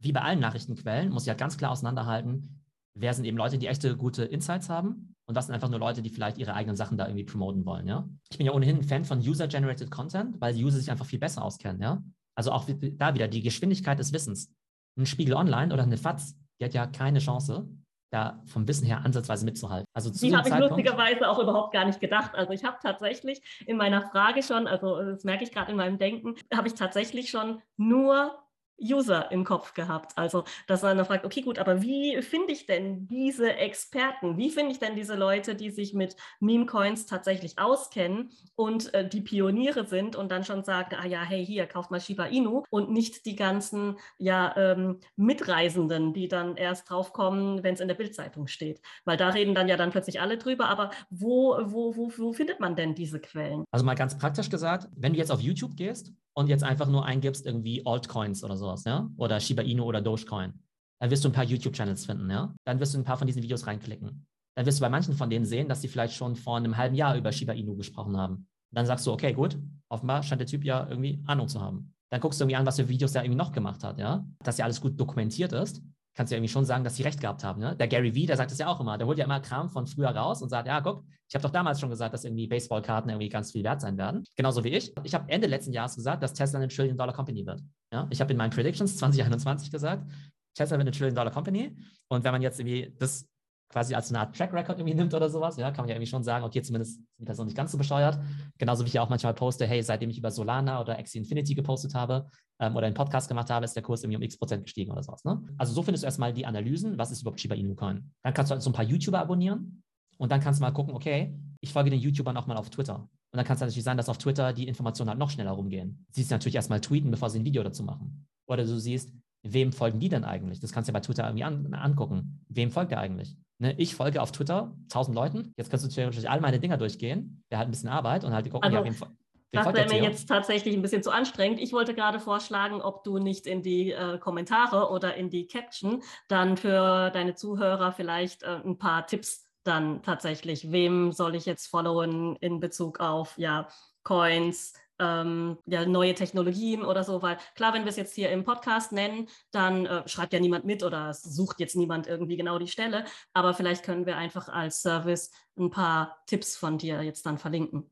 wie 0.00 0.12
bei 0.12 0.20
allen 0.20 0.40
Nachrichtenquellen, 0.40 1.10
muss 1.10 1.22
ich 1.22 1.28
halt 1.28 1.38
ganz 1.38 1.56
klar 1.56 1.70
auseinanderhalten, 1.70 2.64
wer 2.94 3.14
sind 3.14 3.24
eben 3.24 3.38
Leute, 3.38 3.58
die 3.58 3.68
echte 3.68 3.96
gute 3.96 4.24
Insights 4.24 4.68
haben 4.68 5.14
und 5.26 5.34
was 5.34 5.46
sind 5.46 5.54
einfach 5.54 5.68
nur 5.68 5.78
Leute, 5.78 6.02
die 6.02 6.10
vielleicht 6.10 6.38
ihre 6.38 6.54
eigenen 6.54 6.76
Sachen 6.76 6.98
da 6.98 7.06
irgendwie 7.06 7.24
promoten 7.24 7.64
wollen, 7.64 7.86
ja. 7.86 8.08
Ich 8.30 8.38
bin 8.38 8.46
ja 8.46 8.52
ohnehin 8.52 8.78
ein 8.78 8.82
Fan 8.82 9.04
von 9.04 9.20
User-Generated 9.20 9.90
Content, 9.90 10.40
weil 10.40 10.54
die 10.54 10.64
User 10.64 10.78
sich 10.78 10.90
einfach 10.90 11.06
viel 11.06 11.18
besser 11.18 11.44
auskennen, 11.44 11.80
ja. 11.80 12.02
Also 12.38 12.52
auch 12.52 12.66
da 12.68 13.14
wieder 13.14 13.26
die 13.26 13.42
Geschwindigkeit 13.42 13.98
des 13.98 14.12
Wissens. 14.12 14.54
Ein 14.96 15.06
Spiegel 15.06 15.34
Online 15.34 15.74
oder 15.74 15.82
eine 15.82 15.96
FATS, 15.96 16.36
die 16.60 16.66
hat 16.66 16.72
ja 16.72 16.86
keine 16.86 17.18
Chance, 17.18 17.68
da 18.12 18.40
vom 18.46 18.68
Wissen 18.68 18.86
her 18.86 19.04
ansatzweise 19.04 19.44
mitzuhalten. 19.44 19.84
Also 19.92 20.10
die 20.10 20.36
habe 20.36 20.48
ich 20.48 20.54
lustigerweise 20.54 21.28
auch 21.28 21.40
überhaupt 21.40 21.72
gar 21.72 21.84
nicht 21.84 21.98
gedacht. 21.98 22.36
Also 22.36 22.52
ich 22.52 22.62
habe 22.62 22.76
tatsächlich 22.80 23.40
in 23.66 23.76
meiner 23.76 24.02
Frage 24.02 24.44
schon, 24.44 24.68
also 24.68 25.02
das 25.02 25.24
merke 25.24 25.42
ich 25.42 25.50
gerade 25.50 25.72
in 25.72 25.76
meinem 25.76 25.98
Denken, 25.98 26.36
habe 26.54 26.68
ich 26.68 26.74
tatsächlich 26.74 27.28
schon 27.28 27.60
nur 27.76 28.38
User 28.80 29.30
im 29.30 29.44
Kopf 29.44 29.74
gehabt. 29.74 30.12
Also, 30.16 30.44
dass 30.66 30.82
man 30.82 30.96
dann 30.96 31.06
fragt, 31.06 31.24
okay, 31.24 31.42
gut, 31.42 31.58
aber 31.58 31.82
wie 31.82 32.20
finde 32.22 32.52
ich 32.52 32.66
denn 32.66 33.06
diese 33.08 33.54
Experten? 33.54 34.36
Wie 34.36 34.50
finde 34.50 34.72
ich 34.72 34.78
denn 34.78 34.94
diese 34.94 35.14
Leute, 35.14 35.54
die 35.54 35.70
sich 35.70 35.94
mit 35.94 36.16
Meme-Coins 36.40 37.06
tatsächlich 37.06 37.58
auskennen 37.58 38.30
und 38.56 38.92
äh, 38.94 39.08
die 39.08 39.20
Pioniere 39.20 39.86
sind 39.86 40.16
und 40.16 40.30
dann 40.30 40.44
schon 40.44 40.64
sagen, 40.64 40.96
ah 40.98 41.06
ja, 41.06 41.22
hey, 41.22 41.44
hier, 41.44 41.66
kauft 41.66 41.90
mal 41.90 42.00
Shiba 42.00 42.26
Inu 42.26 42.62
und 42.70 42.90
nicht 42.90 43.26
die 43.26 43.36
ganzen 43.36 43.96
ja, 44.18 44.54
ähm, 44.56 45.00
Mitreisenden, 45.16 46.12
die 46.12 46.28
dann 46.28 46.56
erst 46.56 46.90
draufkommen, 46.90 47.62
wenn 47.62 47.74
es 47.74 47.80
in 47.80 47.88
der 47.88 47.94
Bildzeitung 47.94 48.46
steht. 48.46 48.80
Weil 49.04 49.16
da 49.16 49.30
reden 49.30 49.54
dann 49.54 49.68
ja 49.68 49.76
dann 49.76 49.90
plötzlich 49.90 50.20
alle 50.20 50.38
drüber, 50.38 50.68
aber 50.68 50.90
wo, 51.10 51.56
wo, 51.64 51.96
wo, 51.96 52.12
wo 52.16 52.32
findet 52.32 52.60
man 52.60 52.76
denn 52.76 52.94
diese 52.94 53.20
Quellen? 53.20 53.64
Also 53.70 53.84
mal 53.84 53.94
ganz 53.94 54.16
praktisch 54.16 54.50
gesagt, 54.50 54.88
wenn 54.96 55.12
du 55.12 55.18
jetzt 55.18 55.30
auf 55.30 55.40
YouTube 55.40 55.76
gehst 55.76 56.12
und 56.38 56.48
jetzt 56.48 56.62
einfach 56.62 56.86
nur 56.86 57.04
eingibst, 57.04 57.44
irgendwie 57.44 57.84
Altcoins 57.84 58.44
oder 58.44 58.56
sowas, 58.56 58.84
ja, 58.84 59.10
oder 59.16 59.40
Shiba 59.40 59.62
Inu 59.62 59.82
oder 59.82 60.00
Dogecoin, 60.00 60.52
dann 61.00 61.10
wirst 61.10 61.24
du 61.24 61.28
ein 61.28 61.32
paar 61.32 61.42
YouTube-Channels 61.42 62.06
finden, 62.06 62.30
ja. 62.30 62.54
Dann 62.64 62.78
wirst 62.78 62.94
du 62.94 62.98
ein 62.98 63.04
paar 63.04 63.16
von 63.16 63.26
diesen 63.26 63.42
Videos 63.42 63.66
reinklicken. 63.66 64.24
Dann 64.56 64.66
wirst 64.66 64.78
du 64.78 64.82
bei 64.82 64.88
manchen 64.88 65.14
von 65.14 65.30
denen 65.30 65.44
sehen, 65.44 65.68
dass 65.68 65.80
sie 65.80 65.88
vielleicht 65.88 66.14
schon 66.14 66.36
vor 66.36 66.56
einem 66.56 66.76
halben 66.76 66.94
Jahr 66.94 67.16
über 67.16 67.32
Shiba 67.32 67.54
Inu 67.54 67.74
gesprochen 67.74 68.16
haben. 68.16 68.46
Dann 68.72 68.86
sagst 68.86 69.04
du, 69.06 69.12
okay, 69.12 69.32
gut, 69.32 69.58
offenbar 69.88 70.22
scheint 70.22 70.40
der 70.40 70.46
Typ 70.46 70.64
ja 70.64 70.88
irgendwie 70.88 71.20
Ahnung 71.26 71.48
zu 71.48 71.60
haben. 71.60 71.92
Dann 72.10 72.20
guckst 72.20 72.40
du 72.40 72.44
irgendwie 72.44 72.56
an, 72.56 72.66
was 72.66 72.76
für 72.76 72.88
Videos 72.88 73.16
er 73.16 73.24
irgendwie 73.24 73.38
noch 73.38 73.50
gemacht 73.50 73.82
hat, 73.82 73.98
ja. 73.98 74.24
Dass 74.44 74.58
ja 74.58 74.64
alles 74.64 74.80
gut 74.80 74.98
dokumentiert 74.98 75.52
ist 75.52 75.82
kannst 76.18 76.32
du 76.32 76.34
ja 76.34 76.38
irgendwie 76.38 76.52
schon 76.52 76.64
sagen, 76.64 76.82
dass 76.82 76.96
sie 76.96 77.04
recht 77.04 77.20
gehabt 77.20 77.44
haben. 77.44 77.60
Ne? 77.60 77.76
Der 77.76 77.86
Gary 77.86 78.12
Vee, 78.12 78.26
der 78.26 78.36
sagt 78.36 78.50
es 78.50 78.58
ja 78.58 78.66
auch 78.66 78.80
immer. 78.80 78.98
Der 78.98 79.06
holt 79.06 79.18
ja 79.18 79.24
immer 79.24 79.38
Kram 79.38 79.70
von 79.70 79.86
früher 79.86 80.08
raus 80.08 80.42
und 80.42 80.48
sagt, 80.48 80.66
ja, 80.66 80.80
guck, 80.80 81.04
ich 81.28 81.34
habe 81.36 81.44
doch 81.44 81.52
damals 81.52 81.78
schon 81.78 81.90
gesagt, 81.90 82.12
dass 82.12 82.24
irgendwie 82.24 82.48
Baseballkarten 82.48 83.08
irgendwie 83.08 83.28
ganz 83.28 83.52
viel 83.52 83.62
wert 83.62 83.80
sein 83.80 83.96
werden. 83.96 84.24
Genauso 84.34 84.64
wie 84.64 84.70
ich. 84.70 84.92
Ich 85.04 85.14
habe 85.14 85.30
Ende 85.30 85.46
letzten 85.46 85.72
Jahres 85.72 85.94
gesagt, 85.94 86.20
dass 86.24 86.34
Tesla 86.34 86.58
eine 86.58 86.66
Trillion-Dollar-Company 86.66 87.46
wird. 87.46 87.62
Ja? 87.92 88.08
Ich 88.10 88.20
habe 88.20 88.32
in 88.32 88.36
meinen 88.36 88.50
Predictions 88.50 88.96
2021 88.98 89.70
gesagt, 89.70 90.10
Tesla 90.56 90.76
wird 90.76 90.88
eine 90.88 90.90
Trillion-Dollar-Company. 90.90 91.76
Und 92.08 92.24
wenn 92.24 92.32
man 92.32 92.42
jetzt 92.42 92.58
irgendwie 92.58 92.92
das 92.98 93.24
quasi 93.68 93.94
als 93.94 94.10
eine 94.10 94.20
Art 94.20 94.36
Track 94.36 94.52
Record 94.52 94.78
irgendwie 94.78 94.94
nimmt 94.94 95.12
oder 95.14 95.28
sowas, 95.28 95.56
ja, 95.56 95.70
kann 95.70 95.82
man 95.82 95.88
ja 95.88 95.94
irgendwie 95.94 96.10
schon 96.10 96.22
sagen, 96.22 96.44
okay, 96.44 96.62
zumindest 96.62 96.96
sind 96.96 97.06
die 97.20 97.24
Person 97.24 97.46
nicht 97.46 97.56
ganz 97.56 97.72
so 97.72 97.78
bescheuert. 97.78 98.18
Genauso 98.56 98.84
wie 98.84 98.88
ich 98.88 98.94
ja 98.94 99.02
auch 99.02 99.10
manchmal 99.10 99.34
poste, 99.34 99.66
hey, 99.66 99.82
seitdem 99.82 100.10
ich 100.10 100.18
über 100.18 100.30
Solana 100.30 100.80
oder 100.80 100.98
Axie 100.98 101.18
Infinity 101.18 101.54
gepostet 101.54 101.94
habe 101.94 102.26
ähm, 102.58 102.76
oder 102.76 102.86
einen 102.86 102.94
Podcast 102.94 103.28
gemacht 103.28 103.50
habe, 103.50 103.64
ist 103.64 103.74
der 103.74 103.82
Kurs 103.82 104.02
irgendwie 104.02 104.16
um 104.16 104.22
x 104.22 104.38
Prozent 104.38 104.64
gestiegen 104.64 104.90
oder 104.90 105.02
sowas. 105.02 105.24
Ne? 105.24 105.42
Also 105.58 105.74
so 105.74 105.82
findest 105.82 106.02
du 106.02 106.06
erstmal 106.06 106.32
die 106.32 106.46
Analysen, 106.46 106.96
was 106.96 107.10
ist 107.10 107.20
überhaupt 107.22 107.40
Shiba 107.40 107.54
Inu 107.54 107.74
Coin. 107.74 108.10
Dann 108.22 108.34
kannst 108.34 108.50
du 108.50 108.54
halt 108.54 108.62
so 108.62 108.70
ein 108.70 108.74
paar 108.74 108.84
YouTuber 108.84 109.18
abonnieren 109.18 109.82
und 110.16 110.32
dann 110.32 110.40
kannst 110.40 110.60
du 110.60 110.64
mal 110.64 110.72
gucken, 110.72 110.94
okay, 110.94 111.38
ich 111.60 111.72
folge 111.72 111.90
den 111.90 112.00
YouTubern 112.00 112.36
auch 112.36 112.46
mal 112.46 112.56
auf 112.56 112.70
Twitter. 112.70 113.08
Und 113.30 113.36
dann 113.36 113.44
kann 113.44 113.56
es 113.56 113.60
natürlich 113.60 113.84
sein, 113.84 113.98
dass 113.98 114.08
auf 114.08 114.16
Twitter 114.16 114.52
die 114.54 114.66
Informationen 114.66 115.10
halt 115.10 115.18
noch 115.18 115.30
schneller 115.30 115.50
rumgehen. 115.50 116.06
Du 116.08 116.14
siehst 116.14 116.30
natürlich 116.30 116.54
erstmal 116.54 116.80
tweeten, 116.80 117.10
bevor 117.10 117.28
sie 117.28 117.38
ein 117.38 117.44
Video 117.44 117.62
dazu 117.62 117.84
machen. 117.84 118.26
Oder 118.46 118.64
du 118.64 118.78
siehst, 118.78 119.12
wem 119.42 119.72
folgen 119.72 120.00
die 120.00 120.08
denn 120.08 120.24
eigentlich? 120.24 120.60
Das 120.60 120.72
kannst 120.72 120.88
du 120.88 120.92
ja 120.92 120.98
bei 120.98 121.00
Twitter 121.00 121.24
irgendwie 121.24 121.44
an, 121.44 121.74
angucken. 121.74 122.44
Wem 122.48 122.70
folgt 122.70 122.90
der 122.90 123.00
eigentlich? 123.00 123.36
Ne, 123.60 123.74
ich 123.76 123.94
folge 123.96 124.22
auf 124.22 124.30
Twitter 124.30 124.72
1000 124.84 125.14
Leuten. 125.14 125.52
Jetzt 125.56 125.70
kannst 125.70 125.84
du 125.84 125.90
theoretisch 125.90 126.26
all 126.26 126.40
meine 126.40 126.60
Dinger 126.60 126.76
durchgehen. 126.76 127.42
Wäre 127.48 127.58
halt 127.58 127.68
ein 127.68 127.72
bisschen 127.72 127.88
Arbeit 127.88 128.24
und 128.24 128.32
halt 128.32 128.48
gucken, 128.50 128.64
also, 128.64 128.76
ja, 128.76 128.84
wem, 128.84 129.00
wem 129.00 129.08
das 129.50 129.74
wäre 129.74 129.88
mir 129.88 130.02
jetzt 130.02 130.28
tatsächlich 130.28 130.74
ein 130.74 130.82
bisschen 130.82 131.02
zu 131.02 131.10
anstrengend. 131.10 131.58
Ich 131.58 131.72
wollte 131.72 131.94
gerade 131.94 132.20
vorschlagen, 132.20 132.80
ob 132.80 133.02
du 133.02 133.18
nicht 133.18 133.46
in 133.46 133.62
die 133.62 133.92
äh, 133.92 134.18
Kommentare 134.18 134.90
oder 134.90 135.14
in 135.14 135.30
die 135.30 135.46
Caption 135.46 136.02
dann 136.28 136.56
für 136.56 137.10
deine 137.10 137.34
Zuhörer 137.34 137.92
vielleicht 137.92 138.42
äh, 138.42 138.60
ein 138.64 138.78
paar 138.78 139.06
Tipps 139.06 139.48
dann 139.64 140.02
tatsächlich? 140.02 140.72
Wem 140.72 141.12
soll 141.12 141.34
ich 141.34 141.46
jetzt 141.46 141.66
followen 141.66 142.36
in 142.36 142.60
Bezug 142.60 143.00
auf 143.00 143.36
ja, 143.38 143.68
Coins, 144.02 144.74
ähm, 144.98 145.58
ja, 145.66 145.86
neue 145.86 146.14
Technologien 146.14 146.82
oder 146.82 147.04
so, 147.04 147.22
weil 147.22 147.38
klar, 147.54 147.74
wenn 147.74 147.84
wir 147.84 147.90
es 147.90 147.96
jetzt 147.96 148.14
hier 148.14 148.30
im 148.30 148.44
Podcast 148.44 148.92
nennen, 148.92 149.28
dann 149.50 149.86
äh, 149.86 150.08
schreibt 150.08 150.32
ja 150.32 150.40
niemand 150.40 150.64
mit 150.64 150.82
oder 150.82 151.14
sucht 151.14 151.60
jetzt 151.60 151.76
niemand 151.76 152.06
irgendwie 152.06 152.36
genau 152.36 152.58
die 152.58 152.68
Stelle, 152.68 153.04
aber 153.32 153.54
vielleicht 153.54 153.84
können 153.84 154.06
wir 154.06 154.16
einfach 154.16 154.48
als 154.48 154.82
Service 154.82 155.30
ein 155.58 155.70
paar 155.70 156.18
Tipps 156.26 156.56
von 156.56 156.78
dir 156.78 157.02
jetzt 157.02 157.26
dann 157.26 157.38
verlinken. 157.38 157.90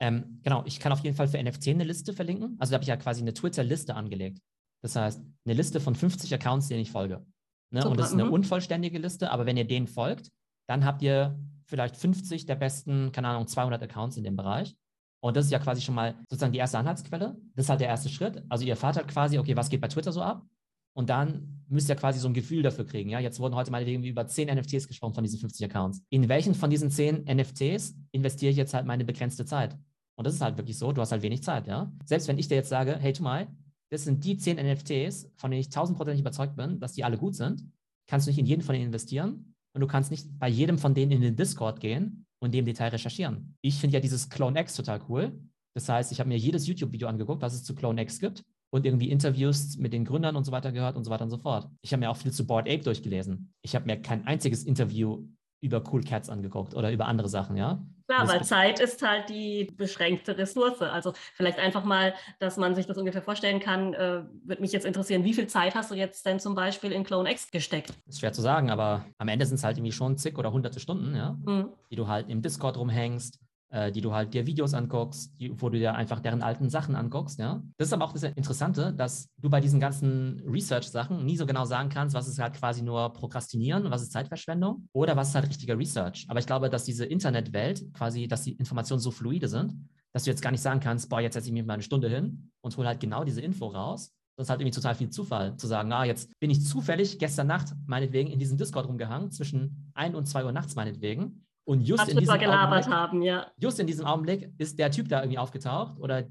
Ähm, 0.00 0.40
genau, 0.42 0.62
ich 0.66 0.80
kann 0.80 0.92
auf 0.92 1.00
jeden 1.00 1.16
Fall 1.16 1.28
für 1.28 1.42
NFC 1.42 1.68
eine 1.68 1.84
Liste 1.84 2.12
verlinken. 2.12 2.56
Also 2.58 2.72
da 2.72 2.74
habe 2.74 2.82
ich 2.82 2.88
ja 2.88 2.96
quasi 2.96 3.20
eine 3.20 3.32
Twitter-Liste 3.32 3.94
angelegt. 3.94 4.40
Das 4.82 4.96
heißt, 4.96 5.22
eine 5.44 5.54
Liste 5.54 5.80
von 5.80 5.94
50 5.94 6.34
Accounts, 6.34 6.68
denen 6.68 6.80
ich 6.80 6.90
folge. 6.90 7.24
Ne? 7.70 7.88
Und 7.88 7.98
das 7.98 8.08
ist 8.08 8.12
eine 8.12 8.26
mhm. 8.26 8.32
unvollständige 8.32 8.98
Liste, 8.98 9.30
aber 9.30 9.46
wenn 9.46 9.56
ihr 9.56 9.66
denen 9.66 9.86
folgt, 9.86 10.30
dann 10.68 10.84
habt 10.84 11.02
ihr 11.02 11.38
vielleicht 11.66 11.96
50 11.96 12.46
der 12.46 12.56
besten, 12.56 13.10
keine 13.12 13.28
Ahnung, 13.28 13.46
200 13.46 13.82
Accounts 13.82 14.16
in 14.16 14.24
dem 14.24 14.36
Bereich. 14.36 14.76
Und 15.24 15.38
das 15.38 15.46
ist 15.46 15.52
ja 15.52 15.58
quasi 15.58 15.80
schon 15.80 15.94
mal 15.94 16.14
sozusagen 16.28 16.52
die 16.52 16.58
erste 16.58 16.76
Anhaltsquelle. 16.76 17.34
Das 17.54 17.64
ist 17.64 17.70
halt 17.70 17.80
der 17.80 17.88
erste 17.88 18.10
Schritt. 18.10 18.44
Also 18.50 18.66
ihr 18.66 18.72
erfahrt 18.72 18.96
halt 18.96 19.08
quasi, 19.08 19.38
okay, 19.38 19.56
was 19.56 19.70
geht 19.70 19.80
bei 19.80 19.88
Twitter 19.88 20.12
so 20.12 20.20
ab? 20.20 20.46
Und 20.92 21.08
dann 21.08 21.64
müsst 21.66 21.88
ihr 21.88 21.94
quasi 21.94 22.18
so 22.18 22.28
ein 22.28 22.34
Gefühl 22.34 22.62
dafür 22.62 22.84
kriegen. 22.84 23.08
Ja, 23.08 23.20
jetzt 23.20 23.40
wurden 23.40 23.54
heute 23.54 23.70
mal 23.70 23.88
irgendwie 23.88 24.10
über 24.10 24.26
10 24.26 24.54
NFTs 24.54 24.86
gesprochen 24.86 25.14
von 25.14 25.24
diesen 25.24 25.38
50 25.38 25.64
Accounts. 25.64 26.02
In 26.10 26.28
welchen 26.28 26.54
von 26.54 26.68
diesen 26.68 26.90
10 26.90 27.24
NFTs 27.24 27.96
investiere 28.12 28.50
ich 28.50 28.58
jetzt 28.58 28.74
halt 28.74 28.84
meine 28.84 29.06
begrenzte 29.06 29.46
Zeit? 29.46 29.78
Und 30.16 30.26
das 30.26 30.34
ist 30.34 30.42
halt 30.42 30.58
wirklich 30.58 30.76
so, 30.76 30.92
du 30.92 31.00
hast 31.00 31.10
halt 31.10 31.22
wenig 31.22 31.42
Zeit, 31.42 31.66
ja. 31.68 31.90
Selbst 32.04 32.28
wenn 32.28 32.36
ich 32.36 32.48
dir 32.48 32.56
jetzt 32.56 32.68
sage, 32.68 32.94
hey, 33.00 33.14
tu 33.14 33.22
mal, 33.22 33.46
das 33.88 34.04
sind 34.04 34.22
die 34.26 34.36
10 34.36 34.58
NFTs, 34.58 35.32
von 35.36 35.50
denen 35.50 35.62
ich 35.62 35.70
tausendprozentig 35.70 36.20
überzeugt 36.20 36.54
bin, 36.54 36.80
dass 36.80 36.92
die 36.92 37.02
alle 37.02 37.16
gut 37.16 37.34
sind, 37.34 37.64
kannst 38.08 38.26
du 38.26 38.30
nicht 38.30 38.38
in 38.38 38.44
jeden 38.44 38.60
von 38.60 38.74
denen 38.74 38.88
investieren 38.88 39.54
und 39.72 39.80
du 39.80 39.86
kannst 39.86 40.10
nicht 40.10 40.38
bei 40.38 40.50
jedem 40.50 40.76
von 40.76 40.92
denen 40.92 41.12
in 41.12 41.22
den 41.22 41.34
Discord 41.34 41.80
gehen 41.80 42.26
und 42.40 42.52
dem 42.52 42.64
Detail 42.64 42.88
recherchieren. 42.88 43.56
Ich 43.60 43.76
finde 43.76 43.94
ja 43.94 44.00
dieses 44.00 44.28
Clone 44.28 44.60
X 44.60 44.76
total 44.76 45.00
cool. 45.08 45.32
Das 45.74 45.88
heißt, 45.88 46.12
ich 46.12 46.20
habe 46.20 46.28
mir 46.28 46.38
jedes 46.38 46.66
YouTube-Video 46.66 47.08
angeguckt, 47.08 47.42
was 47.42 47.54
es 47.54 47.64
zu 47.64 47.74
Clone 47.74 48.00
X 48.02 48.20
gibt 48.20 48.44
und 48.70 48.86
irgendwie 48.86 49.10
Interviews 49.10 49.76
mit 49.76 49.92
den 49.92 50.04
Gründern 50.04 50.36
und 50.36 50.44
so 50.44 50.52
weiter 50.52 50.72
gehört 50.72 50.96
und 50.96 51.04
so 51.04 51.10
weiter 51.10 51.24
und 51.24 51.30
so 51.30 51.38
fort. 51.38 51.68
Ich 51.82 51.92
habe 51.92 52.00
mir 52.00 52.10
auch 52.10 52.16
viel 52.16 52.32
zu 52.32 52.46
Board 52.46 52.68
Ape 52.68 52.82
durchgelesen. 52.82 53.52
Ich 53.62 53.74
habe 53.74 53.86
mir 53.86 54.00
kein 54.00 54.26
einziges 54.26 54.64
Interview 54.64 55.26
über 55.64 55.82
Cool 55.90 56.02
Cats 56.02 56.28
angeguckt 56.28 56.74
oder 56.74 56.92
über 56.92 57.06
andere 57.06 57.28
Sachen, 57.28 57.56
ja. 57.56 57.82
Klar, 58.06 58.28
weil 58.28 58.44
Zeit 58.44 58.80
ist 58.80 59.00
halt 59.00 59.30
die 59.30 59.72
beschränkte 59.78 60.36
Ressource. 60.36 60.82
Also 60.82 61.14
vielleicht 61.32 61.58
einfach 61.58 61.84
mal, 61.84 62.12
dass 62.38 62.58
man 62.58 62.74
sich 62.74 62.86
das 62.86 62.98
ungefähr 62.98 63.22
vorstellen 63.22 63.60
kann, 63.60 63.94
äh, 63.94 64.24
würde 64.44 64.60
mich 64.60 64.72
jetzt 64.72 64.84
interessieren, 64.84 65.24
wie 65.24 65.32
viel 65.32 65.46
Zeit 65.46 65.74
hast 65.74 65.90
du 65.90 65.94
jetzt 65.94 66.26
denn 66.26 66.38
zum 66.38 66.54
Beispiel 66.54 66.92
in 66.92 67.02
Clone 67.02 67.30
X 67.30 67.50
gesteckt? 67.50 67.94
Ist 68.06 68.20
schwer 68.20 68.34
zu 68.34 68.42
sagen, 68.42 68.70
aber 68.70 69.06
am 69.16 69.28
Ende 69.28 69.46
sind 69.46 69.56
es 69.56 69.64
halt 69.64 69.78
irgendwie 69.78 69.92
schon 69.92 70.18
zig 70.18 70.36
oder 70.36 70.52
hunderte 70.52 70.80
Stunden, 70.80 71.16
ja, 71.16 71.38
mhm. 71.46 71.70
die 71.90 71.96
du 71.96 72.06
halt 72.06 72.28
im 72.28 72.42
Discord 72.42 72.76
rumhängst, 72.76 73.40
äh, 73.70 73.90
die 73.90 74.00
du 74.00 74.12
halt 74.12 74.34
dir 74.34 74.46
Videos 74.46 74.74
anguckst, 74.74 75.32
die, 75.40 75.52
wo 75.60 75.68
du 75.68 75.78
dir 75.78 75.94
einfach 75.94 76.20
deren 76.20 76.42
alten 76.42 76.70
Sachen 76.70 76.94
anguckst, 76.94 77.38
ja. 77.38 77.62
Das 77.76 77.88
ist 77.88 77.92
aber 77.92 78.04
auch 78.04 78.12
das 78.12 78.22
Interessante, 78.22 78.92
dass 78.92 79.28
du 79.38 79.50
bei 79.50 79.60
diesen 79.60 79.80
ganzen 79.80 80.40
Research-Sachen 80.46 81.24
nie 81.24 81.36
so 81.36 81.46
genau 81.46 81.64
sagen 81.64 81.88
kannst, 81.88 82.14
was 82.14 82.28
ist 82.28 82.38
halt 82.38 82.54
quasi 82.54 82.82
nur 82.82 83.12
Prokrastinieren, 83.12 83.90
was 83.90 84.02
ist 84.02 84.12
Zeitverschwendung 84.12 84.88
oder 84.92 85.16
was 85.16 85.28
ist 85.30 85.34
halt 85.34 85.48
richtiger 85.48 85.78
Research. 85.78 86.26
Aber 86.28 86.38
ich 86.38 86.46
glaube, 86.46 86.70
dass 86.70 86.84
diese 86.84 87.04
Internetwelt 87.04 87.92
quasi, 87.94 88.28
dass 88.28 88.42
die 88.42 88.52
Informationen 88.52 89.00
so 89.00 89.10
fluide 89.10 89.48
sind, 89.48 89.74
dass 90.12 90.24
du 90.24 90.30
jetzt 90.30 90.42
gar 90.42 90.52
nicht 90.52 90.62
sagen 90.62 90.80
kannst, 90.80 91.10
boah, 91.10 91.20
jetzt 91.20 91.34
setze 91.34 91.48
ich 91.48 91.52
mich 91.52 91.66
mal 91.66 91.74
eine 91.74 91.82
Stunde 91.82 92.08
hin 92.08 92.50
und 92.60 92.76
hole 92.76 92.86
halt 92.86 93.00
genau 93.00 93.24
diese 93.24 93.40
Info 93.40 93.66
raus. 93.66 94.12
Das 94.36 94.46
ist 94.46 94.50
halt 94.50 94.60
irgendwie 94.60 94.74
total 94.74 94.94
viel 94.94 95.10
Zufall, 95.10 95.56
zu 95.56 95.66
sagen, 95.66 95.92
ah, 95.92 96.04
jetzt 96.04 96.30
bin 96.40 96.50
ich 96.50 96.64
zufällig 96.64 97.18
gestern 97.18 97.46
Nacht 97.46 97.72
meinetwegen 97.86 98.30
in 98.30 98.38
diesem 98.38 98.58
Discord 98.58 98.86
rumgehangen, 98.86 99.30
zwischen 99.30 99.90
1 99.94 100.14
und 100.14 100.26
2 100.26 100.44
Uhr 100.44 100.52
nachts 100.52 100.74
meinetwegen 100.74 101.44
und 101.64 101.80
just 101.80 102.08
in, 102.08 102.18
diesem 102.18 102.34
Augenblick, 102.34 102.86
haben, 102.88 103.22
ja. 103.22 103.46
just 103.58 103.80
in 103.80 103.86
diesem 103.86 104.04
Augenblick 104.06 104.52
ist 104.58 104.78
der 104.78 104.90
Typ 104.90 105.08
da 105.08 105.20
irgendwie 105.20 105.38
aufgetaucht 105.38 105.98
oder 105.98 106.24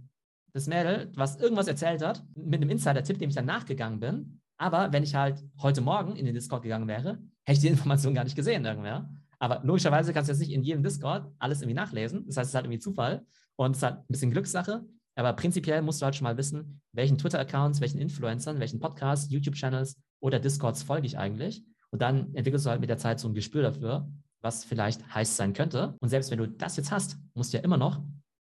das 0.54 0.68
Mädel, 0.68 1.12
was 1.16 1.38
irgendwas 1.38 1.68
erzählt 1.68 2.04
hat, 2.04 2.24
mit 2.36 2.62
einem 2.62 2.70
Insider-Tipp, 2.70 3.18
dem 3.18 3.30
ich 3.30 3.36
dann 3.36 3.46
nachgegangen 3.46 4.00
bin. 4.00 4.40
Aber 4.58 4.94
wenn 4.94 5.02
ich 5.02 5.16
halt 5.16 5.44
heute 5.62 5.82
Morgen 5.82 6.16
in 6.16 6.26
den 6.26 6.36
Discord 6.36 6.62
gegangen 6.62 6.88
wäre, 6.88 7.20
hätte 7.44 7.58
ich 7.58 7.60
die 7.60 7.68
Information 7.70 8.14
gar 8.14 8.24
nicht 8.24 8.36
gesehen 8.36 8.64
irgendwer. 8.64 9.10
Aber 9.40 9.62
logischerweise 9.64 10.14
kannst 10.14 10.30
du 10.30 10.34
jetzt 10.34 10.40
nicht 10.40 10.52
in 10.52 10.64
jedem 10.64 10.84
Discord 10.84 11.30
alles 11.40 11.62
irgendwie 11.62 11.76
nachlesen. 11.76 12.26
Das 12.28 12.38
heißt, 12.38 12.46
es 12.46 12.50
ist 12.52 12.56
halt 12.56 12.66
irgendwie 12.66 12.80
Zufall 12.80 13.26
und 13.56 13.72
es 13.72 13.78
ist 13.78 13.84
halt 13.84 13.98
ein 13.98 14.06
bisschen 14.08 14.32
Glückssache. 14.32 14.86
Aber 15.16 15.34
prinzipiell 15.34 15.82
musst 15.82 16.02
du 16.02 16.06
halt 16.06 16.16
schon 16.16 16.24
mal 16.24 16.38
wissen, 16.38 16.82
welchen 16.92 17.18
Twitter-Accounts, 17.18 17.82
welchen 17.82 18.00
Influencern, 18.00 18.60
welchen 18.60 18.80
Podcasts, 18.80 19.32
YouTube-Channels 19.32 20.00
oder 20.22 20.40
Discords 20.40 20.84
folge 20.84 21.08
ich 21.08 21.18
eigentlich. 21.18 21.64
Und 21.92 22.02
dann 22.02 22.34
entwickelst 22.34 22.66
du 22.66 22.70
halt 22.70 22.82
mit 22.82 22.90
der 22.90 22.98
Zeit 22.98 23.20
so 23.20 23.28
ein 23.28 23.34
Gespür 23.34 23.64
dafür, 23.64 24.08
was 24.44 24.66
vielleicht 24.66 25.14
heiß 25.14 25.38
sein 25.38 25.54
könnte. 25.54 25.96
Und 26.00 26.10
selbst 26.10 26.30
wenn 26.30 26.38
du 26.38 26.48
das 26.48 26.78
jetzt 26.78 26.92
hast, 26.92 27.18
musst 27.34 27.54
du 27.54 27.58
ja 27.58 27.64
immer 27.64 27.78
noch 27.78 28.02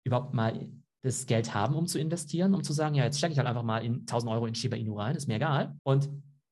überhaupt 0.04 0.34
mal 0.34 0.68
das 1.02 1.26
Geld 1.26 1.54
haben, 1.54 1.74
um 1.74 1.86
zu 1.86 1.98
investieren, 1.98 2.54
um 2.54 2.62
zu 2.62 2.72
sagen, 2.72 2.94
ja, 2.94 3.04
jetzt 3.04 3.18
stecke 3.18 3.32
ich 3.32 3.38
halt 3.38 3.48
einfach 3.48 3.62
mal 3.62 3.84
in 3.84 4.00
1000 4.00 4.30
Euro 4.32 4.46
in 4.46 4.54
Shiba 4.54 4.76
Inu 4.76 4.98
rein, 4.98 5.16
ist 5.16 5.28
mir 5.28 5.36
egal. 5.36 5.76
Und 5.84 6.08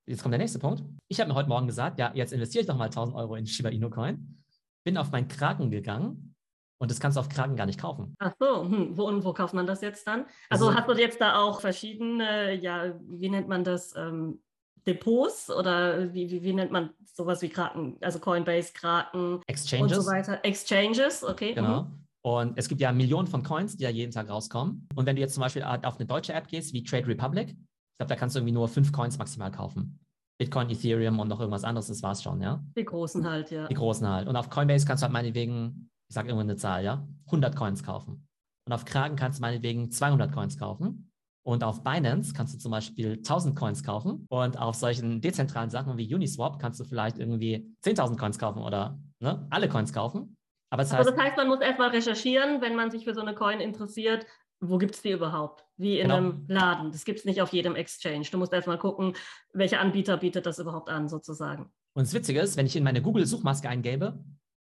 jetzt 0.06 0.22
kommt 0.22 0.32
der 0.32 0.38
nächste 0.38 0.58
Punkt. 0.58 0.82
Ich 1.08 1.20
habe 1.20 1.28
mir 1.28 1.34
heute 1.34 1.48
Morgen 1.48 1.66
gesagt, 1.66 1.98
ja, 1.98 2.12
jetzt 2.14 2.32
investiere 2.32 2.62
ich 2.62 2.66
doch 2.66 2.76
mal 2.76 2.86
1000 2.86 3.16
Euro 3.16 3.34
in 3.34 3.46
Shiba 3.46 3.68
Inu 3.68 3.90
Coin, 3.90 4.42
bin 4.84 4.96
auf 4.96 5.10
meinen 5.10 5.28
Kraken 5.28 5.70
gegangen 5.70 6.34
und 6.78 6.90
das 6.90 7.00
kannst 7.00 7.16
du 7.16 7.20
auf 7.20 7.28
Kraken 7.28 7.56
gar 7.56 7.66
nicht 7.66 7.80
kaufen. 7.80 8.14
Ach 8.18 8.32
so, 8.38 8.62
hm. 8.62 8.96
wo 8.96 9.04
und 9.04 9.24
wo 9.24 9.32
kauft 9.32 9.54
man 9.54 9.66
das 9.66 9.80
jetzt 9.80 10.06
dann? 10.06 10.26
Also, 10.48 10.68
also 10.68 10.78
hast 10.78 10.88
du 10.88 10.92
jetzt 10.94 11.20
da 11.20 11.40
auch 11.40 11.60
verschiedene, 11.60 12.54
ja, 12.54 12.94
wie 13.08 13.28
nennt 13.28 13.48
man 13.48 13.64
das, 13.64 13.94
ähm, 13.96 14.40
Depots 14.86 15.50
oder 15.50 16.12
wie, 16.14 16.30
wie, 16.30 16.42
wie, 16.42 16.52
nennt 16.52 16.70
man 16.70 16.90
sowas 17.04 17.42
wie 17.42 17.48
Kraken, 17.48 17.96
also 18.00 18.18
Coinbase, 18.18 18.72
Kraken 18.72 19.40
Exchanges. 19.46 19.96
und 19.96 20.02
so 20.02 20.10
weiter. 20.10 20.38
Exchanges, 20.44 21.24
okay. 21.24 21.54
Genau. 21.54 21.82
Mhm. 21.82 22.06
Und 22.22 22.58
es 22.58 22.68
gibt 22.68 22.80
ja 22.80 22.90
Millionen 22.92 23.28
von 23.28 23.42
Coins, 23.42 23.76
die 23.76 23.84
ja 23.84 23.90
jeden 23.90 24.10
Tag 24.10 24.28
rauskommen. 24.28 24.88
Und 24.94 25.06
wenn 25.06 25.14
du 25.14 25.22
jetzt 25.22 25.34
zum 25.34 25.42
Beispiel 25.42 25.62
auf 25.62 25.96
eine 25.96 26.06
deutsche 26.06 26.32
App 26.32 26.48
gehst, 26.48 26.72
wie 26.72 26.82
Trade 26.82 27.06
Republic, 27.06 27.50
ich 27.50 27.98
glaube, 27.98 28.08
da 28.08 28.16
kannst 28.16 28.34
du 28.34 28.40
irgendwie 28.40 28.52
nur 28.52 28.68
fünf 28.68 28.92
Coins 28.92 29.16
maximal 29.16 29.50
kaufen. 29.50 30.00
Bitcoin, 30.38 30.68
Ethereum 30.68 31.18
und 31.18 31.28
noch 31.28 31.40
irgendwas 31.40 31.64
anderes, 31.64 31.86
das 31.86 32.02
war's 32.02 32.22
schon, 32.22 32.42
ja. 32.42 32.62
Die 32.76 32.84
großen 32.84 33.28
halt, 33.28 33.50
ja. 33.50 33.68
Die 33.68 33.74
großen 33.74 34.06
halt. 34.06 34.28
Und 34.28 34.36
auf 34.36 34.50
Coinbase 34.50 34.86
kannst 34.86 35.02
du 35.02 35.04
halt 35.04 35.12
meinetwegen, 35.12 35.88
ich 36.08 36.14
sage 36.14 36.28
irgendwann 36.28 36.50
eine 36.50 36.56
Zahl, 36.56 36.84
ja, 36.84 37.06
100 37.26 37.56
Coins 37.56 37.82
kaufen. 37.82 38.26
Und 38.66 38.72
auf 38.72 38.84
Kraken 38.84 39.16
kannst 39.16 39.38
du 39.38 39.42
meinetwegen 39.42 39.90
200 39.90 40.32
Coins 40.32 40.58
kaufen. 40.58 41.05
Und 41.46 41.62
auf 41.62 41.84
Binance 41.84 42.34
kannst 42.34 42.54
du 42.54 42.58
zum 42.58 42.72
Beispiel 42.72 43.12
1000 43.18 43.54
Coins 43.54 43.84
kaufen. 43.84 44.26
Und 44.28 44.58
auf 44.58 44.74
solchen 44.74 45.20
dezentralen 45.20 45.70
Sachen 45.70 45.96
wie 45.96 46.12
Uniswap 46.12 46.58
kannst 46.58 46.80
du 46.80 46.84
vielleicht 46.84 47.20
irgendwie 47.20 47.72
10.000 47.84 48.18
Coins 48.18 48.36
kaufen 48.36 48.62
oder 48.62 48.98
ne, 49.20 49.46
alle 49.50 49.68
Coins 49.68 49.92
kaufen. 49.92 50.36
Aber 50.70 50.82
das, 50.82 50.92
heißt, 50.92 51.06
also 51.06 51.10
das 51.12 51.20
heißt, 51.20 51.36
man 51.36 51.46
muss 51.46 51.60
erstmal 51.60 51.90
recherchieren, 51.90 52.60
wenn 52.62 52.74
man 52.74 52.90
sich 52.90 53.04
für 53.04 53.14
so 53.14 53.20
eine 53.20 53.32
Coin 53.32 53.60
interessiert, 53.60 54.26
wo 54.58 54.76
gibt 54.76 54.96
es 54.96 55.02
die 55.02 55.12
überhaupt? 55.12 55.64
Wie 55.76 56.00
in 56.00 56.08
genau. 56.08 56.16
einem 56.16 56.44
Laden. 56.48 56.90
Das 56.90 57.04
gibt 57.04 57.20
es 57.20 57.24
nicht 57.24 57.40
auf 57.40 57.52
jedem 57.52 57.76
Exchange. 57.76 58.26
Du 58.28 58.38
musst 58.38 58.52
erstmal 58.52 58.78
gucken, 58.78 59.12
welcher 59.52 59.78
Anbieter 59.78 60.16
bietet 60.16 60.46
das 60.46 60.58
überhaupt 60.58 60.88
an, 60.88 61.08
sozusagen. 61.08 61.70
Und 61.94 62.06
das 62.08 62.12
Witzige 62.12 62.40
ist, 62.40 62.56
wenn 62.56 62.66
ich 62.66 62.74
in 62.74 62.82
meine 62.82 63.02
Google-Suchmaske 63.02 63.68
eingebe, 63.68 64.18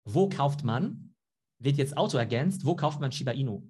wo 0.04 0.28
kauft 0.28 0.62
man, 0.62 1.16
wird 1.58 1.78
jetzt 1.78 1.96
auto 1.96 2.16
ergänzt, 2.16 2.64
wo 2.64 2.76
kauft 2.76 3.00
man 3.00 3.10
Shiba 3.10 3.32
Inu? 3.32 3.64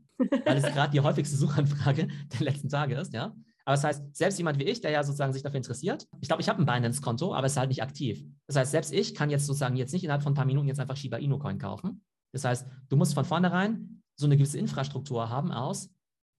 Weil 0.44 0.56
es 0.56 0.64
gerade 0.64 0.92
die 0.92 1.00
häufigste 1.00 1.36
Suchanfrage 1.36 2.08
der 2.32 2.40
letzten 2.40 2.68
Tage 2.68 2.96
ist, 2.96 3.12
ja. 3.12 3.34
Aber 3.64 3.76
das 3.76 3.84
heißt, 3.84 4.16
selbst 4.16 4.38
jemand 4.38 4.58
wie 4.58 4.64
ich, 4.64 4.80
der 4.80 4.90
ja 4.90 5.02
sozusagen 5.04 5.32
sich 5.32 5.42
dafür 5.42 5.58
interessiert, 5.58 6.08
ich 6.20 6.28
glaube, 6.28 6.42
ich 6.42 6.48
habe 6.48 6.60
ein 6.60 6.66
Binance-Konto, 6.66 7.34
aber 7.34 7.46
es 7.46 7.52
ist 7.52 7.58
halt 7.58 7.68
nicht 7.68 7.82
aktiv. 7.82 8.24
Das 8.46 8.56
heißt, 8.56 8.70
selbst 8.72 8.92
ich 8.92 9.14
kann 9.14 9.30
jetzt 9.30 9.46
sozusagen 9.46 9.76
jetzt 9.76 9.92
nicht 9.92 10.02
innerhalb 10.02 10.22
von 10.22 10.32
ein 10.32 10.36
paar 10.36 10.46
Minuten 10.46 10.68
jetzt 10.68 10.80
einfach 10.80 10.96
Shiba 10.96 11.18
Inu 11.18 11.38
Coin 11.38 11.58
kaufen. 11.58 12.02
Das 12.32 12.44
heißt, 12.44 12.66
du 12.88 12.96
musst 12.96 13.14
von 13.14 13.24
vornherein 13.24 14.02
so 14.18 14.26
eine 14.26 14.36
gewisse 14.36 14.58
Infrastruktur 14.58 15.28
haben 15.28 15.52
aus, 15.52 15.90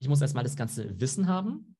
ich 0.01 0.09
muss 0.09 0.21
erstmal 0.21 0.43
das 0.43 0.55
ganze 0.55 0.99
Wissen 0.99 1.27
haben, 1.27 1.75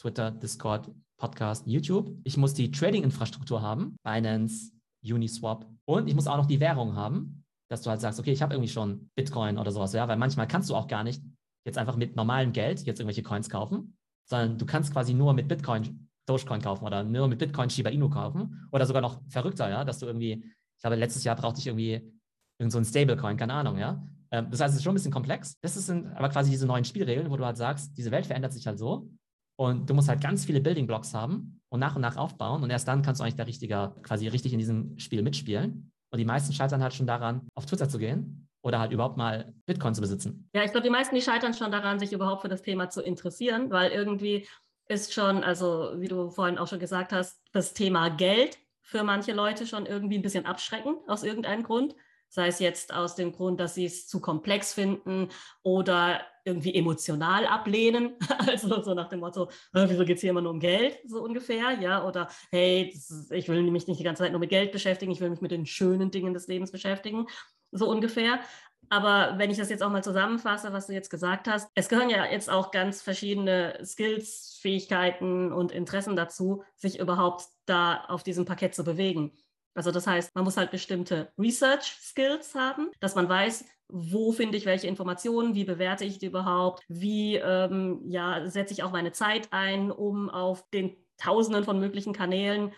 Twitter, 0.00 0.30
Discord, 0.30 0.90
Podcast, 1.18 1.66
YouTube. 1.66 2.18
Ich 2.24 2.36
muss 2.36 2.54
die 2.54 2.70
Trading-Infrastruktur 2.70 3.62
haben, 3.62 3.96
Binance, 4.02 4.72
Uniswap 5.04 5.66
und 5.84 6.08
ich 6.08 6.14
muss 6.14 6.26
auch 6.26 6.36
noch 6.36 6.46
die 6.46 6.60
Währung 6.60 6.96
haben, 6.96 7.44
dass 7.70 7.82
du 7.82 7.90
halt 7.90 8.00
sagst, 8.00 8.18
okay, 8.18 8.32
ich 8.32 8.42
habe 8.42 8.54
irgendwie 8.54 8.72
schon 8.72 9.10
Bitcoin 9.14 9.58
oder 9.58 9.70
sowas, 9.70 9.92
ja, 9.92 10.06
weil 10.08 10.16
manchmal 10.16 10.48
kannst 10.48 10.70
du 10.70 10.74
auch 10.74 10.88
gar 10.88 11.04
nicht 11.04 11.22
jetzt 11.66 11.78
einfach 11.78 11.96
mit 11.96 12.16
normalem 12.16 12.52
Geld 12.52 12.84
jetzt 12.86 13.00
irgendwelche 13.00 13.22
Coins 13.22 13.50
kaufen, 13.50 13.96
sondern 14.24 14.58
du 14.58 14.66
kannst 14.66 14.92
quasi 14.92 15.14
nur 15.14 15.34
mit 15.34 15.48
Bitcoin 15.48 16.08
Dogecoin 16.26 16.60
kaufen 16.60 16.84
oder 16.84 17.04
nur 17.04 17.28
mit 17.28 17.38
Bitcoin 17.38 17.70
Shiba 17.70 17.90
Inu 17.90 18.10
kaufen 18.10 18.68
oder 18.72 18.84
sogar 18.84 19.02
noch 19.02 19.20
verrückter, 19.28 19.68
ja, 19.70 19.84
dass 19.84 20.00
du 20.00 20.06
irgendwie, 20.06 20.32
ich 20.32 20.80
glaube, 20.80 20.96
letztes 20.96 21.22
Jahr 21.24 21.36
brauchte 21.36 21.60
ich 21.60 21.66
irgendwie 21.68 22.12
irgend 22.58 22.72
so 22.72 22.82
Stablecoin, 22.82 23.36
keine 23.36 23.54
Ahnung, 23.54 23.78
ja. 23.78 24.04
Ähm, 24.32 24.48
das 24.50 24.60
heißt, 24.60 24.72
es 24.72 24.78
ist 24.78 24.84
schon 24.84 24.92
ein 24.92 24.96
bisschen 24.96 25.12
komplex. 25.12 25.56
Das 25.60 25.74
sind 25.74 26.08
aber 26.08 26.28
quasi 26.28 26.50
diese 26.50 26.66
neuen 26.66 26.84
Spielregeln, 26.84 27.30
wo 27.30 27.36
du 27.36 27.44
halt 27.44 27.56
sagst, 27.56 27.96
diese 27.96 28.10
Welt 28.10 28.26
verändert 28.26 28.52
sich 28.52 28.66
halt 28.66 28.78
so 28.78 29.08
und 29.56 29.88
du 29.88 29.94
musst 29.94 30.08
halt 30.08 30.20
ganz 30.20 30.44
viele 30.44 30.60
Building 30.60 30.86
Blocks 30.86 31.14
haben 31.14 31.60
und 31.68 31.78
nach 31.78 31.94
und 31.94 32.02
nach 32.02 32.16
aufbauen 32.16 32.62
und 32.62 32.70
erst 32.70 32.88
dann 32.88 33.02
kannst 33.02 33.20
du 33.20 33.22
eigentlich 33.22 33.36
der 33.36 33.46
Richtige 33.46 33.94
quasi 34.02 34.26
richtig 34.26 34.52
in 34.52 34.58
diesem 34.58 34.98
Spiel 34.98 35.22
mitspielen. 35.22 35.92
Und 36.12 36.18
die 36.18 36.24
meisten 36.24 36.52
scheitern 36.52 36.82
halt 36.82 36.94
schon 36.94 37.06
daran, 37.06 37.46
auf 37.54 37.66
Twitter 37.66 37.88
zu 37.88 37.98
gehen 37.98 38.45
oder 38.66 38.80
halt 38.80 38.90
überhaupt 38.90 39.16
mal 39.16 39.54
Bitcoin 39.64 39.94
zu 39.94 40.00
besitzen? 40.00 40.50
Ja, 40.52 40.64
ich 40.64 40.72
glaube, 40.72 40.84
die 40.84 40.90
meisten, 40.90 41.14
die 41.14 41.22
scheitern 41.22 41.54
schon 41.54 41.70
daran, 41.70 42.00
sich 42.00 42.12
überhaupt 42.12 42.42
für 42.42 42.48
das 42.48 42.62
Thema 42.62 42.90
zu 42.90 43.00
interessieren, 43.00 43.70
weil 43.70 43.92
irgendwie 43.92 44.46
ist 44.88 45.14
schon, 45.14 45.44
also 45.44 45.92
wie 45.96 46.08
du 46.08 46.30
vorhin 46.30 46.58
auch 46.58 46.66
schon 46.66 46.80
gesagt 46.80 47.12
hast, 47.12 47.40
das 47.52 47.74
Thema 47.74 48.08
Geld 48.08 48.58
für 48.82 49.04
manche 49.04 49.32
Leute 49.32 49.66
schon 49.66 49.86
irgendwie 49.86 50.16
ein 50.18 50.22
bisschen 50.22 50.46
abschreckend 50.46 50.98
aus 51.08 51.22
irgendeinem 51.22 51.62
Grund. 51.62 51.94
Sei 52.28 52.48
es 52.48 52.58
jetzt 52.58 52.92
aus 52.92 53.14
dem 53.14 53.30
Grund, 53.30 53.60
dass 53.60 53.76
sie 53.76 53.84
es 53.84 54.08
zu 54.08 54.20
komplex 54.20 54.74
finden 54.74 55.28
oder 55.62 56.20
irgendwie 56.44 56.74
emotional 56.74 57.46
ablehnen. 57.46 58.16
Also 58.46 58.80
so 58.82 58.94
nach 58.94 59.08
dem 59.08 59.20
Motto, 59.20 59.50
wieso 59.72 60.04
geht 60.04 60.16
es 60.16 60.20
hier 60.20 60.30
immer 60.30 60.40
nur 60.40 60.52
um 60.52 60.60
Geld, 60.60 60.98
so 61.04 61.22
ungefähr, 61.22 61.78
ja, 61.80 62.06
oder 62.06 62.28
hey, 62.50 62.90
ist, 62.94 63.32
ich 63.32 63.48
will 63.48 63.62
mich 63.70 63.88
nicht 63.88 63.98
die 63.98 64.04
ganze 64.04 64.22
Zeit 64.22 64.30
nur 64.30 64.38
mit 64.38 64.50
Geld 64.50 64.70
beschäftigen, 64.70 65.10
ich 65.10 65.20
will 65.20 65.30
mich 65.30 65.40
mit 65.40 65.50
den 65.50 65.66
schönen 65.66 66.10
Dingen 66.12 66.32
des 66.32 66.46
Lebens 66.46 66.70
beschäftigen, 66.70 67.26
so 67.72 67.88
ungefähr. 67.88 68.40
Aber 68.88 69.34
wenn 69.38 69.50
ich 69.50 69.58
das 69.58 69.70
jetzt 69.70 69.82
auch 69.82 69.90
mal 69.90 70.04
zusammenfasse, 70.04 70.72
was 70.72 70.86
du 70.86 70.92
jetzt 70.92 71.10
gesagt 71.10 71.48
hast, 71.48 71.70
es 71.74 71.88
gehören 71.88 72.10
ja 72.10 72.24
jetzt 72.24 72.48
auch 72.48 72.70
ganz 72.70 73.02
verschiedene 73.02 73.78
Skills, 73.84 74.58
Fähigkeiten 74.60 75.52
und 75.52 75.72
Interessen 75.72 76.14
dazu, 76.14 76.62
sich 76.76 76.98
überhaupt 77.00 77.46
da 77.66 78.04
auf 78.04 78.22
diesem 78.22 78.44
Parkett 78.44 78.74
zu 78.74 78.84
bewegen. 78.84 79.32
Also 79.74 79.90
das 79.90 80.06
heißt, 80.06 80.34
man 80.34 80.44
muss 80.44 80.56
halt 80.56 80.70
bestimmte 80.70 81.32
Research 81.38 81.98
Skills 82.00 82.54
haben, 82.54 82.90
dass 83.00 83.14
man 83.14 83.28
weiß, 83.28 83.64
wo 83.88 84.32
finde 84.32 84.56
ich 84.56 84.66
welche 84.66 84.86
Informationen, 84.86 85.54
wie 85.54 85.64
bewerte 85.64 86.04
ich 86.04 86.18
die 86.18 86.26
überhaupt, 86.26 86.84
wie 86.88 87.36
ähm, 87.36 88.00
ja, 88.06 88.48
setze 88.48 88.72
ich 88.72 88.82
auch 88.82 88.90
meine 88.90 89.12
Zeit 89.12 89.48
ein, 89.52 89.90
um 89.90 90.30
auf 90.30 90.68
den 90.70 90.96
Tausenden 91.18 91.64
von 91.64 91.78
möglichen 91.78 92.12
Kanälen 92.12 92.72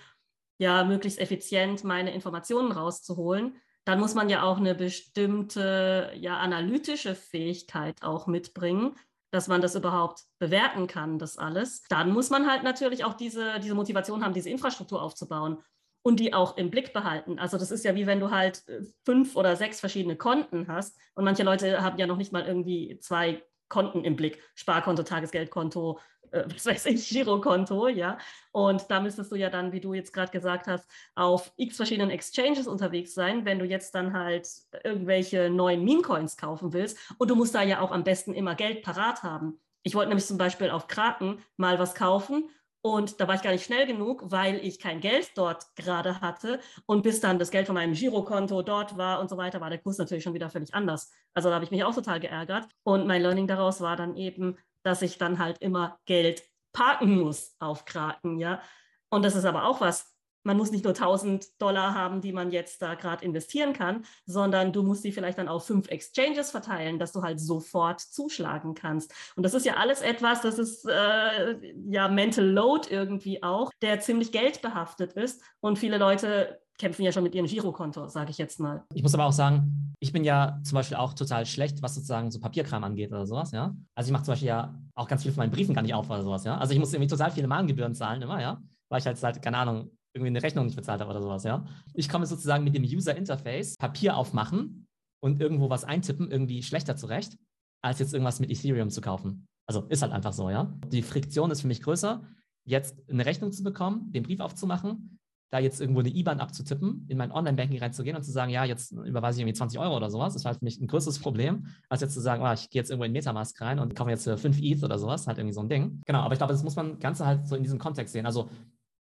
ja 0.58 0.84
möglichst 0.84 1.20
effizient 1.20 1.84
meine 1.84 2.12
Informationen 2.12 2.72
rauszuholen 2.72 3.56
dann 3.88 4.00
muss 4.00 4.14
man 4.14 4.28
ja 4.28 4.42
auch 4.42 4.58
eine 4.58 4.74
bestimmte 4.74 6.12
ja, 6.14 6.36
analytische 6.36 7.14
Fähigkeit 7.14 8.02
auch 8.02 8.26
mitbringen, 8.26 8.94
dass 9.30 9.48
man 9.48 9.62
das 9.62 9.76
überhaupt 9.76 10.24
bewerten 10.38 10.86
kann, 10.86 11.18
das 11.18 11.38
alles. 11.38 11.84
Dann 11.88 12.12
muss 12.12 12.28
man 12.28 12.50
halt 12.50 12.64
natürlich 12.64 13.04
auch 13.04 13.14
diese, 13.14 13.58
diese 13.60 13.74
Motivation 13.74 14.22
haben, 14.22 14.34
diese 14.34 14.50
Infrastruktur 14.50 15.00
aufzubauen 15.00 15.62
und 16.02 16.20
die 16.20 16.34
auch 16.34 16.58
im 16.58 16.68
Blick 16.70 16.92
behalten. 16.92 17.38
Also 17.38 17.56
das 17.56 17.70
ist 17.70 17.82
ja 17.82 17.94
wie 17.94 18.06
wenn 18.06 18.20
du 18.20 18.30
halt 18.30 18.68
äh, 18.68 18.82
fünf 19.06 19.36
oder 19.36 19.56
sechs 19.56 19.80
verschiedene 19.80 20.16
Konten 20.16 20.68
hast 20.68 20.98
und 21.14 21.24
manche 21.24 21.42
Leute 21.42 21.82
haben 21.82 21.96
ja 21.96 22.06
noch 22.06 22.18
nicht 22.18 22.30
mal 22.30 22.44
irgendwie 22.44 22.98
zwei 23.00 23.42
Konten 23.70 24.04
im 24.04 24.16
Blick, 24.16 24.38
Sparkonto, 24.54 25.02
Tagesgeldkonto, 25.02 25.98
äh, 26.32 26.44
was 26.54 26.66
weiß 26.66 26.86
ich, 26.86 27.08
Girokonto, 27.08 27.88
ja. 27.88 28.18
Und 28.52 28.90
da 28.90 29.00
müsstest 29.00 29.30
du 29.32 29.36
ja 29.36 29.50
dann, 29.50 29.72
wie 29.72 29.80
du 29.80 29.94
jetzt 29.94 30.12
gerade 30.12 30.30
gesagt 30.30 30.66
hast, 30.66 30.88
auf 31.14 31.52
x 31.56 31.76
verschiedenen 31.76 32.10
Exchanges 32.10 32.66
unterwegs 32.66 33.14
sein, 33.14 33.44
wenn 33.44 33.58
du 33.58 33.64
jetzt 33.64 33.94
dann 33.94 34.12
halt 34.12 34.48
irgendwelche 34.84 35.50
neuen 35.50 35.84
Meme-Coins 35.84 36.36
kaufen 36.36 36.72
willst. 36.72 36.98
Und 37.18 37.30
du 37.30 37.36
musst 37.36 37.54
da 37.54 37.62
ja 37.62 37.80
auch 37.80 37.92
am 37.92 38.04
besten 38.04 38.34
immer 38.34 38.54
Geld 38.54 38.82
parat 38.82 39.22
haben. 39.22 39.60
Ich 39.82 39.94
wollte 39.94 40.08
nämlich 40.08 40.26
zum 40.26 40.38
Beispiel 40.38 40.70
auf 40.70 40.86
Kraken 40.86 41.38
mal 41.56 41.78
was 41.78 41.94
kaufen 41.94 42.50
und 42.80 43.20
da 43.20 43.26
war 43.26 43.34
ich 43.34 43.42
gar 43.42 43.50
nicht 43.50 43.64
schnell 43.64 43.86
genug, 43.86 44.22
weil 44.30 44.64
ich 44.64 44.78
kein 44.78 45.00
Geld 45.00 45.32
dort 45.36 45.74
gerade 45.74 46.20
hatte. 46.20 46.60
Und 46.86 47.02
bis 47.02 47.20
dann 47.20 47.38
das 47.38 47.50
Geld 47.50 47.66
von 47.66 47.74
meinem 47.74 47.92
Girokonto 47.92 48.62
dort 48.62 48.96
war 48.96 49.20
und 49.20 49.28
so 49.28 49.36
weiter, 49.36 49.60
war 49.60 49.68
der 49.68 49.78
Kurs 49.78 49.98
natürlich 49.98 50.22
schon 50.22 50.34
wieder 50.34 50.48
völlig 50.48 50.72
anders. 50.74 51.10
Also 51.34 51.48
da 51.48 51.56
habe 51.56 51.64
ich 51.64 51.72
mich 51.72 51.82
auch 51.82 51.94
total 51.94 52.20
geärgert. 52.20 52.68
Und 52.84 53.06
mein 53.06 53.22
Learning 53.22 53.48
daraus 53.48 53.80
war 53.80 53.96
dann 53.96 54.16
eben, 54.16 54.56
dass 54.82 55.02
ich 55.02 55.18
dann 55.18 55.38
halt 55.38 55.58
immer 55.58 55.98
Geld 56.06 56.42
parken 56.72 57.18
muss 57.18 57.54
auf 57.58 57.84
Kraken, 57.84 58.38
ja. 58.38 58.62
Und 59.10 59.24
das 59.24 59.34
ist 59.34 59.44
aber 59.44 59.64
auch 59.64 59.80
was, 59.80 60.14
man 60.44 60.56
muss 60.56 60.70
nicht 60.70 60.84
nur 60.84 60.94
1000 60.94 61.60
Dollar 61.60 61.94
haben, 61.94 62.20
die 62.20 62.32
man 62.32 62.50
jetzt 62.50 62.80
da 62.80 62.94
gerade 62.94 63.24
investieren 63.24 63.72
kann, 63.74 64.04
sondern 64.24 64.72
du 64.72 64.82
musst 64.82 65.04
die 65.04 65.12
vielleicht 65.12 65.38
dann 65.38 65.48
auf 65.48 65.66
fünf 65.66 65.88
Exchanges 65.88 66.50
verteilen, 66.50 66.98
dass 66.98 67.12
du 67.12 67.22
halt 67.22 67.40
sofort 67.40 68.00
zuschlagen 68.00 68.74
kannst. 68.74 69.12
Und 69.36 69.42
das 69.42 69.54
ist 69.54 69.66
ja 69.66 69.74
alles 69.74 70.00
etwas, 70.00 70.40
das 70.40 70.58
ist 70.58 70.86
äh, 70.88 71.72
ja 71.88 72.08
Mental 72.08 72.46
Load 72.46 72.88
irgendwie 72.90 73.42
auch, 73.42 73.70
der 73.82 74.00
ziemlich 74.00 74.32
geldbehaftet 74.32 75.12
ist. 75.12 75.42
Und 75.60 75.78
viele 75.78 75.98
Leute 75.98 76.60
kämpfen 76.78 77.02
ja 77.02 77.12
schon 77.12 77.24
mit 77.24 77.34
ihrem 77.34 77.46
Girokonto, 77.46 78.08
sage 78.08 78.30
ich 78.30 78.38
jetzt 78.38 78.60
mal. 78.60 78.84
Ich 78.94 79.02
muss 79.02 79.14
aber 79.14 79.26
auch 79.26 79.32
sagen, 79.32 79.94
ich 80.00 80.12
bin 80.12 80.24
ja 80.24 80.60
zum 80.62 80.76
Beispiel 80.76 80.96
auch 80.96 81.12
total 81.12 81.44
schlecht, 81.44 81.82
was 81.82 81.96
sozusagen 81.96 82.30
so 82.30 82.38
Papierkram 82.40 82.84
angeht 82.84 83.10
oder 83.10 83.26
sowas, 83.26 83.50
ja. 83.50 83.76
Also 83.96 84.08
ich 84.08 84.12
mache 84.12 84.22
zum 84.22 84.32
Beispiel 84.32 84.48
ja 84.48 84.80
auch 84.94 85.08
ganz 85.08 85.22
viel 85.22 85.32
von 85.32 85.42
meinen 85.42 85.50
Briefen 85.50 85.74
gar 85.74 85.82
nicht 85.82 85.94
auf 85.94 86.08
oder 86.08 86.22
sowas, 86.22 86.44
ja. 86.44 86.56
Also 86.56 86.72
ich 86.72 86.78
muss 86.78 86.92
irgendwie 86.92 87.10
total 87.10 87.30
viele 87.32 87.48
Mahngebühren 87.48 87.94
zahlen 87.94 88.22
immer, 88.22 88.40
ja, 88.40 88.62
weil 88.90 89.00
ich 89.00 89.06
halt 89.06 89.18
seit, 89.18 89.42
keine 89.42 89.58
Ahnung, 89.58 89.90
irgendwie 90.14 90.30
eine 90.30 90.42
Rechnung 90.42 90.66
nicht 90.66 90.76
bezahlt 90.76 91.00
habe 91.00 91.10
oder 91.10 91.20
sowas, 91.20 91.42
ja. 91.42 91.64
Ich 91.94 92.08
komme 92.08 92.26
sozusagen 92.26 92.62
mit 92.64 92.74
dem 92.74 92.84
User 92.84 93.16
Interface 93.16 93.76
Papier 93.76 94.16
aufmachen 94.16 94.86
und 95.20 95.40
irgendwo 95.40 95.68
was 95.68 95.84
eintippen, 95.84 96.30
irgendwie 96.30 96.62
schlechter 96.62 96.96
zurecht, 96.96 97.36
als 97.82 97.98
jetzt 97.98 98.14
irgendwas 98.14 98.38
mit 98.38 98.50
Ethereum 98.50 98.90
zu 98.90 99.00
kaufen. 99.00 99.46
Also 99.68 99.82
ist 99.88 100.02
halt 100.02 100.12
einfach 100.12 100.32
so, 100.32 100.48
ja. 100.48 100.72
Die 100.86 101.02
Friktion 101.02 101.50
ist 101.50 101.60
für 101.60 101.66
mich 101.66 101.82
größer, 101.82 102.22
jetzt 102.66 102.96
eine 103.10 103.26
Rechnung 103.26 103.50
zu 103.50 103.64
bekommen, 103.64 104.12
den 104.12 104.22
Brief 104.22 104.40
aufzumachen 104.40 105.18
da 105.50 105.58
jetzt 105.58 105.80
irgendwo 105.80 106.00
eine 106.00 106.10
IBAN 106.10 106.40
abzutippen, 106.40 107.06
in 107.08 107.16
mein 107.16 107.32
Online-Banking 107.32 107.78
reinzugehen 107.78 108.16
und 108.16 108.22
zu 108.22 108.30
sagen, 108.30 108.50
ja, 108.50 108.64
jetzt 108.64 108.92
überweise 108.92 109.38
ich 109.38 109.42
irgendwie 109.42 109.56
20 109.56 109.78
Euro 109.78 109.96
oder 109.96 110.10
sowas, 110.10 110.34
das 110.34 110.42
ist 110.42 110.46
halt 110.46 110.58
für 110.58 110.64
mich 110.64 110.80
ein 110.80 110.86
größeres 110.86 111.18
Problem, 111.20 111.66
als 111.88 112.02
jetzt 112.02 112.14
zu 112.14 112.20
sagen, 112.20 112.42
oh, 112.42 112.52
ich 112.52 112.68
gehe 112.68 112.80
jetzt 112.80 112.90
irgendwo 112.90 113.04
in 113.04 113.12
Metamask 113.12 113.58
rein 113.60 113.78
und 113.78 113.94
kaufe 113.94 114.10
jetzt 114.10 114.24
für 114.24 114.36
5 114.36 114.58
ETH 114.60 114.82
oder 114.84 114.98
sowas, 114.98 115.26
halt 115.26 115.38
irgendwie 115.38 115.54
so 115.54 115.60
ein 115.60 115.68
Ding. 115.68 116.00
Genau, 116.04 116.20
aber 116.20 116.34
ich 116.34 116.38
glaube, 116.38 116.52
das 116.52 116.62
muss 116.62 116.76
man 116.76 116.98
Ganze 116.98 117.24
halt 117.24 117.46
so 117.46 117.56
in 117.56 117.62
diesem 117.62 117.78
Kontext 117.78 118.12
sehen. 118.12 118.26
Also, 118.26 118.50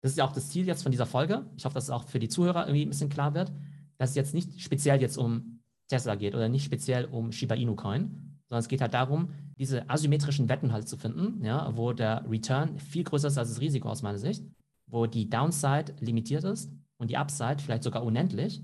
das 0.02 0.12
ist 0.12 0.18
ja 0.18 0.26
auch 0.26 0.34
das 0.34 0.50
Ziel 0.50 0.68
jetzt 0.68 0.84
von 0.84 0.92
dieser 0.92 1.06
Folge. 1.06 1.46
Ich 1.56 1.66
hoffe, 1.66 1.74
dass 1.74 1.86
es 1.86 1.90
auch 1.90 2.04
für 2.04 2.20
die 2.20 2.28
Zuhörer 2.28 2.68
irgendwie 2.68 2.86
ein 2.86 2.90
bisschen 2.90 3.10
klar 3.10 3.34
wird, 3.34 3.52
dass 3.98 4.12
es 4.12 4.16
jetzt 4.16 4.34
nicht 4.34 4.62
speziell 4.62 5.02
jetzt 5.02 5.18
um 5.18 5.62
Tesla 5.88 6.16
geht 6.16 6.36
oder 6.36 6.50
nicht 6.50 6.66
speziell 6.66 7.06
um 7.06 7.32
Shiba 7.32 7.56
Inu 7.56 7.76
Coin, 7.76 8.40
sondern 8.50 8.60
es 8.60 8.68
geht 8.68 8.82
halt 8.82 8.94
darum, 8.94 9.30
diese 9.58 9.90
asymmetrischen 9.90 10.50
Wetten 10.50 10.74
halt 10.74 10.88
zu 10.88 10.98
finden, 10.98 11.44
ja, 11.44 11.76
wo 11.76 11.94
der 11.94 12.26
Return 12.30 12.78
viel 12.78 13.04
größer 13.04 13.30
ist 13.30 13.38
als 13.38 13.50
das 13.50 13.62
Risiko 13.62 13.90
aus 13.90 14.02
meiner 14.02 14.18
Sicht 14.18 14.44
wo 14.88 15.06
die 15.06 15.30
Downside 15.30 15.96
limitiert 16.00 16.44
ist 16.44 16.72
und 16.98 17.10
die 17.10 17.18
Upside 17.18 17.58
vielleicht 17.60 17.84
sogar 17.84 18.04
unendlich, 18.04 18.64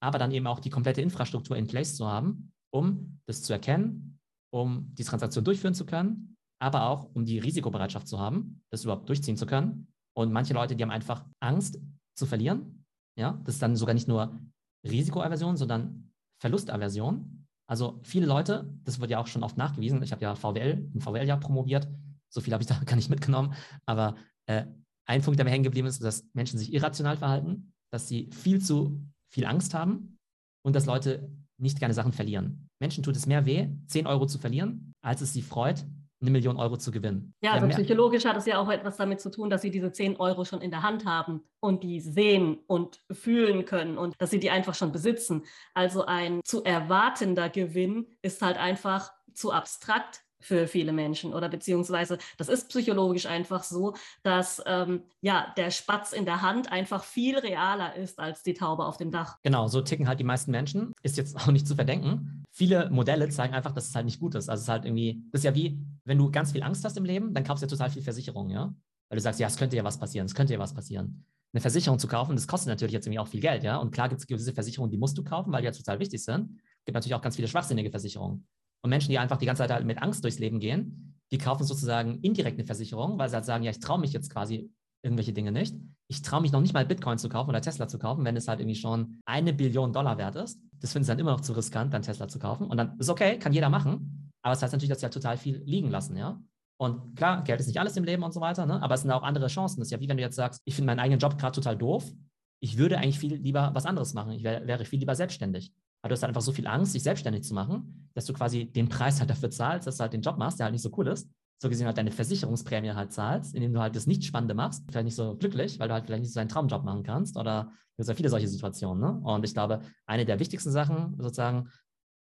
aber 0.00 0.18
dann 0.18 0.32
eben 0.32 0.46
auch 0.46 0.60
die 0.60 0.70
komplette 0.70 1.00
Infrastruktur 1.00 1.56
in 1.56 1.66
place 1.66 1.96
zu 1.96 2.06
haben, 2.06 2.52
um 2.72 3.20
das 3.26 3.42
zu 3.42 3.52
erkennen, 3.52 4.18
um 4.52 4.94
die 4.94 5.04
Transaktion 5.04 5.44
durchführen 5.44 5.74
zu 5.74 5.86
können, 5.86 6.36
aber 6.60 6.88
auch 6.88 7.10
um 7.14 7.24
die 7.24 7.38
Risikobereitschaft 7.38 8.06
zu 8.06 8.18
haben, 8.18 8.62
das 8.70 8.84
überhaupt 8.84 9.08
durchziehen 9.08 9.36
zu 9.36 9.46
können. 9.46 9.88
Und 10.16 10.32
manche 10.32 10.54
Leute, 10.54 10.76
die 10.76 10.82
haben 10.82 10.90
einfach 10.90 11.24
Angst 11.40 11.80
zu 12.16 12.26
verlieren. 12.26 12.84
Ja, 13.18 13.40
das 13.44 13.56
ist 13.56 13.62
dann 13.62 13.76
sogar 13.76 13.94
nicht 13.94 14.08
nur 14.08 14.38
Risikoaversion, 14.86 15.56
sondern 15.56 16.12
Verlustaversion. 16.40 17.46
Also 17.66 18.00
viele 18.02 18.26
Leute, 18.26 18.70
das 18.84 19.00
wird 19.00 19.10
ja 19.10 19.18
auch 19.18 19.26
schon 19.26 19.42
oft 19.42 19.56
nachgewiesen. 19.56 20.02
Ich 20.02 20.12
habe 20.12 20.22
ja 20.22 20.34
VWL, 20.34 20.90
ein 20.94 21.00
VWL-Jahr 21.00 21.40
promoviert. 21.40 21.88
So 22.28 22.40
viel 22.40 22.52
habe 22.52 22.62
ich 22.62 22.68
da 22.68 22.78
gar 22.84 22.96
nicht 22.96 23.10
mitgenommen. 23.10 23.54
Aber 23.86 24.16
äh, 24.46 24.66
ein 25.06 25.22
Punkt, 25.22 25.38
der 25.38 25.44
mir 25.44 25.50
hängen 25.50 25.64
geblieben 25.64 25.86
ist, 25.86 26.02
dass 26.02 26.26
Menschen 26.32 26.58
sich 26.58 26.72
irrational 26.72 27.16
verhalten, 27.16 27.72
dass 27.92 28.08
sie 28.08 28.30
viel 28.32 28.60
zu 28.60 29.00
viel 29.30 29.46
Angst 29.46 29.74
haben 29.74 30.18
und 30.64 30.74
dass 30.74 30.86
Leute 30.86 31.30
nicht 31.58 31.78
gerne 31.78 31.94
Sachen 31.94 32.12
verlieren. 32.12 32.68
Menschen 32.80 33.02
tut 33.02 33.16
es 33.16 33.26
mehr 33.26 33.46
weh, 33.46 33.68
10 33.86 34.06
Euro 34.06 34.26
zu 34.26 34.38
verlieren, 34.38 34.94
als 35.02 35.20
es 35.20 35.32
sie 35.32 35.42
freut, 35.42 35.84
eine 36.20 36.30
Million 36.30 36.56
Euro 36.56 36.76
zu 36.76 36.90
gewinnen. 36.90 37.34
Ja, 37.42 37.52
also 37.52 37.68
psychologisch 37.68 38.24
hat 38.24 38.36
es 38.36 38.46
ja 38.46 38.58
auch 38.58 38.70
etwas 38.70 38.96
damit 38.96 39.20
zu 39.20 39.30
tun, 39.30 39.50
dass 39.50 39.62
sie 39.62 39.70
diese 39.70 39.92
10 39.92 40.16
Euro 40.16 40.44
schon 40.44 40.60
in 40.60 40.70
der 40.70 40.82
Hand 40.82 41.04
haben 41.04 41.42
und 41.60 41.82
die 41.82 42.00
sehen 42.00 42.60
und 42.66 43.02
fühlen 43.10 43.64
können 43.64 43.98
und 43.98 44.14
dass 44.18 44.30
sie 44.30 44.40
die 44.40 44.50
einfach 44.50 44.74
schon 44.74 44.92
besitzen. 44.92 45.42
Also 45.74 46.06
ein 46.06 46.40
zu 46.44 46.64
erwartender 46.64 47.50
Gewinn 47.50 48.06
ist 48.22 48.42
halt 48.42 48.56
einfach 48.56 49.12
zu 49.34 49.52
abstrakt 49.52 50.23
für 50.44 50.68
viele 50.68 50.92
Menschen 50.92 51.32
oder 51.32 51.48
beziehungsweise 51.48 52.18
das 52.36 52.48
ist 52.48 52.68
psychologisch 52.68 53.26
einfach 53.26 53.64
so, 53.64 53.94
dass 54.22 54.62
ähm, 54.66 55.02
ja 55.20 55.52
der 55.56 55.70
Spatz 55.70 56.12
in 56.12 56.24
der 56.24 56.42
Hand 56.42 56.70
einfach 56.70 57.02
viel 57.02 57.38
realer 57.38 57.94
ist 57.94 58.18
als 58.18 58.42
die 58.42 58.54
Taube 58.54 58.84
auf 58.84 58.96
dem 58.96 59.10
Dach. 59.10 59.38
Genau, 59.42 59.68
so 59.68 59.80
ticken 59.80 60.06
halt 60.06 60.20
die 60.20 60.24
meisten 60.24 60.50
Menschen. 60.50 60.92
Ist 61.02 61.16
jetzt 61.16 61.36
auch 61.36 61.46
nicht 61.50 61.66
zu 61.66 61.74
verdenken. 61.74 62.44
Viele 62.50 62.90
Modelle 62.90 63.28
zeigen 63.30 63.54
einfach, 63.54 63.72
dass 63.72 63.88
es 63.88 63.94
halt 63.94 64.04
nicht 64.04 64.20
gut 64.20 64.34
ist. 64.34 64.48
Also 64.48 64.60
es 64.60 64.64
ist 64.64 64.68
halt 64.68 64.84
irgendwie, 64.84 65.22
das 65.32 65.40
ist 65.40 65.44
ja 65.44 65.54
wie, 65.54 65.80
wenn 66.04 66.18
du 66.18 66.30
ganz 66.30 66.52
viel 66.52 66.62
Angst 66.62 66.84
hast 66.84 66.96
im 66.96 67.04
Leben, 67.04 67.34
dann 67.34 67.42
kaufst 67.42 67.62
du 67.62 67.66
ja 67.66 67.70
total 67.70 67.90
viel 67.90 68.02
Versicherung, 68.02 68.50
ja? 68.50 68.74
Weil 69.08 69.16
du 69.16 69.20
sagst, 69.20 69.40
ja, 69.40 69.46
es 69.46 69.56
könnte 69.56 69.76
ja 69.76 69.84
was 69.84 69.98
passieren, 69.98 70.26
es 70.26 70.34
könnte 70.34 70.52
ja 70.52 70.58
was 70.58 70.74
passieren. 70.74 71.24
Eine 71.52 71.60
Versicherung 71.60 71.98
zu 71.98 72.08
kaufen, 72.08 72.34
das 72.34 72.46
kostet 72.46 72.68
natürlich 72.68 72.92
jetzt 72.92 73.06
irgendwie 73.06 73.20
auch 73.20 73.28
viel 73.28 73.40
Geld, 73.40 73.64
ja. 73.64 73.76
Und 73.78 73.92
klar 73.92 74.08
gibt 74.08 74.20
es 74.20 74.26
gewisse 74.26 74.52
Versicherungen, 74.52 74.90
die 74.90 74.98
musst 74.98 75.16
du 75.16 75.24
kaufen, 75.24 75.52
weil 75.52 75.62
die 75.62 75.66
ja 75.66 75.72
total 75.72 75.98
wichtig 76.00 76.22
sind. 76.22 76.60
Es 76.78 76.84
gibt 76.84 76.94
natürlich 76.94 77.14
auch 77.14 77.22
ganz 77.22 77.36
viele 77.36 77.48
schwachsinnige 77.48 77.90
Versicherungen. 77.90 78.46
Und 78.84 78.90
Menschen, 78.90 79.10
die 79.10 79.18
einfach 79.18 79.38
die 79.38 79.46
ganze 79.46 79.62
Zeit 79.62 79.70
halt 79.70 79.86
mit 79.86 80.02
Angst 80.02 80.22
durchs 80.24 80.38
Leben 80.38 80.60
gehen, 80.60 81.16
die 81.32 81.38
kaufen 81.38 81.64
sozusagen 81.64 82.20
indirekt 82.20 82.58
eine 82.58 82.66
Versicherung, 82.66 83.18
weil 83.18 83.30
sie 83.30 83.34
halt 83.34 83.46
sagen, 83.46 83.64
ja, 83.64 83.70
ich 83.70 83.80
traue 83.80 83.98
mich 83.98 84.12
jetzt 84.12 84.30
quasi 84.30 84.70
irgendwelche 85.02 85.32
Dinge 85.32 85.52
nicht. 85.52 85.74
Ich 86.08 86.20
traue 86.20 86.42
mich 86.42 86.52
noch 86.52 86.60
nicht 86.60 86.74
mal 86.74 86.84
Bitcoin 86.84 87.16
zu 87.16 87.30
kaufen 87.30 87.48
oder 87.48 87.62
Tesla 87.62 87.88
zu 87.88 87.98
kaufen, 87.98 88.26
wenn 88.26 88.36
es 88.36 88.46
halt 88.46 88.60
irgendwie 88.60 88.78
schon 88.78 89.20
eine 89.24 89.54
Billion 89.54 89.94
Dollar 89.94 90.18
wert 90.18 90.36
ist. 90.36 90.60
Das 90.80 90.92
finden 90.92 91.04
sie 91.04 91.12
dann 91.12 91.18
immer 91.18 91.32
noch 91.32 91.40
zu 91.40 91.54
riskant, 91.54 91.94
dann 91.94 92.02
Tesla 92.02 92.28
zu 92.28 92.38
kaufen. 92.38 92.66
Und 92.66 92.76
dann 92.76 92.98
ist 92.98 93.08
okay, 93.08 93.38
kann 93.38 93.54
jeder 93.54 93.70
machen. 93.70 94.30
Aber 94.42 94.52
es 94.52 94.58
das 94.58 94.64
heißt 94.64 94.72
natürlich, 94.74 94.90
dass 94.90 95.00
sie 95.00 95.06
halt 95.06 95.14
total 95.14 95.38
viel 95.38 95.62
liegen 95.64 95.90
lassen, 95.90 96.16
ja. 96.16 96.38
Und 96.76 97.16
klar, 97.16 97.42
Geld 97.42 97.60
ist 97.60 97.68
nicht 97.68 97.80
alles 97.80 97.96
im 97.96 98.04
Leben 98.04 98.22
und 98.22 98.34
so 98.34 98.42
weiter, 98.42 98.66
ne? 98.66 98.82
aber 98.82 98.94
es 98.94 99.02
sind 99.02 99.10
auch 99.12 99.22
andere 99.22 99.46
Chancen. 99.46 99.80
Das 99.80 99.86
ist 99.86 99.92
ja 99.92 100.00
wie 100.00 100.08
wenn 100.08 100.18
du 100.18 100.22
jetzt 100.22 100.36
sagst, 100.36 100.60
ich 100.66 100.74
finde 100.74 100.86
meinen 100.86 101.00
eigenen 101.00 101.20
Job 101.20 101.38
gerade 101.38 101.54
total 101.54 101.78
doof. 101.78 102.12
Ich 102.60 102.76
würde 102.76 102.98
eigentlich 102.98 103.18
viel 103.18 103.34
lieber 103.34 103.70
was 103.74 103.86
anderes 103.86 104.12
machen. 104.12 104.32
Ich 104.32 104.42
wär, 104.42 104.66
wäre 104.66 104.84
viel 104.84 104.98
lieber 104.98 105.14
selbstständig. 105.14 105.72
Aber 106.04 106.10
du 106.10 106.16
hast 106.16 106.22
halt 106.22 106.28
einfach 106.28 106.42
so 106.42 106.52
viel 106.52 106.66
Angst, 106.66 106.94
dich 106.94 107.02
selbstständig 107.02 107.44
zu 107.44 107.54
machen, 107.54 108.10
dass 108.12 108.26
du 108.26 108.34
quasi 108.34 108.66
den 108.66 108.90
Preis 108.90 109.20
halt 109.20 109.30
dafür 109.30 109.50
zahlst, 109.50 109.86
dass 109.86 109.96
du 109.96 110.02
halt 110.02 110.12
den 110.12 110.20
Job 110.20 110.36
machst, 110.36 110.58
der 110.58 110.64
halt 110.64 110.74
nicht 110.74 110.82
so 110.82 110.90
cool 110.98 111.08
ist. 111.08 111.30
So 111.62 111.70
gesehen 111.70 111.86
halt 111.86 111.96
deine 111.96 112.10
Versicherungsprämie 112.10 112.92
halt 112.92 113.10
zahlst, 113.10 113.54
indem 113.54 113.72
du 113.72 113.80
halt 113.80 113.96
das 113.96 114.06
Nicht-Spannende 114.06 114.52
machst, 114.52 114.84
vielleicht 114.86 115.06
nicht 115.06 115.14
so 115.14 115.34
glücklich, 115.34 115.78
weil 115.78 115.88
du 115.88 115.94
halt 115.94 116.04
vielleicht 116.04 116.20
nicht 116.20 116.34
so 116.34 116.40
deinen 116.40 116.50
Traumjob 116.50 116.84
machen 116.84 117.04
kannst 117.04 117.38
oder 117.38 117.72
es 117.96 118.06
ja 118.06 118.12
viele 118.12 118.28
solche 118.28 118.48
Situationen. 118.48 119.00
Ne? 119.00 119.18
Und 119.24 119.46
ich 119.46 119.54
glaube, 119.54 119.80
eine 120.04 120.26
der 120.26 120.38
wichtigsten 120.40 120.70
Sachen 120.70 121.16
sozusagen, 121.18 121.70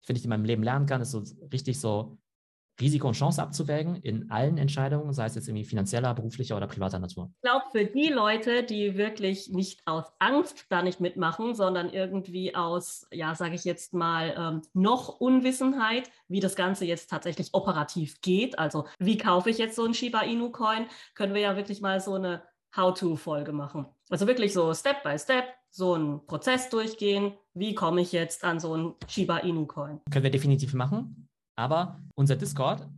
finde 0.06 0.18
ich, 0.18 0.22
die 0.22 0.28
man 0.28 0.38
im 0.38 0.46
Leben 0.46 0.62
lernen 0.62 0.86
kann, 0.86 1.00
ist 1.00 1.10
so 1.10 1.24
richtig 1.52 1.80
so 1.80 2.18
Risiko 2.82 3.08
und 3.08 3.14
Chance 3.14 3.42
abzuwägen 3.42 3.96
in 3.96 4.30
allen 4.30 4.58
Entscheidungen, 4.58 5.12
sei 5.12 5.26
es 5.26 5.34
jetzt 5.34 5.48
irgendwie 5.48 5.64
finanzieller, 5.64 6.12
beruflicher 6.14 6.56
oder 6.56 6.66
privater 6.66 6.98
Natur. 6.98 7.30
Ich 7.36 7.42
glaube, 7.42 7.64
für 7.72 7.84
die 7.84 8.08
Leute, 8.08 8.62
die 8.62 8.96
wirklich 8.96 9.48
nicht 9.48 9.80
aus 9.86 10.04
Angst 10.18 10.66
da 10.68 10.82
nicht 10.82 11.00
mitmachen, 11.00 11.54
sondern 11.54 11.90
irgendwie 11.90 12.54
aus, 12.54 13.06
ja, 13.12 13.34
sage 13.34 13.54
ich 13.54 13.64
jetzt 13.64 13.94
mal, 13.94 14.34
ähm, 14.36 14.62
noch 14.74 15.20
Unwissenheit, 15.20 16.10
wie 16.28 16.40
das 16.40 16.56
Ganze 16.56 16.84
jetzt 16.84 17.08
tatsächlich 17.08 17.50
operativ 17.52 18.20
geht, 18.20 18.58
also 18.58 18.86
wie 18.98 19.16
kaufe 19.16 19.50
ich 19.50 19.58
jetzt 19.58 19.76
so 19.76 19.84
einen 19.84 19.94
Shiba 19.94 20.20
Inu 20.22 20.50
Coin, 20.50 20.86
können 21.14 21.34
wir 21.34 21.40
ja 21.40 21.56
wirklich 21.56 21.80
mal 21.80 22.00
so 22.00 22.14
eine 22.14 22.42
How-to-Folge 22.76 23.52
machen. 23.52 23.86
Also 24.10 24.26
wirklich 24.26 24.52
so 24.52 24.72
Step 24.74 25.02
by 25.02 25.18
Step, 25.18 25.44
so 25.70 25.94
einen 25.94 26.26
Prozess 26.26 26.68
durchgehen. 26.70 27.34
Wie 27.54 27.74
komme 27.74 28.00
ich 28.00 28.12
jetzt 28.12 28.44
an 28.44 28.60
so 28.60 28.72
einen 28.72 28.94
Shiba 29.08 29.38
Inu 29.38 29.66
Coin? 29.66 30.00
Können 30.10 30.24
wir 30.24 30.30
definitiv 30.30 30.74
machen. 30.74 31.28
Aber 31.62 32.00
unser 32.16 32.34
Discord, 32.34 32.88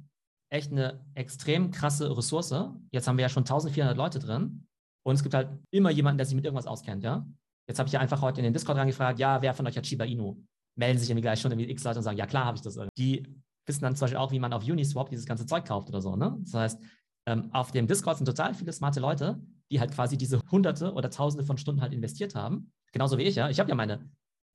echt 0.50 0.72
eine 0.72 1.04
extrem 1.14 1.70
krasse 1.70 2.16
Ressource. 2.16 2.54
Jetzt 2.92 3.06
haben 3.06 3.18
wir 3.18 3.22
ja 3.22 3.28
schon 3.28 3.42
1400 3.42 3.94
Leute 3.94 4.18
drin 4.18 4.66
und 5.04 5.14
es 5.14 5.22
gibt 5.22 5.34
halt 5.34 5.50
immer 5.70 5.90
jemanden, 5.90 6.16
der 6.16 6.24
sich 6.24 6.34
mit 6.34 6.46
irgendwas 6.46 6.66
auskennt, 6.66 7.04
ja. 7.04 7.26
Jetzt 7.68 7.78
habe 7.78 7.88
ich 7.88 7.92
ja 7.92 8.00
einfach 8.00 8.22
heute 8.22 8.40
in 8.40 8.44
den 8.44 8.54
Discord 8.54 8.78
reingefragt, 8.78 9.18
ja, 9.18 9.42
wer 9.42 9.52
von 9.52 9.66
euch 9.66 9.76
hat 9.76 9.86
Shiba 9.86 10.04
Inu? 10.04 10.42
Melden 10.76 10.98
sich 10.98 11.10
irgendwie 11.10 11.22
gleich 11.22 11.40
schon 11.40 11.52
irgendwie 11.52 11.70
x 11.70 11.84
Leute 11.84 11.98
und 11.98 12.04
sagen, 12.04 12.16
ja 12.16 12.26
klar, 12.26 12.46
habe 12.46 12.56
ich 12.56 12.62
das. 12.62 12.78
Die 12.96 13.26
wissen 13.66 13.82
dann 13.82 13.96
zum 13.96 14.04
Beispiel 14.06 14.18
auch, 14.18 14.32
wie 14.32 14.38
man 14.38 14.52
auf 14.54 14.64
Uniswap 14.64 15.10
dieses 15.10 15.26
ganze 15.26 15.44
Zeug 15.44 15.66
kauft 15.66 15.88
oder 15.88 16.00
so, 16.00 16.16
ne? 16.16 16.38
Das 16.40 16.54
heißt, 16.54 16.82
ähm, 17.26 17.50
auf 17.52 17.70
dem 17.70 17.86
Discord 17.86 18.16
sind 18.16 18.26
total 18.26 18.54
viele 18.54 18.72
smarte 18.72 19.00
Leute, 19.00 19.40
die 19.70 19.78
halt 19.80 19.92
quasi 19.92 20.16
diese 20.16 20.40
hunderte 20.50 20.92
oder 20.94 21.10
tausende 21.10 21.44
von 21.44 21.58
Stunden 21.58 21.82
halt 21.82 21.92
investiert 21.92 22.34
haben. 22.34 22.72
Genauso 22.92 23.18
wie 23.18 23.24
ich, 23.24 23.34
ja. 23.34 23.50
Ich 23.50 23.60
habe 23.60 23.68
ja 23.68 23.74
meine 23.74 24.10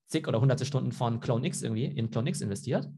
zig 0.07 0.27
oder 0.27 0.41
hunderte 0.41 0.65
Stunden 0.65 0.91
von 0.91 1.19
Clone 1.19 1.45
X 1.45 1.61
irgendwie 1.61 1.85
in 1.85 2.09
Clone 2.09 2.29
X 2.29 2.41
investiert. 2.41 2.89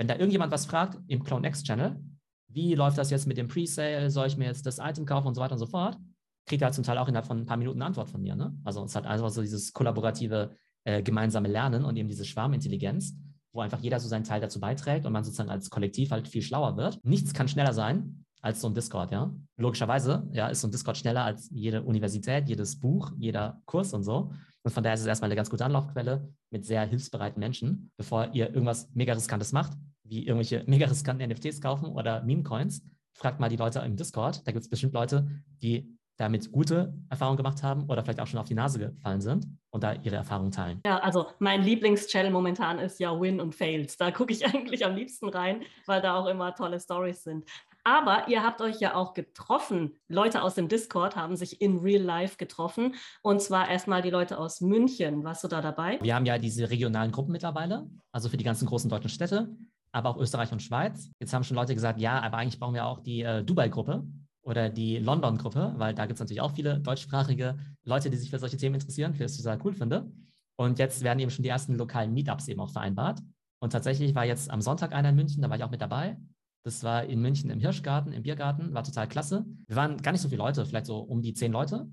Wenn 0.00 0.08
da 0.08 0.14
irgendjemand 0.14 0.50
was 0.50 0.64
fragt 0.64 0.98
im 1.08 1.22
Clone 1.22 1.46
X 1.46 1.62
Channel, 1.62 2.02
wie 2.48 2.74
läuft 2.74 2.96
das 2.96 3.10
jetzt 3.10 3.26
mit 3.26 3.36
dem 3.36 3.48
Presale, 3.48 4.10
soll 4.10 4.28
ich 4.28 4.38
mir 4.38 4.46
jetzt 4.46 4.64
das 4.64 4.78
Item 4.78 5.04
kaufen 5.04 5.26
und 5.26 5.34
so 5.34 5.42
weiter 5.42 5.52
und 5.52 5.58
so 5.58 5.66
fort, 5.66 5.98
kriegt 6.46 6.62
er 6.62 6.68
halt 6.68 6.74
zum 6.74 6.84
Teil 6.84 6.96
auch 6.96 7.06
innerhalb 7.06 7.26
von 7.26 7.40
ein 7.40 7.44
paar 7.44 7.58
Minuten 7.58 7.82
eine 7.82 7.84
Antwort 7.84 8.08
von 8.08 8.22
mir. 8.22 8.34
Ne? 8.34 8.58
Also 8.64 8.82
es 8.82 8.96
hat 8.96 9.04
einfach 9.04 9.28
so 9.28 9.42
dieses 9.42 9.74
kollaborative 9.74 10.56
äh, 10.84 11.02
gemeinsame 11.02 11.48
Lernen 11.48 11.84
und 11.84 11.98
eben 11.98 12.08
diese 12.08 12.24
Schwarmintelligenz, 12.24 13.14
wo 13.52 13.60
einfach 13.60 13.80
jeder 13.80 14.00
so 14.00 14.08
seinen 14.08 14.24
Teil 14.24 14.40
dazu 14.40 14.58
beiträgt 14.58 15.04
und 15.04 15.12
man 15.12 15.22
sozusagen 15.22 15.50
als 15.50 15.68
Kollektiv 15.68 16.12
halt 16.12 16.28
viel 16.28 16.40
schlauer 16.40 16.78
wird. 16.78 16.98
Nichts 17.04 17.34
kann 17.34 17.48
schneller 17.48 17.74
sein 17.74 18.24
als 18.40 18.62
so 18.62 18.68
ein 18.68 18.74
Discord, 18.74 19.12
ja. 19.12 19.34
Logischerweise, 19.58 20.26
ja, 20.32 20.48
ist 20.48 20.62
so 20.62 20.68
ein 20.68 20.70
Discord 20.70 20.96
schneller 20.96 21.24
als 21.24 21.50
jede 21.50 21.82
Universität, 21.82 22.48
jedes 22.48 22.80
Buch, 22.80 23.12
jeder 23.18 23.60
Kurs 23.66 23.92
und 23.92 24.02
so. 24.02 24.32
Und 24.62 24.70
von 24.70 24.82
daher 24.82 24.94
ist 24.94 25.02
es 25.02 25.06
erstmal 25.06 25.28
eine 25.28 25.36
ganz 25.36 25.50
gute 25.50 25.66
Anlaufquelle 25.66 26.26
mit 26.50 26.64
sehr 26.64 26.86
hilfsbereiten 26.86 27.38
Menschen, 27.38 27.90
bevor 27.98 28.30
ihr 28.32 28.48
irgendwas 28.48 28.88
mega 28.94 29.12
riskantes 29.12 29.52
macht, 29.52 29.72
wie 30.10 30.26
irgendwelche 30.26 30.64
mega 30.66 30.86
riskanten 30.86 31.26
NFTs 31.30 31.60
kaufen 31.60 31.86
oder 31.86 32.22
Meme-Coins. 32.22 32.82
Fragt 33.14 33.40
mal 33.40 33.48
die 33.48 33.56
Leute 33.56 33.78
im 33.80 33.96
Discord. 33.96 34.46
Da 34.46 34.52
gibt 34.52 34.64
es 34.64 34.68
bestimmt 34.68 34.92
Leute, 34.92 35.28
die 35.62 35.96
damit 36.16 36.52
gute 36.52 36.92
Erfahrungen 37.08 37.38
gemacht 37.38 37.62
haben 37.62 37.88
oder 37.88 38.02
vielleicht 38.02 38.20
auch 38.20 38.26
schon 38.26 38.38
auf 38.38 38.46
die 38.46 38.54
Nase 38.54 38.78
gefallen 38.78 39.22
sind 39.22 39.46
und 39.70 39.82
da 39.82 39.94
ihre 39.94 40.16
Erfahrungen 40.16 40.50
teilen. 40.50 40.80
Ja, 40.84 40.98
also 40.98 41.28
mein 41.38 41.62
Lieblingschannel 41.62 42.30
momentan 42.30 42.78
ist 42.78 43.00
ja 43.00 43.18
Win 43.18 43.40
und 43.40 43.54
Fails. 43.54 43.96
Da 43.96 44.10
gucke 44.10 44.32
ich 44.32 44.44
eigentlich 44.54 44.84
am 44.84 44.94
liebsten 44.94 45.30
rein, 45.30 45.62
weil 45.86 46.02
da 46.02 46.16
auch 46.16 46.26
immer 46.26 46.54
tolle 46.54 46.78
Stories 46.78 47.22
sind. 47.22 47.46
Aber 47.84 48.28
ihr 48.28 48.42
habt 48.42 48.60
euch 48.60 48.80
ja 48.80 48.94
auch 48.94 49.14
getroffen. 49.14 49.98
Leute 50.08 50.42
aus 50.42 50.54
dem 50.54 50.68
Discord 50.68 51.16
haben 51.16 51.36
sich 51.36 51.62
in 51.62 51.78
Real 51.78 52.02
Life 52.02 52.36
getroffen. 52.36 52.96
Und 53.22 53.40
zwar 53.40 53.70
erstmal 53.70 54.02
die 54.02 54.10
Leute 54.10 54.36
aus 54.38 54.60
München. 54.60 55.24
Warst 55.24 55.44
du 55.44 55.48
da 55.48 55.62
dabei? 55.62 55.98
Wir 56.02 56.14
haben 56.14 56.26
ja 56.26 56.36
diese 56.36 56.68
regionalen 56.68 57.12
Gruppen 57.12 57.32
mittlerweile, 57.32 57.88
also 58.12 58.28
für 58.28 58.36
die 58.36 58.44
ganzen 58.44 58.66
großen 58.66 58.90
deutschen 58.90 59.08
Städte 59.08 59.56
aber 59.92 60.10
auch 60.10 60.16
Österreich 60.16 60.52
und 60.52 60.62
Schweiz. 60.62 61.10
Jetzt 61.20 61.32
haben 61.32 61.44
schon 61.44 61.56
Leute 61.56 61.74
gesagt, 61.74 62.00
ja, 62.00 62.20
aber 62.20 62.38
eigentlich 62.38 62.58
brauchen 62.58 62.74
wir 62.74 62.86
auch 62.86 63.00
die 63.00 63.22
äh, 63.22 63.44
Dubai-Gruppe 63.44 64.04
oder 64.42 64.68
die 64.68 64.98
London-Gruppe, 64.98 65.74
weil 65.76 65.94
da 65.94 66.06
gibt 66.06 66.14
es 66.14 66.20
natürlich 66.20 66.40
auch 66.40 66.52
viele 66.52 66.80
deutschsprachige 66.80 67.58
Leute, 67.84 68.10
die 68.10 68.16
sich 68.16 68.30
für 68.30 68.38
solche 68.38 68.56
Themen 68.56 68.76
interessieren, 68.76 69.14
für 69.14 69.22
das 69.22 69.32
ich 69.32 69.42
total 69.42 69.58
cool 69.64 69.74
finde. 69.74 70.10
Und 70.56 70.78
jetzt 70.78 71.02
werden 71.02 71.18
eben 71.18 71.30
schon 71.30 71.42
die 71.42 71.48
ersten 71.48 71.76
lokalen 71.76 72.12
Meetups 72.12 72.48
eben 72.48 72.60
auch 72.60 72.70
vereinbart. 72.70 73.20
Und 73.60 73.72
tatsächlich 73.72 74.14
war 74.14 74.24
jetzt 74.24 74.50
am 74.50 74.60
Sonntag 74.60 74.92
einer 74.92 75.10
in 75.10 75.16
München, 75.16 75.42
da 75.42 75.50
war 75.50 75.56
ich 75.56 75.64
auch 75.64 75.70
mit 75.70 75.80
dabei. 75.80 76.16
Das 76.64 76.84
war 76.84 77.04
in 77.04 77.20
München 77.20 77.50
im 77.50 77.58
Hirschgarten, 77.58 78.12
im 78.12 78.22
Biergarten, 78.22 78.74
war 78.74 78.84
total 78.84 79.08
klasse. 79.08 79.46
Wir 79.66 79.76
waren 79.76 79.96
gar 79.98 80.12
nicht 80.12 80.20
so 80.20 80.28
viele 80.28 80.42
Leute, 80.42 80.66
vielleicht 80.66 80.86
so 80.86 80.98
um 80.98 81.22
die 81.22 81.32
zehn 81.32 81.52
Leute. 81.52 81.90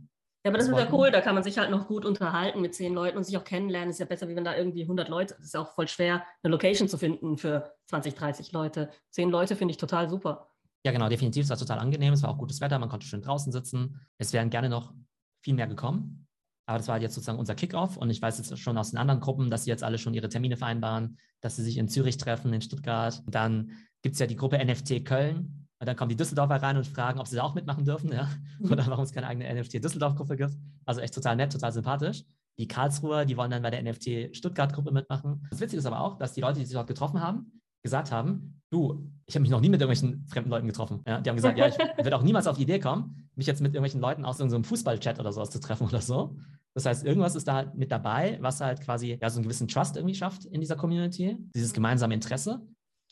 Ja, 0.48 0.52
aber 0.52 0.60
das, 0.60 0.70
das 0.70 0.80
ist 0.80 0.86
ja 0.86 0.94
cool, 0.94 1.12
da 1.12 1.20
kann 1.20 1.36
man 1.36 1.44
sich 1.44 1.58
halt 1.58 1.72
noch 1.72 1.88
gut 1.88 2.06
unterhalten 2.06 2.62
mit 2.62 2.74
zehn 2.74 2.94
Leuten 2.94 3.18
und 3.18 3.26
sich 3.26 3.36
auch 3.38 3.44
kennenlernen. 3.44 3.90
Ist 3.90 4.00
ja 4.00 4.06
besser, 4.06 4.30
wie 4.30 4.36
wenn 4.38 4.46
da 4.46 4.56
irgendwie 4.56 4.84
100 4.84 5.10
Leute, 5.10 5.36
es 5.40 5.48
ist 5.48 5.58
auch 5.58 5.74
voll 5.76 5.90
schwer, 5.90 6.24
eine 6.42 6.52
Location 6.52 6.88
zu 6.88 6.98
finden 6.98 7.38
für 7.38 7.74
20, 7.88 8.16
30 8.16 8.54
Leute. 8.54 8.90
Zehn 9.10 9.30
Leute 9.30 9.58
finde 9.58 9.74
ich 9.74 9.78
total 9.78 10.10
super. 10.10 10.48
Ja, 10.86 10.94
genau, 10.94 11.10
definitiv. 11.10 11.44
Es 11.44 11.50
war 11.50 11.58
total 11.58 11.80
angenehm. 11.80 12.14
Es 12.14 12.24
war 12.24 12.30
auch 12.30 12.38
gutes 12.38 12.62
Wetter, 12.62 12.80
man 12.80 12.88
konnte 12.88 13.06
schön 13.06 13.22
draußen 13.22 13.52
sitzen. 13.52 14.00
Es 14.20 14.32
wären 14.32 14.50
gerne 14.50 14.70
noch 14.70 14.94
viel 15.44 15.54
mehr 15.54 15.68
gekommen. 15.68 16.30
Aber 16.66 16.78
das 16.78 16.88
war 16.88 17.02
jetzt 17.02 17.16
sozusagen 17.16 17.40
unser 17.40 17.56
Kickoff. 17.56 17.98
Und 17.98 18.10
ich 18.10 18.22
weiß 18.22 18.38
jetzt 18.38 18.58
schon 18.58 18.78
aus 18.78 18.92
den 18.92 19.00
anderen 19.00 19.20
Gruppen, 19.20 19.50
dass 19.50 19.66
sie 19.66 19.70
jetzt 19.70 19.84
alle 19.84 19.98
schon 19.98 20.14
ihre 20.14 20.30
Termine 20.30 20.56
vereinbaren, 20.56 21.18
dass 21.42 21.58
sie 21.58 21.64
sich 21.64 21.78
in 21.78 21.90
Zürich 21.90 22.16
treffen, 22.16 22.54
in 22.54 22.62
Stuttgart. 22.62 23.22
Dann 23.28 23.72
gibt 24.02 24.14
es 24.14 24.20
ja 24.20 24.28
die 24.28 24.38
Gruppe 24.38 24.64
NFT 24.64 25.04
Köln. 25.04 25.67
Und 25.80 25.88
dann 25.88 25.96
kommen 25.96 26.10
die 26.10 26.16
Düsseldorfer 26.16 26.62
rein 26.62 26.78
und 26.78 26.88
fragen, 26.88 27.20
ob 27.20 27.28
sie 27.28 27.36
da 27.36 27.44
auch 27.44 27.54
mitmachen 27.54 27.86
dürfen, 27.86 28.12
ja. 28.12 28.30
Mhm. 28.60 28.72
Oder 28.72 28.88
warum 28.88 29.04
es 29.04 29.12
keine 29.12 29.28
eigene 29.28 29.62
NFT-Düsseldorf-Gruppe 29.62 30.36
gibt. 30.36 30.54
Also 30.86 31.02
echt 31.02 31.14
total 31.14 31.36
nett, 31.36 31.52
total 31.52 31.72
sympathisch. 31.72 32.24
Die 32.58 32.68
Karlsruher, 32.68 33.26
die 33.26 33.38
wollen 33.38 33.52
dann 33.52 33.62
bei 33.62 33.70
der 33.70 33.84
NFT 33.84 34.36
Stuttgart-Gruppe 34.36 34.92
mitmachen. 34.92 35.46
Das 35.52 35.60
Witzige 35.60 35.80
ist 35.80 35.86
aber 35.86 36.02
auch, 36.02 36.18
dass 36.18 36.34
die 36.34 36.42
Leute, 36.42 36.60
die 36.60 36.66
sich 36.66 36.74
dort 36.74 36.88
getroffen 36.88 37.22
haben, 37.22 37.62
gesagt 37.84 38.12
haben, 38.12 38.62
du, 38.72 39.08
ich 39.28 39.36
habe 39.36 39.42
mich 39.44 39.52
noch 39.52 39.62
nie 39.62 39.70
mit 39.70 39.80
irgendwelchen 39.80 40.26
fremden 40.28 40.50
Leuten 40.50 40.68
getroffen. 40.68 41.02
Ja, 41.08 41.22
die 41.22 41.30
haben 41.30 41.36
gesagt, 41.36 41.58
ja, 41.58 41.68
ich 41.68 41.78
werde 41.98 42.16
auch 42.16 42.24
niemals 42.24 42.48
auf 42.48 42.58
die 42.58 42.64
Idee 42.64 42.80
kommen, 42.80 43.30
mich 43.36 43.46
jetzt 43.46 43.62
mit 43.62 43.74
irgendwelchen 43.74 44.02
Leuten 44.02 44.26
aus 44.26 44.40
irgendeinem 44.40 44.64
Fußballchat 44.64 45.20
oder 45.20 45.32
sowas 45.32 45.52
zu 45.52 45.60
treffen 45.60 45.88
oder 45.88 46.02
so. 46.02 46.38
Das 46.74 46.86
heißt, 46.86 47.06
irgendwas 47.06 47.36
ist 47.36 47.48
da 47.48 47.72
mit 47.76 47.92
dabei, 47.92 48.38
was 48.42 48.62
halt 48.62 48.82
quasi 48.82 49.18
ja, 49.22 49.30
so 49.30 49.38
einen 49.38 49.44
gewissen 49.44 49.68
Trust 49.68 49.96
irgendwie 49.96 50.16
schafft 50.16 50.46
in 50.46 50.62
dieser 50.62 50.76
Community, 50.76 51.38
dieses 51.56 51.74
gemeinsame 51.74 52.14
Interesse. 52.14 52.62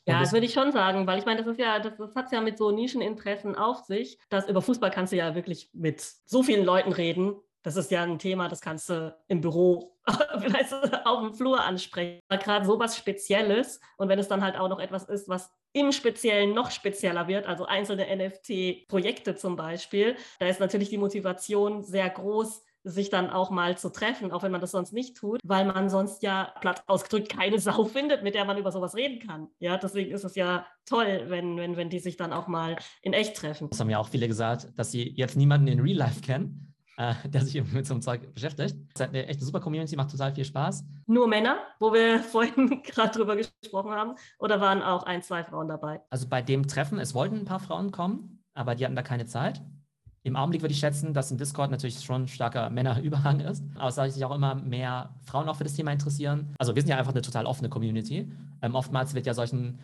Ja, 0.08 0.20
das, 0.20 0.34
würde 0.34 0.46
ich 0.46 0.54
schon 0.54 0.72
sagen, 0.72 1.08
weil 1.08 1.18
ich 1.18 1.26
meine, 1.26 1.42
das 1.42 1.52
ist 1.52 1.60
ja, 1.60 1.80
das, 1.80 1.98
das 1.98 2.14
hat 2.16 2.32
ja 2.32 2.42
mit 2.42 2.58
so 2.58 2.72
Nischeninteressen 2.72 3.56
auf 3.56 3.86
sich, 3.86 4.20
dass 4.30 4.48
über 4.48 4.62
Fußball 4.62 4.92
kannst 4.92 5.14
du 5.14 5.18
ja 5.18 5.34
wirklich 5.34 5.70
mit 5.74 6.02
so 6.02 6.44
vielen 6.44 6.64
Leuten 6.64 6.92
reden. 6.92 7.36
Das 7.64 7.76
ist 7.76 7.90
ja 7.90 8.04
ein 8.04 8.20
Thema, 8.20 8.48
das 8.48 8.62
kannst 8.62 8.90
du 8.90 9.16
im 9.28 9.42
Büro 9.42 9.98
vielleicht 10.40 10.72
auf 11.06 11.22
dem 11.22 11.34
Flur 11.34 11.64
ansprechen. 11.64 12.20
Gerade 12.30 12.66
so 12.66 12.78
was 12.78 12.96
Spezielles 12.96 13.80
und 13.98 14.08
wenn 14.08 14.20
es 14.20 14.28
dann 14.28 14.44
halt 14.44 14.58
auch 14.58 14.70
noch 14.70 14.80
etwas 14.80 15.06
ist, 15.06 15.28
was 15.28 15.52
im 15.74 15.92
Speziellen 15.92 16.54
noch 16.54 16.70
spezieller 16.70 17.28
wird, 17.28 17.48
also 17.48 17.66
einzelne 17.66 18.06
NFT-Projekte 18.16 19.36
zum 19.36 19.56
Beispiel, 19.56 20.16
da 20.40 20.48
ist 20.48 20.60
natürlich 20.60 20.90
die 20.90 21.00
Motivation 21.00 21.84
sehr 21.84 22.10
groß, 22.10 22.64
sich 22.86 23.10
dann 23.10 23.30
auch 23.30 23.50
mal 23.50 23.78
zu 23.78 23.92
treffen, 23.92 24.32
auch 24.32 24.44
wenn 24.44 24.52
man 24.52 24.62
das 24.62 24.72
sonst 24.72 24.94
nicht 24.94 25.18
tut, 25.18 25.40
weil 25.44 25.66
man 25.66 25.90
sonst 25.90 26.22
ja 26.24 26.54
platt 26.62 26.84
ausgedrückt 26.88 27.30
keine 27.30 27.60
Sau 27.60 27.86
findet, 27.86 28.24
mit 28.24 28.36
der 28.36 28.46
man 28.46 28.58
über 28.58 28.72
sowas 28.72 28.96
reden 28.96 29.26
kann. 29.28 29.48
Ja, 29.60 29.78
deswegen 29.78 30.12
ist 30.12 30.24
es 30.24 30.36
ja 30.36 30.66
toll, 30.86 31.26
wenn, 31.28 31.58
wenn, 31.58 31.76
wenn 31.76 31.90
die 31.90 32.00
sich 32.00 32.16
dann 32.16 32.32
auch 32.32 32.48
mal 32.48 32.78
in 33.02 33.14
echt 33.14 33.36
treffen. 33.36 33.70
Das 33.72 33.80
haben 33.80 33.90
ja 33.90 33.98
auch 33.98 34.10
viele 34.10 34.28
gesagt, 34.28 34.68
dass 34.78 34.92
sie 34.92 35.10
jetzt 35.10 35.36
niemanden 35.36 35.68
in 35.68 35.80
Real 35.80 35.98
Life 35.98 36.22
kennen. 36.22 36.62
Äh, 36.98 37.14
der 37.26 37.42
sich 37.42 37.62
mit 37.74 37.86
so 37.86 37.94
einem 37.94 38.02
Zeug 38.02 38.34
beschäftigt. 38.34 38.78
Das 38.94 39.08
ist 39.08 39.14
eine 39.14 39.28
echt 39.28 39.40
eine 39.40 39.46
super 39.46 39.60
Community, 39.60 39.98
macht 39.98 40.12
total 40.12 40.34
viel 40.34 40.46
Spaß. 40.46 40.86
Nur 41.08 41.28
Männer, 41.28 41.58
wo 41.78 41.92
wir 41.92 42.20
vorhin 42.32 42.84
gerade 42.84 43.12
drüber 43.12 43.36
gesprochen 43.36 43.92
haben, 43.92 44.16
oder 44.40 44.62
waren 44.62 44.82
auch 44.82 45.04
ein, 45.04 45.22
zwei 45.22 45.44
Frauen 45.44 45.68
dabei? 45.68 46.00
Also 46.10 46.30
bei 46.30 46.42
dem 46.42 46.68
Treffen, 46.68 46.98
es 46.98 47.14
wollten 47.14 47.40
ein 47.40 47.46
paar 47.46 47.60
Frauen 47.60 47.92
kommen, 47.92 48.46
aber 48.54 48.76
die 48.76 48.86
hatten 48.86 48.96
da 48.96 49.02
keine 49.02 49.26
Zeit. 49.26 49.62
Im 50.26 50.36
Augenblick 50.36 50.64
würde 50.64 50.74
ich 50.74 50.80
schätzen, 50.80 51.14
dass 51.14 51.30
im 51.30 51.38
Discord 51.38 51.70
natürlich 51.70 52.04
schon 52.04 52.28
starker 52.28 52.72
Männerüberhang 52.72 53.42
ist, 53.42 53.64
aber 53.76 53.90
es 53.90 54.14
sich 54.16 54.26
auch 54.26 54.34
immer 54.34 54.56
mehr 54.56 55.12
Frauen 55.24 55.48
auch 55.48 55.56
für 55.56 55.64
das 55.64 55.74
Thema 55.74 55.92
interessieren. 55.92 56.56
Also 56.58 56.74
wir 56.74 56.82
sind 56.82 56.90
ja 56.90 56.98
einfach 56.98 57.12
eine 57.12 57.22
total 57.22 57.46
offene 57.46 57.70
Community. 57.70 58.28
Ähm, 58.64 58.74
oftmals 58.74 59.14
wird 59.14 59.28
ja 59.28 59.36
solchen 59.36 59.78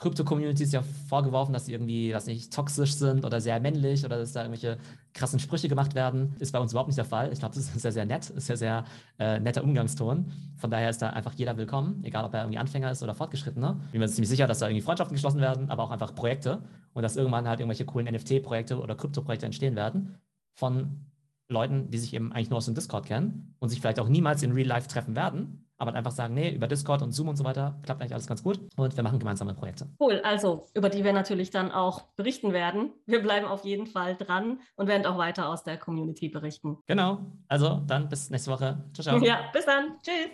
Krypto-Communities 0.00 0.72
ja 0.72 0.82
vorgeworfen, 1.08 1.52
dass 1.52 1.66
sie 1.66 1.72
irgendwie, 1.72 2.12
was 2.14 2.26
nicht, 2.26 2.52
toxisch 2.52 2.94
sind 2.94 3.24
oder 3.24 3.40
sehr 3.40 3.60
männlich 3.60 4.04
oder 4.04 4.18
dass 4.18 4.32
da 4.32 4.42
irgendwelche 4.42 4.78
krassen 5.12 5.38
Sprüche 5.38 5.68
gemacht 5.68 5.94
werden. 5.94 6.34
Ist 6.38 6.52
bei 6.52 6.58
uns 6.58 6.72
überhaupt 6.72 6.88
nicht 6.88 6.98
der 6.98 7.04
Fall. 7.04 7.32
Ich 7.32 7.38
glaube, 7.38 7.54
das 7.54 7.64
ist 7.64 7.80
sehr, 7.80 7.92
sehr 7.92 8.06
nett, 8.06 8.30
ist 8.30 8.48
ja 8.48 8.56
sehr 8.56 8.84
äh, 9.18 9.38
netter 9.38 9.62
Umgangston. 9.62 10.32
Von 10.56 10.70
daher 10.70 10.90
ist 10.90 11.02
da 11.02 11.10
einfach 11.10 11.34
jeder 11.34 11.56
willkommen, 11.56 12.02
egal 12.02 12.24
ob 12.24 12.34
er 12.34 12.40
irgendwie 12.42 12.58
Anfänger 12.58 12.90
ist 12.90 13.02
oder 13.02 13.14
Fortgeschrittener. 13.14 13.78
Ich 13.86 13.92
bin 13.92 14.00
mir 14.00 14.08
ziemlich 14.08 14.30
sicher, 14.30 14.46
dass 14.46 14.58
da 14.60 14.68
irgendwie 14.68 14.82
Freundschaften 14.82 15.14
geschlossen 15.14 15.40
werden, 15.40 15.70
aber 15.70 15.82
auch 15.84 15.90
einfach 15.90 16.14
Projekte 16.14 16.62
und 16.94 17.02
dass 17.02 17.16
irgendwann 17.16 17.46
halt 17.46 17.60
irgendwelche 17.60 17.84
coolen 17.84 18.12
NFT-Projekte 18.12 18.80
oder 18.80 18.94
Krypto-Projekte 18.94 19.46
entstehen 19.46 19.76
werden 19.76 20.16
von 20.54 21.06
Leuten, 21.48 21.90
die 21.90 21.98
sich 21.98 22.14
eben 22.14 22.32
eigentlich 22.32 22.50
nur 22.50 22.58
aus 22.58 22.66
dem 22.66 22.74
Discord 22.74 23.06
kennen 23.06 23.54
und 23.58 23.68
sich 23.68 23.80
vielleicht 23.80 24.00
auch 24.00 24.08
niemals 24.08 24.42
in 24.42 24.52
Real 24.52 24.68
Life 24.68 24.88
treffen 24.88 25.14
werden, 25.16 25.66
aber 25.80 25.94
einfach 25.94 26.12
sagen, 26.12 26.34
nee, 26.34 26.50
über 26.50 26.66
Discord 26.66 27.02
und 27.02 27.12
Zoom 27.12 27.28
und 27.28 27.36
so 27.36 27.44
weiter 27.44 27.78
klappt 27.82 28.00
eigentlich 28.00 28.12
alles 28.12 28.26
ganz 28.26 28.42
gut 28.42 28.60
und 28.76 28.96
wir 28.96 29.02
machen 29.02 29.18
gemeinsame 29.18 29.54
Projekte. 29.54 29.86
Cool, 29.98 30.20
also 30.24 30.66
über 30.74 30.88
die 30.88 31.04
wir 31.04 31.12
natürlich 31.12 31.50
dann 31.50 31.72
auch 31.72 32.02
berichten 32.16 32.52
werden. 32.52 32.92
Wir 33.06 33.22
bleiben 33.22 33.46
auf 33.46 33.64
jeden 33.64 33.86
Fall 33.86 34.16
dran 34.16 34.60
und 34.76 34.88
werden 34.88 35.06
auch 35.06 35.18
weiter 35.18 35.48
aus 35.48 35.64
der 35.64 35.78
Community 35.78 36.28
berichten. 36.28 36.78
Genau, 36.86 37.20
also 37.48 37.82
dann 37.86 38.08
bis 38.08 38.30
nächste 38.30 38.50
Woche. 38.50 38.84
Ciao, 38.92 39.18
ciao. 39.18 39.24
Ja, 39.24 39.50
bis 39.52 39.64
dann. 39.64 39.96
Tschüss. 40.02 40.30